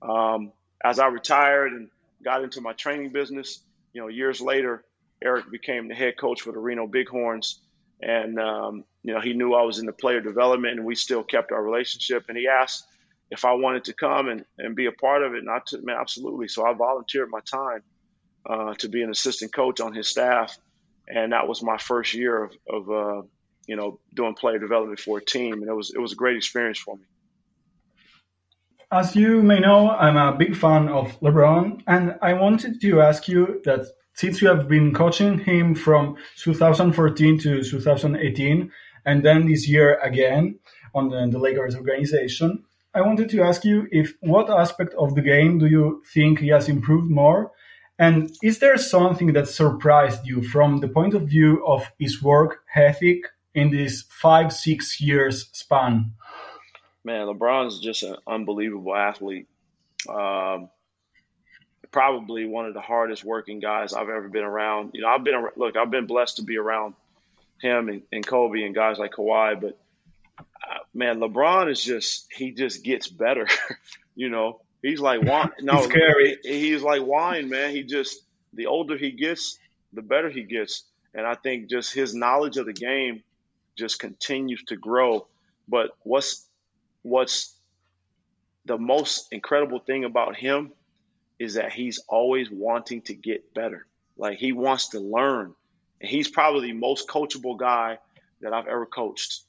um, 0.02 0.52
as 0.84 1.00
I 1.00 1.08
retired 1.08 1.74
and 1.74 1.90
got 2.24 2.44
into 2.44 2.62
my 2.62 2.74
training 2.74 3.12
business, 3.12 3.62
you 3.94 4.02
know, 4.02 4.08
years 4.08 4.42
later, 4.42 4.84
Eric 5.24 5.52
became 5.52 5.88
the 5.88 5.96
head 5.96 6.18
coach 6.18 6.42
for 6.42 6.52
the 6.52 6.60
Reno 6.60 6.88
Bighorns. 6.88 7.60
And, 8.02 8.40
um, 8.40 8.86
you 9.04 9.14
know, 9.14 9.20
he 9.20 9.34
knew 9.34 9.54
I 9.54 9.64
was 9.64 9.80
in 9.80 9.86
the 9.86 9.92
player 9.94 10.22
development 10.22 10.78
and 10.78 10.86
we 10.86 10.96
still 10.96 11.24
kept 11.24 11.52
our 11.52 11.62
relationship. 11.62 12.26
And 12.30 12.38
he 12.38 12.48
asked 12.48 12.86
if 13.30 13.44
I 13.44 13.54
wanted 13.54 13.86
to 13.86 13.94
come 13.94 14.30
and, 14.30 14.46
and 14.58 14.76
be 14.76 14.86
a 14.86 14.92
part 14.92 15.24
of 15.24 15.34
it. 15.34 15.40
And 15.40 15.50
I 15.50 15.60
took, 15.66 15.84
man, 15.84 15.98
absolutely. 16.00 16.48
So 16.48 16.66
I 16.66 16.74
volunteered 16.74 17.30
my 17.30 17.42
time 17.42 17.84
uh, 18.50 18.74
to 18.76 18.88
be 18.88 19.02
an 19.02 19.10
assistant 19.10 19.54
coach 19.54 19.82
on 19.82 19.94
his 19.94 20.08
staff. 20.08 20.58
And 21.08 21.34
that 21.34 21.48
was 21.48 21.62
my 21.62 21.78
first 21.78 22.14
year 22.14 22.44
of, 22.44 22.54
of 22.70 22.90
uh, 22.90 23.22
you 23.68 23.76
know, 23.76 24.00
doing 24.14 24.36
player 24.36 24.60
development 24.60 25.00
for 25.00 25.18
a 25.18 25.26
team. 25.26 25.54
And 25.54 25.68
it 25.68 25.74
was, 25.74 25.92
it 25.94 26.00
was 26.00 26.14
a 26.14 26.16
great 26.16 26.38
experience 26.38 26.80
for 26.80 26.96
me. 26.96 27.04
As 28.92 29.16
you 29.16 29.44
may 29.44 29.60
know, 29.60 29.92
I'm 29.92 30.18
a 30.18 30.36
big 30.36 30.56
fan 30.56 30.90
of 30.90 31.20
LeBron, 31.20 31.84
and 31.86 32.16
I 32.24 32.34
wanted 32.34 32.82
to 32.82 33.02
ask 33.02 33.28
you 33.28 33.62
that 33.64 33.86
since 34.16 34.42
you 34.42 34.48
have 34.48 34.68
been 34.68 34.96
coaching 34.96 35.38
him 35.38 35.76
from 35.76 36.18
2014 36.38 37.38
to 37.38 37.64
2018, 37.64 38.72
and 39.06 39.24
then 39.24 39.46
this 39.46 39.70
year 39.70 40.00
again 40.00 40.58
on 40.96 41.10
the, 41.10 41.28
the 41.30 41.38
Lakers 41.38 41.76
organization, 41.76 42.64
I 42.96 43.02
wanted 43.02 43.30
to 43.30 43.44
ask 43.44 43.64
you 43.64 43.88
if 43.92 44.16
what 44.22 44.50
aspect 44.50 44.96
of 44.96 45.14
the 45.14 45.22
game 45.22 45.60
do 45.60 45.68
you 45.68 46.02
think 46.12 46.40
he 46.40 46.48
has 46.48 46.68
improved 46.68 47.12
more? 47.12 47.52
And 48.00 48.36
is 48.42 48.58
there 48.58 48.78
something 48.78 49.34
that 49.34 49.48
surprised 49.48 50.26
you 50.26 50.42
from 50.42 50.80
the 50.80 50.88
point 50.88 51.14
of 51.14 51.28
view 51.28 51.64
of 51.64 51.92
his 52.00 52.24
work 52.24 52.64
ethic 52.76 53.20
in 53.54 53.70
this 53.70 54.06
five, 54.10 54.52
six 54.52 55.00
years 55.00 55.48
span? 55.52 56.14
Man, 57.04 57.28
LeBron's 57.28 57.80
just 57.80 58.04
an 58.04 58.16
unbelievable 58.28 58.96
athlete. 58.96 59.48
Um, 60.08 60.70
probably 61.92 62.46
one 62.46 62.66
of 62.66 62.74
the 62.74 62.82
hardest 62.82 63.24
working 63.24 63.60
guys 63.60 63.94
I've 63.94 64.10
ever 64.10 64.30
been 64.30 64.44
around. 64.44 64.92
You 64.94 65.02
know, 65.02 65.08
I've 65.08 65.24
been 65.24 65.48
look, 65.56 65.76
I've 65.78 65.92
been 65.92 66.06
blessed 66.06 66.38
to 66.38 66.44
be 66.44 66.58
around 66.58 66.94
him 67.62 67.90
and, 67.90 68.02
and 68.12 68.26
Kobe 68.26 68.64
and 68.64 68.76
guys 68.76 68.98
like 68.98 69.12
Kawhi, 69.14 69.60
but 69.60 69.78
uh, 70.40 70.80
man, 70.94 71.20
LeBron 71.20 71.72
is 71.72 71.84
just 71.84 72.28
he 72.32 72.52
just 72.52 72.84
gets 72.84 73.08
better. 73.08 73.48
you 74.16 74.30
know, 74.30 74.62
he's 74.82 75.00
like 75.00 75.22
wine. 75.22 75.52
No, 75.62 75.82
scary. 75.82 76.38
He's 76.44 76.82
like 76.82 77.02
wine, 77.04 77.50
man. 77.50 77.72
He 77.72 77.84
just 77.84 78.22
the 78.54 78.68
older 78.68 78.98
he 78.98 79.12
gets, 79.12 79.58
the 79.94 80.02
better 80.02 80.30
he 80.30 80.44
gets, 80.44 80.84
and 81.14 81.26
I 81.26 81.36
think 81.36 81.70
just 81.70 81.94
his 81.94 82.14
knowledge 82.14 82.58
of 82.58 82.66
the 82.66 82.74
game 82.74 83.24
just 83.76 84.00
continues 84.00 84.64
to 84.66 84.76
grow. 84.76 85.28
But 85.68 85.92
what's 86.04 86.46
what's 87.04 87.54
the 88.66 88.78
most 88.78 89.28
incredible 89.32 89.80
thing 89.80 90.06
about 90.06 90.36
him 90.36 90.72
is 91.40 91.56
that 91.56 91.72
he's 91.72 92.00
always 92.08 92.52
wanting 92.52 93.02
to 93.04 93.14
get 93.14 93.54
better. 93.54 93.86
Like 94.18 94.38
he 94.38 94.52
wants 94.52 94.90
to 94.90 95.00
learn. 95.00 95.56
And 96.02 96.10
he's 96.10 96.28
probably 96.28 96.68
the 96.68 96.78
most 96.78 97.08
coachable 97.08 97.58
guy 97.58 97.98
that 98.42 98.54
I've 98.54 98.68
ever 98.68 98.86
coached. 98.86 99.42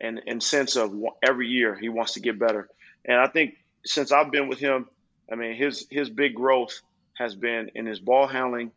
And 0.00 0.20
in 0.26 0.40
sense 0.40 0.76
of 0.76 0.94
every 1.22 1.48
year 1.48 1.74
he 1.74 1.88
wants 1.88 2.14
to 2.14 2.20
get 2.20 2.38
better. 2.38 2.68
And 3.04 3.18
I 3.18 3.28
think 3.28 3.54
since 3.84 4.12
I've 4.12 4.32
been 4.32 4.48
with 4.48 4.58
him, 4.58 4.88
I 5.30 5.36
mean 5.36 5.54
his 5.54 5.86
his 5.90 6.10
big 6.10 6.34
growth 6.34 6.80
has 7.14 7.34
been 7.34 7.70
in 7.74 7.86
his 7.86 8.00
ball 8.00 8.26
handling 8.26 8.72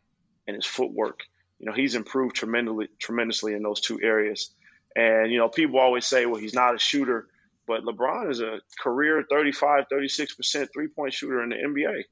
and 0.46 0.54
his 0.54 0.64
footwork. 0.64 1.24
You 1.58 1.66
know, 1.66 1.72
he's 1.72 1.96
improved 1.96 2.36
tremendously 2.36 2.88
tremendously 2.98 3.54
in 3.54 3.62
those 3.62 3.80
two 3.80 4.00
areas. 4.00 4.50
And 4.94 5.30
you 5.32 5.38
know, 5.38 5.48
people 5.48 5.80
always 5.80 6.06
say, 6.06 6.24
well, 6.26 6.40
he's 6.40 6.54
not 6.54 6.74
a 6.74 6.78
shooter 6.78 7.26
but 7.68 7.84
LeBron 7.84 8.30
is 8.30 8.40
a 8.40 8.60
career 8.80 9.24
35, 9.30 9.84
36% 9.92 10.68
three 10.72 10.88
point 10.88 11.12
shooter 11.12 11.42
in 11.42 11.50
the 11.50 11.56
NBA. 11.56 12.04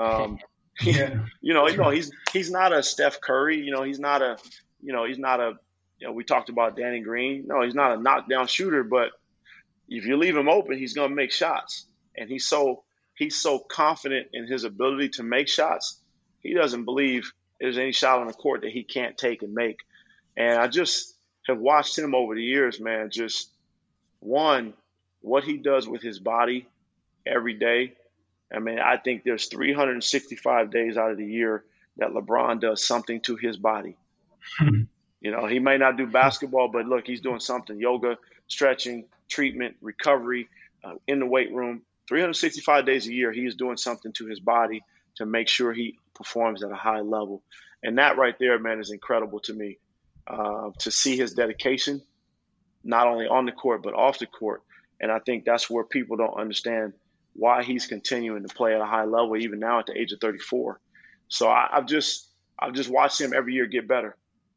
Um, 0.00 0.38
yeah. 0.82 1.20
you 1.40 1.54
know, 1.54 1.68
you 1.68 1.76
know, 1.76 1.90
he's 1.90 2.10
he's 2.32 2.50
not 2.50 2.72
a 2.72 2.82
Steph 2.82 3.20
Curry. 3.20 3.60
You 3.60 3.70
know, 3.70 3.84
he's 3.84 4.00
not 4.00 4.22
a, 4.22 4.36
you 4.82 4.92
know, 4.92 5.04
he's 5.04 5.18
not 5.18 5.38
a. 5.38 5.52
You 6.00 6.08
know, 6.08 6.12
we 6.12 6.24
talked 6.24 6.48
about 6.48 6.76
Danny 6.76 7.00
Green. 7.00 7.44
No, 7.46 7.62
he's 7.62 7.76
not 7.76 7.96
a 7.96 8.02
knockdown 8.02 8.48
shooter. 8.48 8.82
But 8.82 9.10
if 9.88 10.04
you 10.04 10.16
leave 10.16 10.36
him 10.36 10.48
open, 10.48 10.76
he's 10.76 10.94
going 10.94 11.10
to 11.10 11.14
make 11.14 11.30
shots, 11.30 11.86
and 12.16 12.28
he's 12.28 12.46
so 12.46 12.82
he's 13.16 13.36
so 13.36 13.60
confident 13.60 14.28
in 14.32 14.48
his 14.48 14.64
ability 14.64 15.10
to 15.10 15.22
make 15.22 15.48
shots. 15.48 16.00
He 16.42 16.54
doesn't 16.54 16.84
believe 16.84 17.32
there's 17.60 17.78
any 17.78 17.92
shot 17.92 18.18
on 18.18 18.26
the 18.26 18.32
court 18.32 18.62
that 18.62 18.72
he 18.72 18.82
can't 18.82 19.16
take 19.16 19.42
and 19.42 19.54
make. 19.54 19.78
And 20.36 20.60
I 20.60 20.66
just 20.66 21.14
have 21.46 21.58
watched 21.58 21.96
him 21.96 22.16
over 22.16 22.34
the 22.34 22.42
years, 22.42 22.80
man. 22.80 23.10
Just 23.10 23.50
one 24.18 24.74
what 25.24 25.42
he 25.42 25.56
does 25.56 25.88
with 25.88 26.02
his 26.02 26.18
body 26.18 26.66
every 27.26 27.54
day. 27.54 27.94
I 28.54 28.58
mean, 28.58 28.78
I 28.78 28.98
think 28.98 29.24
there's 29.24 29.46
365 29.46 30.70
days 30.70 30.98
out 30.98 31.10
of 31.10 31.16
the 31.16 31.26
year 31.26 31.64
that 31.96 32.10
LeBron 32.10 32.60
does 32.60 32.84
something 32.84 33.20
to 33.22 33.36
his 33.36 33.56
body. 33.56 33.96
you 34.60 35.30
know, 35.30 35.46
he 35.46 35.58
may 35.58 35.78
not 35.78 35.96
do 35.96 36.06
basketball, 36.06 36.68
but 36.68 36.86
look, 36.86 37.06
he's 37.06 37.22
doing 37.22 37.40
something 37.40 37.80
yoga, 37.80 38.18
stretching, 38.48 39.06
treatment, 39.28 39.76
recovery, 39.80 40.48
uh, 40.84 40.94
in 41.08 41.20
the 41.20 41.26
weight 41.26 41.52
room. 41.52 41.80
365 42.06 42.84
days 42.84 43.06
a 43.06 43.12
year, 43.12 43.32
he 43.32 43.46
is 43.46 43.54
doing 43.54 43.78
something 43.78 44.12
to 44.12 44.26
his 44.26 44.40
body 44.40 44.82
to 45.16 45.24
make 45.24 45.48
sure 45.48 45.72
he 45.72 45.98
performs 46.14 46.62
at 46.62 46.70
a 46.70 46.76
high 46.76 47.00
level. 47.00 47.42
And 47.82 47.96
that 47.96 48.18
right 48.18 48.38
there, 48.38 48.58
man, 48.58 48.78
is 48.78 48.90
incredible 48.90 49.40
to 49.40 49.54
me. 49.54 49.78
Uh, 50.26 50.70
to 50.78 50.90
see 50.90 51.16
his 51.16 51.34
dedication, 51.34 52.02
not 52.82 53.06
only 53.06 53.26
on 53.26 53.46
the 53.46 53.52
court, 53.52 53.82
but 53.82 53.94
off 53.94 54.18
the 54.18 54.26
court. 54.26 54.62
And 55.04 55.12
I 55.12 55.18
think 55.18 55.44
that's 55.44 55.68
where 55.68 55.84
people 55.84 56.16
don't 56.16 56.40
understand 56.40 56.94
why 57.34 57.62
he's 57.62 57.86
continuing 57.86 58.48
to 58.48 58.54
play 58.54 58.74
at 58.74 58.80
a 58.80 58.86
high 58.86 59.04
level 59.04 59.36
even 59.36 59.58
now 59.60 59.80
at 59.80 59.84
the 59.84 59.92
age 59.92 60.12
of 60.12 60.18
34. 60.18 60.80
So 61.28 61.46
I, 61.46 61.68
have 61.74 61.84
just 61.84 62.30
I've 62.58 62.72
just 62.72 62.88
watched 62.88 63.20
him 63.20 63.34
every 63.34 63.52
year 63.52 63.66
get 63.66 63.86
better. 63.86 64.16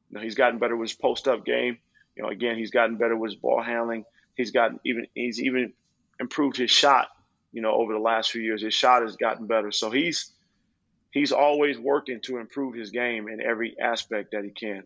You 0.10 0.16
know, 0.16 0.24
he's 0.24 0.36
gotten 0.36 0.58
better 0.58 0.78
with 0.78 0.92
his 0.92 0.98
post 0.98 1.28
up 1.28 1.44
game. 1.44 1.80
You 2.16 2.24
know, 2.24 2.30
again, 2.30 2.56
he's 2.58 2.72
gotten 2.72 2.96
better 2.96 3.18
with 3.18 3.32
his 3.32 3.40
ball 3.42 3.62
handling. 3.62 4.06
He's 4.38 4.52
gotten 4.52 4.80
even 4.86 5.08
he's 5.14 5.42
even 5.42 5.74
improved 6.18 6.56
his 6.56 6.72
shot. 6.72 7.10
You 7.52 7.62
know, 7.62 7.74
over 7.74 7.92
the 7.92 8.00
last 8.00 8.32
few 8.32 8.42
years, 8.42 8.62
his 8.62 8.74
shot 8.74 9.02
has 9.02 9.18
gotten 9.18 9.48
better. 9.48 9.74
So 9.74 9.92
he's 9.92 10.32
he's 11.12 11.34
always 11.34 11.78
working 11.78 12.22
to 12.22 12.38
improve 12.38 12.74
his 12.74 12.92
game 12.92 13.28
in 13.28 13.42
every 13.42 13.76
aspect 13.78 14.32
that 14.32 14.46
he 14.46 14.52
can. 14.52 14.84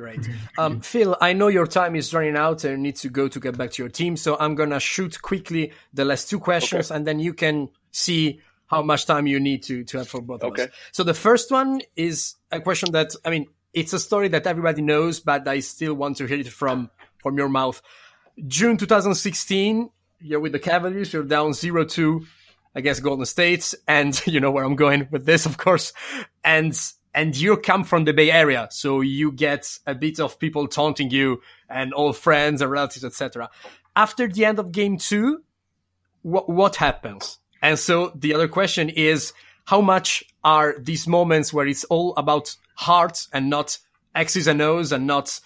Great. 0.00 0.26
Um, 0.58 0.80
Phil, 0.80 1.16
I 1.20 1.32
know 1.32 1.48
your 1.48 1.66
time 1.66 1.94
is 1.94 2.12
running 2.12 2.36
out 2.36 2.64
and 2.64 2.82
need 2.82 2.96
to 2.96 3.08
go 3.08 3.28
to 3.28 3.40
get 3.40 3.56
back 3.56 3.70
to 3.72 3.82
your 3.82 3.88
team. 3.88 4.16
So 4.16 4.36
I'm 4.38 4.54
going 4.54 4.70
to 4.70 4.80
shoot 4.80 5.20
quickly 5.22 5.72
the 5.94 6.04
last 6.04 6.28
two 6.28 6.38
questions 6.38 6.90
okay. 6.90 6.96
and 6.96 7.06
then 7.06 7.18
you 7.18 7.32
can 7.32 7.68
see 7.92 8.40
how 8.66 8.82
much 8.82 9.06
time 9.06 9.26
you 9.26 9.40
need 9.40 9.62
to, 9.64 9.84
to 9.84 9.98
have 9.98 10.08
for 10.08 10.20
both 10.20 10.42
okay. 10.42 10.64
of 10.64 10.68
us. 10.68 10.74
So 10.92 11.02
the 11.02 11.14
first 11.14 11.50
one 11.50 11.80
is 11.96 12.36
a 12.50 12.60
question 12.60 12.92
that, 12.92 13.14
I 13.24 13.30
mean, 13.30 13.46
it's 13.72 13.92
a 13.92 13.98
story 13.98 14.28
that 14.28 14.46
everybody 14.46 14.82
knows, 14.82 15.20
but 15.20 15.46
I 15.46 15.60
still 15.60 15.94
want 15.94 16.16
to 16.18 16.26
hear 16.26 16.40
it 16.40 16.48
from, 16.48 16.90
from 17.18 17.38
your 17.38 17.48
mouth. 17.48 17.80
June 18.46 18.76
2016, 18.76 19.90
you're 20.20 20.40
with 20.40 20.52
the 20.52 20.58
Cavaliers, 20.58 21.12
you're 21.12 21.24
down 21.24 21.52
0-2 21.52 22.26
against 22.74 23.02
Golden 23.02 23.26
States. 23.26 23.74
and 23.88 24.20
you 24.26 24.40
know 24.40 24.50
where 24.50 24.64
I'm 24.64 24.76
going 24.76 25.08
with 25.10 25.24
this, 25.24 25.46
of 25.46 25.56
course. 25.56 25.92
And 26.44 26.74
and 27.14 27.36
you 27.36 27.56
come 27.56 27.84
from 27.84 28.04
the 28.04 28.12
Bay 28.12 28.30
Area, 28.30 28.68
so 28.70 29.00
you 29.00 29.32
get 29.32 29.78
a 29.86 29.94
bit 29.94 30.20
of 30.20 30.38
people 30.38 30.68
taunting 30.68 31.10
you 31.10 31.40
and 31.68 31.92
all 31.92 32.12
friends 32.12 32.62
and 32.62 32.70
relatives, 32.70 33.04
etc. 33.04 33.50
After 33.96 34.28
the 34.28 34.44
end 34.44 34.58
of 34.58 34.72
game 34.72 34.96
two, 34.96 35.42
what 36.22 36.48
what 36.48 36.76
happens? 36.76 37.38
And 37.62 37.78
so 37.78 38.12
the 38.14 38.34
other 38.34 38.48
question 38.48 38.88
is, 38.88 39.32
how 39.64 39.80
much 39.80 40.24
are 40.44 40.76
these 40.78 41.06
moments 41.06 41.52
where 41.52 41.66
it's 41.66 41.84
all 41.84 42.14
about 42.16 42.56
heart 42.74 43.26
and 43.32 43.50
not 43.50 43.78
X's 44.14 44.46
and 44.46 44.60
O's 44.62 44.92
and 44.92 45.06
not 45.06 45.40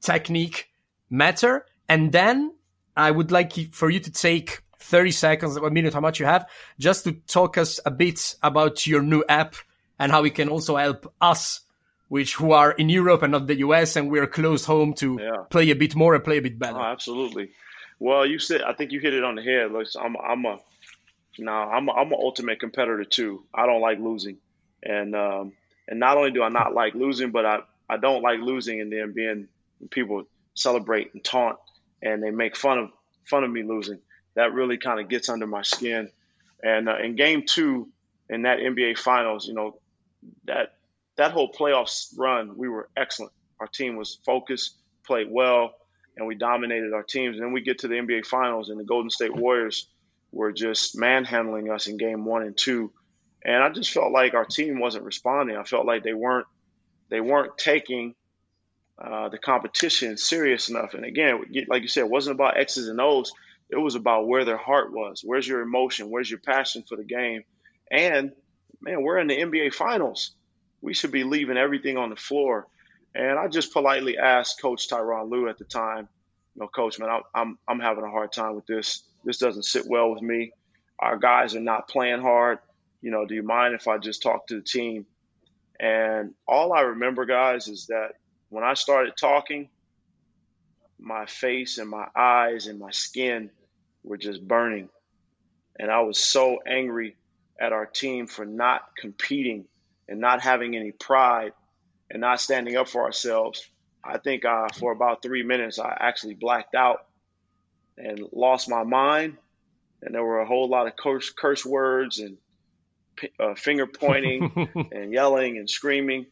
technique 0.00 0.68
matter? 1.10 1.64
And 1.88 2.12
then 2.12 2.52
I 2.96 3.10
would 3.10 3.30
like 3.30 3.52
for 3.72 3.90
you 3.90 4.00
to 4.00 4.10
take 4.10 4.62
30 4.78 5.10
seconds, 5.12 5.56
a 5.56 5.70
minute, 5.70 5.94
how 5.94 6.00
much 6.00 6.20
you 6.20 6.26
have, 6.26 6.46
just 6.78 7.04
to 7.04 7.12
talk 7.12 7.56
us 7.56 7.80
a 7.86 7.90
bit 7.90 8.36
about 8.42 8.86
your 8.86 9.02
new 9.02 9.24
app 9.28 9.54
and 9.98 10.12
how 10.12 10.24
it 10.24 10.34
can 10.34 10.48
also 10.48 10.76
help 10.76 11.12
us, 11.20 11.60
which 12.08 12.34
who 12.34 12.52
are 12.52 12.72
in 12.72 12.88
Europe 12.88 13.22
and 13.22 13.32
not 13.32 13.46
the 13.46 13.58
US, 13.58 13.96
and 13.96 14.10
we're 14.10 14.26
close 14.26 14.64
home 14.64 14.94
to 14.94 15.18
yeah. 15.20 15.44
play 15.50 15.70
a 15.70 15.74
bit 15.74 15.94
more 15.94 16.14
and 16.14 16.24
play 16.24 16.38
a 16.38 16.42
bit 16.42 16.58
better. 16.58 16.78
Oh, 16.78 16.84
absolutely. 16.84 17.50
Well, 17.98 18.26
you 18.26 18.38
said 18.38 18.62
I 18.62 18.72
think 18.72 18.92
you 18.92 19.00
hit 19.00 19.14
it 19.14 19.24
on 19.24 19.36
the 19.36 19.42
head. 19.42 19.72
Look, 19.72 19.86
I'm 20.00 20.16
I'm 20.16 20.44
a 20.44 20.58
now 21.38 21.70
I'm 21.70 21.88
a, 21.88 21.92
I'm 21.92 22.08
an 22.08 22.18
ultimate 22.20 22.60
competitor 22.60 23.04
too. 23.04 23.44
I 23.54 23.66
don't 23.66 23.80
like 23.80 23.98
losing, 23.98 24.38
and 24.82 25.14
um, 25.14 25.52
and 25.88 26.00
not 26.00 26.16
only 26.16 26.30
do 26.30 26.42
I 26.42 26.48
not 26.48 26.74
like 26.74 26.94
losing, 26.94 27.30
but 27.30 27.46
I 27.46 27.60
I 27.88 27.96
don't 27.96 28.22
like 28.22 28.40
losing 28.40 28.80
and 28.80 28.92
then 28.92 29.12
being 29.12 29.48
people 29.90 30.24
celebrate 30.54 31.12
and 31.14 31.22
taunt 31.22 31.58
and 32.04 32.22
they 32.22 32.30
make 32.30 32.56
fun 32.56 32.78
of 32.78 32.90
fun 33.24 33.42
of 33.42 33.50
me 33.50 33.62
losing. 33.62 33.98
That 34.34 34.52
really 34.52 34.76
kind 34.76 35.00
of 35.00 35.08
gets 35.08 35.28
under 35.28 35.46
my 35.46 35.62
skin. 35.62 36.10
And 36.62 36.88
uh, 36.88 36.98
in 36.98 37.16
game 37.16 37.44
two, 37.46 37.88
in 38.28 38.42
that 38.42 38.58
NBA 38.58 38.98
Finals, 38.98 39.48
you 39.48 39.54
know, 39.54 39.78
that 40.44 40.74
that 41.16 41.32
whole 41.32 41.52
playoffs 41.52 42.12
run, 42.18 42.56
we 42.56 42.68
were 42.68 42.88
excellent. 42.96 43.32
Our 43.60 43.66
team 43.66 43.96
was 43.96 44.18
focused, 44.26 44.76
played 45.06 45.28
well, 45.30 45.74
and 46.16 46.26
we 46.26 46.34
dominated 46.34 46.92
our 46.92 47.02
teams. 47.02 47.36
And 47.36 47.44
then 47.44 47.52
we 47.52 47.62
get 47.62 47.80
to 47.80 47.88
the 47.88 47.94
NBA 47.94 48.26
Finals, 48.26 48.68
and 48.68 48.78
the 48.78 48.84
Golden 48.84 49.10
State 49.10 49.34
Warriors 49.34 49.88
were 50.32 50.52
just 50.52 50.98
manhandling 50.98 51.70
us 51.70 51.86
in 51.86 51.96
Game 51.96 52.24
One 52.24 52.42
and 52.42 52.56
Two. 52.56 52.92
And 53.44 53.62
I 53.62 53.70
just 53.70 53.92
felt 53.92 54.12
like 54.12 54.34
our 54.34 54.44
team 54.44 54.80
wasn't 54.80 55.04
responding. 55.04 55.56
I 55.56 55.64
felt 55.64 55.86
like 55.86 56.02
they 56.02 56.14
weren't 56.14 56.46
they 57.10 57.20
weren't 57.20 57.56
taking 57.58 58.14
uh, 58.98 59.28
the 59.28 59.38
competition 59.38 60.16
serious 60.16 60.68
enough. 60.68 60.94
And 60.94 61.04
again, 61.04 61.44
like 61.68 61.82
you 61.82 61.88
said, 61.88 62.04
it 62.04 62.10
wasn't 62.10 62.36
about 62.36 62.58
X's 62.58 62.88
and 62.88 63.00
O's. 63.00 63.32
It 63.70 63.76
was 63.76 63.94
about 63.94 64.26
where 64.26 64.44
their 64.44 64.56
heart 64.56 64.92
was. 64.92 65.22
Where's 65.24 65.46
your 65.46 65.60
emotion? 65.62 66.10
Where's 66.10 66.30
your 66.30 66.40
passion 66.40 66.84
for 66.88 66.96
the 66.96 67.04
game? 67.04 67.42
And 67.90 68.32
man, 68.84 69.02
we're 69.02 69.18
in 69.18 69.26
the 69.26 69.36
NBA 69.36 69.74
Finals. 69.74 70.32
We 70.80 70.94
should 70.94 71.10
be 71.10 71.24
leaving 71.24 71.56
everything 71.56 71.96
on 71.96 72.10
the 72.10 72.16
floor. 72.16 72.66
And 73.14 73.38
I 73.38 73.48
just 73.48 73.72
politely 73.72 74.18
asked 74.18 74.60
Coach 74.60 74.88
Tyronn 74.88 75.30
Lue 75.30 75.48
at 75.48 75.58
the 75.58 75.64
time, 75.64 76.08
you 76.54 76.60
know, 76.60 76.68
Coach, 76.68 76.98
man, 76.98 77.08
I'm 77.34 77.58
I'm 77.66 77.80
having 77.80 78.04
a 78.04 78.10
hard 78.10 78.32
time 78.32 78.54
with 78.54 78.66
this. 78.66 79.02
This 79.24 79.38
doesn't 79.38 79.64
sit 79.64 79.86
well 79.86 80.12
with 80.12 80.22
me. 80.22 80.52
Our 80.98 81.16
guys 81.16 81.56
are 81.56 81.60
not 81.60 81.88
playing 81.88 82.20
hard. 82.20 82.58
You 83.00 83.10
know, 83.10 83.24
do 83.26 83.34
you 83.34 83.42
mind 83.42 83.74
if 83.74 83.88
I 83.88 83.98
just 83.98 84.22
talk 84.22 84.46
to 84.48 84.56
the 84.56 84.62
team? 84.62 85.06
And 85.80 86.34
all 86.46 86.72
I 86.72 86.82
remember, 86.82 87.24
guys, 87.24 87.68
is 87.68 87.86
that 87.86 88.12
when 88.50 88.62
I 88.62 88.74
started 88.74 89.16
talking, 89.16 89.68
my 90.98 91.26
face 91.26 91.78
and 91.78 91.90
my 91.90 92.06
eyes 92.14 92.66
and 92.66 92.78
my 92.78 92.90
skin 92.90 93.50
were 94.02 94.16
just 94.16 94.46
burning. 94.46 94.88
And 95.78 95.90
I 95.90 96.02
was 96.02 96.18
so 96.18 96.58
angry 96.66 97.16
at 97.60 97.72
our 97.72 97.86
team 97.86 98.26
for 98.26 98.44
not 98.44 98.96
competing 98.96 99.66
and 100.08 100.20
not 100.20 100.42
having 100.42 100.76
any 100.76 100.92
pride 100.92 101.52
and 102.10 102.20
not 102.20 102.40
standing 102.40 102.76
up 102.76 102.88
for 102.88 103.04
ourselves. 103.04 103.66
I 104.02 104.18
think 104.18 104.44
uh, 104.44 104.68
for 104.78 104.92
about 104.92 105.22
three 105.22 105.42
minutes, 105.42 105.78
I 105.78 105.96
actually 105.98 106.34
blacked 106.34 106.74
out 106.74 107.06
and 107.96 108.20
lost 108.32 108.68
my 108.68 108.82
mind. 108.82 109.36
And 110.02 110.14
there 110.14 110.24
were 110.24 110.40
a 110.40 110.46
whole 110.46 110.68
lot 110.68 110.86
of 110.86 110.96
curse, 110.96 111.30
curse 111.30 111.64
words 111.64 112.18
and 112.18 112.36
uh, 113.40 113.54
finger 113.54 113.86
pointing 113.86 114.68
and 114.92 115.12
yelling 115.12 115.56
and 115.56 115.70
screaming. 115.70 116.26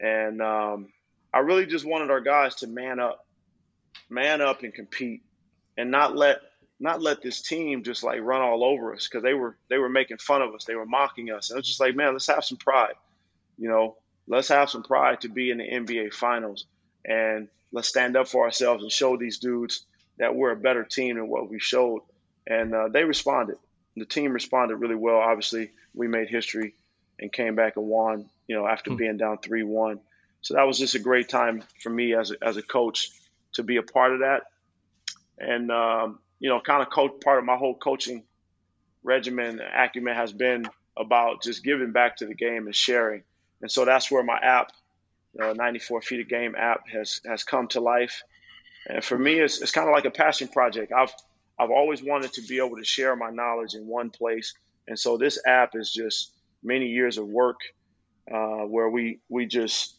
And 0.00 0.40
um, 0.40 0.88
I 1.32 1.40
really 1.40 1.66
just 1.66 1.84
wanted 1.84 2.10
our 2.10 2.20
guys 2.20 2.56
to 2.56 2.66
man 2.66 2.98
up, 2.98 3.26
man 4.08 4.40
up 4.40 4.62
and 4.62 4.72
compete, 4.72 5.22
and 5.76 5.90
not 5.90 6.16
let 6.16 6.40
not 6.80 7.02
let 7.02 7.22
this 7.22 7.42
team 7.42 7.84
just 7.84 8.02
like 8.02 8.20
run 8.22 8.40
all 8.40 8.64
over 8.64 8.94
us 8.94 9.06
because 9.06 9.22
they 9.22 9.34
were 9.34 9.56
they 9.68 9.78
were 9.78 9.88
making 9.88 10.18
fun 10.18 10.42
of 10.42 10.54
us, 10.54 10.64
they 10.64 10.74
were 10.74 10.86
mocking 10.86 11.30
us, 11.30 11.50
and 11.50 11.58
it's 11.58 11.68
just 11.68 11.80
like, 11.80 11.94
man, 11.94 12.12
let's 12.12 12.26
have 12.26 12.44
some 12.44 12.58
pride, 12.58 12.94
you 13.58 13.68
know, 13.68 13.96
let's 14.26 14.48
have 14.48 14.70
some 14.70 14.82
pride 14.82 15.20
to 15.22 15.28
be 15.28 15.50
in 15.50 15.58
the 15.58 15.68
NBA 15.68 16.12
Finals, 16.12 16.66
and 17.04 17.48
let's 17.72 17.88
stand 17.88 18.16
up 18.16 18.28
for 18.28 18.44
ourselves 18.44 18.82
and 18.82 18.90
show 18.90 19.16
these 19.16 19.38
dudes 19.38 19.84
that 20.18 20.34
we're 20.34 20.52
a 20.52 20.56
better 20.56 20.84
team 20.84 21.16
than 21.16 21.28
what 21.28 21.50
we 21.50 21.60
showed, 21.60 22.02
and 22.46 22.74
uh, 22.74 22.88
they 22.88 23.04
responded. 23.04 23.56
The 23.96 24.06
team 24.06 24.32
responded 24.32 24.76
really 24.76 24.94
well. 24.94 25.16
Obviously, 25.16 25.70
we 25.94 26.08
made 26.08 26.28
history 26.28 26.74
and 27.18 27.32
came 27.32 27.54
back 27.54 27.76
and 27.76 27.86
won. 27.86 28.30
You 28.46 28.56
know, 28.56 28.66
after 28.66 28.90
hmm. 28.90 28.96
being 28.96 29.16
down 29.16 29.38
three 29.38 29.62
one 29.62 30.00
so 30.42 30.54
that 30.54 30.66
was 30.66 30.78
just 30.78 30.94
a 30.94 30.98
great 30.98 31.28
time 31.28 31.62
for 31.80 31.90
me 31.90 32.14
as 32.14 32.30
a, 32.30 32.34
as 32.42 32.56
a 32.56 32.62
coach 32.62 33.10
to 33.54 33.62
be 33.62 33.76
a 33.76 33.82
part 33.82 34.12
of 34.12 34.20
that. 34.20 34.44
And, 35.38 35.70
um, 35.70 36.18
you 36.40 36.48
know, 36.48 36.60
kind 36.60 36.82
of 36.82 36.90
coach, 36.90 37.12
part 37.22 37.38
of 37.38 37.44
my 37.44 37.56
whole 37.56 37.76
coaching 37.76 38.24
regimen, 39.02 39.60
acumen 39.60 40.16
has 40.16 40.32
been 40.32 40.66
about 40.96 41.42
just 41.42 41.62
giving 41.62 41.92
back 41.92 42.16
to 42.16 42.26
the 42.26 42.34
game 42.34 42.66
and 42.66 42.74
sharing. 42.74 43.22
And 43.62 43.70
so 43.70 43.84
that's 43.84 44.10
where 44.10 44.24
my 44.24 44.38
app, 44.38 44.72
you 45.34 45.40
know, 45.42 45.52
94 45.52 46.02
feet 46.02 46.20
of 46.20 46.28
game 46.28 46.54
app 46.56 46.88
has, 46.88 47.20
has 47.26 47.44
come 47.44 47.68
to 47.68 47.80
life. 47.80 48.22
And 48.88 49.04
for 49.04 49.18
me, 49.18 49.34
it's, 49.38 49.60
it's 49.60 49.70
kind 49.70 49.86
of 49.86 49.92
like 49.92 50.06
a 50.06 50.10
passion 50.10 50.48
project. 50.48 50.92
I've, 50.92 51.12
I've 51.58 51.70
always 51.70 52.02
wanted 52.02 52.32
to 52.34 52.42
be 52.42 52.58
able 52.58 52.76
to 52.76 52.84
share 52.84 53.14
my 53.14 53.30
knowledge 53.30 53.74
in 53.74 53.86
one 53.86 54.10
place. 54.10 54.54
And 54.88 54.98
so 54.98 55.18
this 55.18 55.38
app 55.46 55.72
is 55.74 55.92
just 55.92 56.32
many 56.62 56.86
years 56.86 57.18
of 57.18 57.28
work 57.28 57.60
uh, 58.32 58.64
where 58.64 58.88
we, 58.88 59.20
we 59.28 59.46
just 59.46 59.96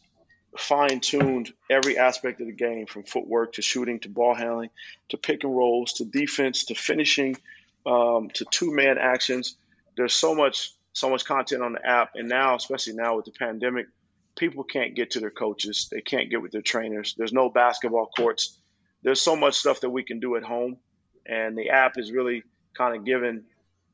fine 0.57 0.99
tuned 0.99 1.53
every 1.69 1.97
aspect 1.97 2.41
of 2.41 2.47
the 2.47 2.53
game 2.53 2.85
from 2.85 3.03
footwork 3.03 3.53
to 3.53 3.61
shooting 3.61 3.99
to 3.99 4.09
ball 4.09 4.35
handling 4.35 4.69
to 5.09 5.17
pick 5.17 5.43
and 5.43 5.55
rolls 5.55 5.93
to 5.93 6.05
defense 6.05 6.65
to 6.65 6.75
finishing 6.75 7.37
um, 7.85 8.29
to 8.33 8.45
two 8.51 8.73
man 8.73 8.97
actions. 8.97 9.55
There's 9.95 10.13
so 10.13 10.35
much 10.35 10.73
so 10.93 11.09
much 11.09 11.23
content 11.23 11.63
on 11.63 11.73
the 11.73 11.85
app, 11.85 12.11
and 12.15 12.27
now 12.27 12.55
especially 12.55 12.93
now 12.93 13.15
with 13.15 13.25
the 13.25 13.31
pandemic, 13.31 13.87
people 14.35 14.63
can't 14.63 14.93
get 14.93 15.11
to 15.11 15.21
their 15.21 15.31
coaches. 15.31 15.87
They 15.89 16.01
can't 16.01 16.29
get 16.29 16.41
with 16.41 16.51
their 16.51 16.61
trainers. 16.61 17.15
There's 17.17 17.31
no 17.31 17.49
basketball 17.49 18.07
courts. 18.07 18.57
There's 19.01 19.21
so 19.21 19.35
much 19.35 19.55
stuff 19.55 19.81
that 19.81 19.89
we 19.89 20.03
can 20.03 20.19
do 20.19 20.35
at 20.35 20.43
home, 20.43 20.77
and 21.25 21.57
the 21.57 21.69
app 21.69 21.97
is 21.97 22.11
really 22.11 22.43
kind 22.77 22.95
of 22.95 23.05
giving 23.05 23.43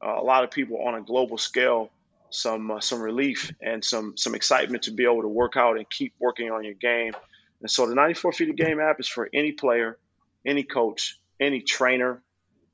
uh, 0.03 0.19
a 0.19 0.23
lot 0.23 0.43
of 0.43 0.51
people 0.51 0.81
on 0.85 0.95
a 0.95 1.01
global 1.01 1.37
scale 1.37 1.91
some 2.29 2.71
uh, 2.71 2.79
some 2.79 3.01
relief 3.01 3.51
and 3.61 3.83
some 3.83 4.17
some 4.17 4.35
excitement 4.35 4.83
to 4.83 4.91
be 4.91 5.03
able 5.03 5.21
to 5.21 5.27
work 5.27 5.57
out 5.57 5.77
and 5.77 5.89
keep 5.89 6.13
working 6.19 6.51
on 6.51 6.63
your 6.63 6.73
game. 6.73 7.13
And 7.61 7.69
so 7.69 7.87
the 7.87 7.95
94 7.95 8.33
feet 8.33 8.49
of 8.49 8.55
game 8.55 8.79
app 8.79 8.99
is 8.99 9.07
for 9.07 9.29
any 9.33 9.51
player, 9.51 9.97
any 10.45 10.63
coach, 10.63 11.19
any 11.39 11.61
trainer, 11.61 12.21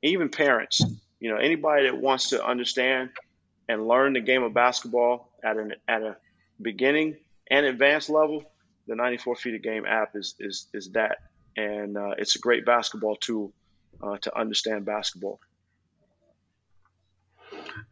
even 0.02 0.28
parents. 0.28 0.82
You 1.20 1.30
know, 1.30 1.36
anybody 1.36 1.84
that 1.84 1.96
wants 1.96 2.30
to 2.30 2.44
understand 2.44 3.10
and 3.68 3.88
learn 3.88 4.12
the 4.12 4.20
game 4.20 4.42
of 4.42 4.52
basketball 4.52 5.30
at 5.42 5.56
an 5.56 5.74
at 5.88 6.02
a 6.02 6.16
beginning 6.60 7.16
and 7.50 7.66
advanced 7.66 8.10
level. 8.10 8.44
The 8.86 8.94
94 8.94 9.36
feet 9.36 9.54
of 9.54 9.62
game 9.62 9.86
app 9.86 10.14
is 10.14 10.34
is 10.38 10.68
is 10.74 10.90
that, 10.90 11.18
and 11.56 11.96
uh, 11.96 12.14
it's 12.18 12.36
a 12.36 12.38
great 12.38 12.66
basketball 12.66 13.16
tool 13.16 13.52
uh, 14.02 14.18
to 14.18 14.38
understand 14.38 14.84
basketball. 14.84 15.40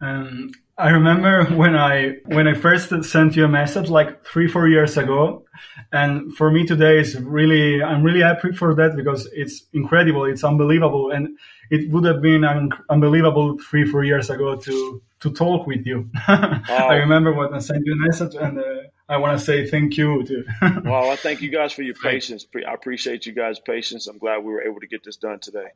Um, 0.03 0.51
I 0.77 0.91
remember 0.91 1.45
when 1.57 1.77
I 1.77 2.17
when 2.27 2.49
I 2.49 2.55
first 2.55 2.93
sent 3.05 3.37
you 3.37 3.45
a 3.45 3.49
message 3.49 3.89
like 3.89 4.25
three 4.25 4.49
four 4.49 4.69
years 4.69 4.97
ago, 4.97 5.45
and 5.93 6.35
for 6.35 6.51
me 6.51 6.67
today 6.67 6.99
is 6.99 7.19
really 7.21 7.83
I'm 7.83 8.03
really 8.03 8.23
happy 8.23 8.53
for 8.53 8.75
that 8.75 8.97
because 8.97 9.29
it's 9.33 9.63
incredible, 9.73 10.25
it's 10.25 10.45
unbelievable, 10.45 11.11
and 11.11 11.39
it 11.71 11.91
would 11.91 12.05
have 12.05 12.21
been 12.21 12.45
un- 12.45 12.73
unbelievable 12.91 13.59
three 13.59 13.87
four 13.87 14.05
years 14.05 14.29
ago 14.29 14.57
to 14.57 15.03
to 15.21 15.31
talk 15.31 15.67
with 15.67 15.87
you. 15.87 16.11
Wow. 16.29 16.89
I 16.89 16.97
remember 16.97 17.33
when 17.33 17.55
I 17.55 17.59
sent 17.59 17.85
you 17.85 17.93
a 17.93 18.07
message 18.09 18.35
and 18.35 18.59
uh, 18.59 18.63
I 19.09 19.19
want 19.19 19.39
to 19.39 19.45
say 19.45 19.69
thank 19.69 19.97
you. 19.97 20.25
To 20.25 20.45
well, 20.85 21.11
I 21.11 21.17
thank 21.17 21.43
you 21.43 21.51
guys 21.51 21.73
for 21.73 21.83
your 21.83 21.95
patience. 21.95 22.47
I 22.67 22.73
appreciate 22.73 23.27
you 23.27 23.33
guys' 23.33 23.61
patience. 23.61 24.07
I'm 24.07 24.19
glad 24.19 24.39
we 24.39 24.53
were 24.53 24.63
able 24.63 24.81
to 24.81 24.87
get 24.87 25.05
this 25.05 25.17
done 25.17 25.39
today. 25.39 25.69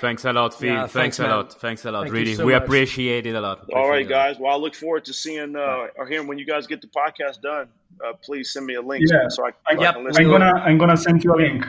Thanks 0.00 0.24
a 0.24 0.32
lot, 0.32 0.54
Phil. 0.54 0.68
Yeah, 0.68 0.80
thanks, 0.86 0.92
thanks 0.92 1.18
a 1.18 1.26
lot. 1.26 1.60
Thanks 1.60 1.84
a 1.84 1.90
lot. 1.90 2.02
Thank 2.02 2.14
really, 2.14 2.34
so 2.34 2.44
we 2.44 2.52
much. 2.52 2.62
appreciate 2.64 3.26
it 3.26 3.34
a 3.34 3.40
lot. 3.40 3.62
Appreciate 3.62 3.80
All 3.80 3.88
right, 3.88 4.08
guys. 4.08 4.38
Well, 4.38 4.52
I 4.52 4.56
look 4.56 4.74
forward 4.74 5.04
to 5.06 5.12
seeing 5.12 5.56
uh, 5.56 5.88
or 5.96 6.06
hearing 6.06 6.26
when 6.26 6.38
you 6.38 6.44
guys 6.44 6.66
get 6.66 6.80
the 6.80 6.88
podcast 6.88 7.40
done. 7.40 7.68
Uh, 8.04 8.12
please 8.22 8.52
send 8.52 8.66
me 8.66 8.74
a 8.74 8.82
link. 8.82 9.04
Yeah. 9.10 9.28
So 9.28 9.46
I, 9.46 9.50
I, 9.70 9.80
yep. 9.80 9.96
I 9.96 10.00
I'm 10.00 10.28
gonna 10.28 10.52
I'm 10.52 10.78
gonna 10.78 10.96
send 10.96 11.22
you 11.22 11.32
a 11.32 11.36
link. 11.36 11.66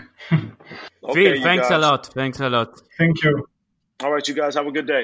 okay, 1.03 1.33
Phil, 1.33 1.43
thanks 1.43 1.69
guys. 1.69 1.71
a 1.71 1.77
lot. 1.77 2.07
Thanks 2.07 2.39
a 2.39 2.49
lot. 2.49 2.81
Thank 2.97 3.23
you. 3.23 3.47
All 4.01 4.11
right, 4.11 4.27
you 4.27 4.33
guys 4.33 4.55
have 4.55 4.67
a 4.67 4.71
good 4.71 4.87
day. 4.87 5.03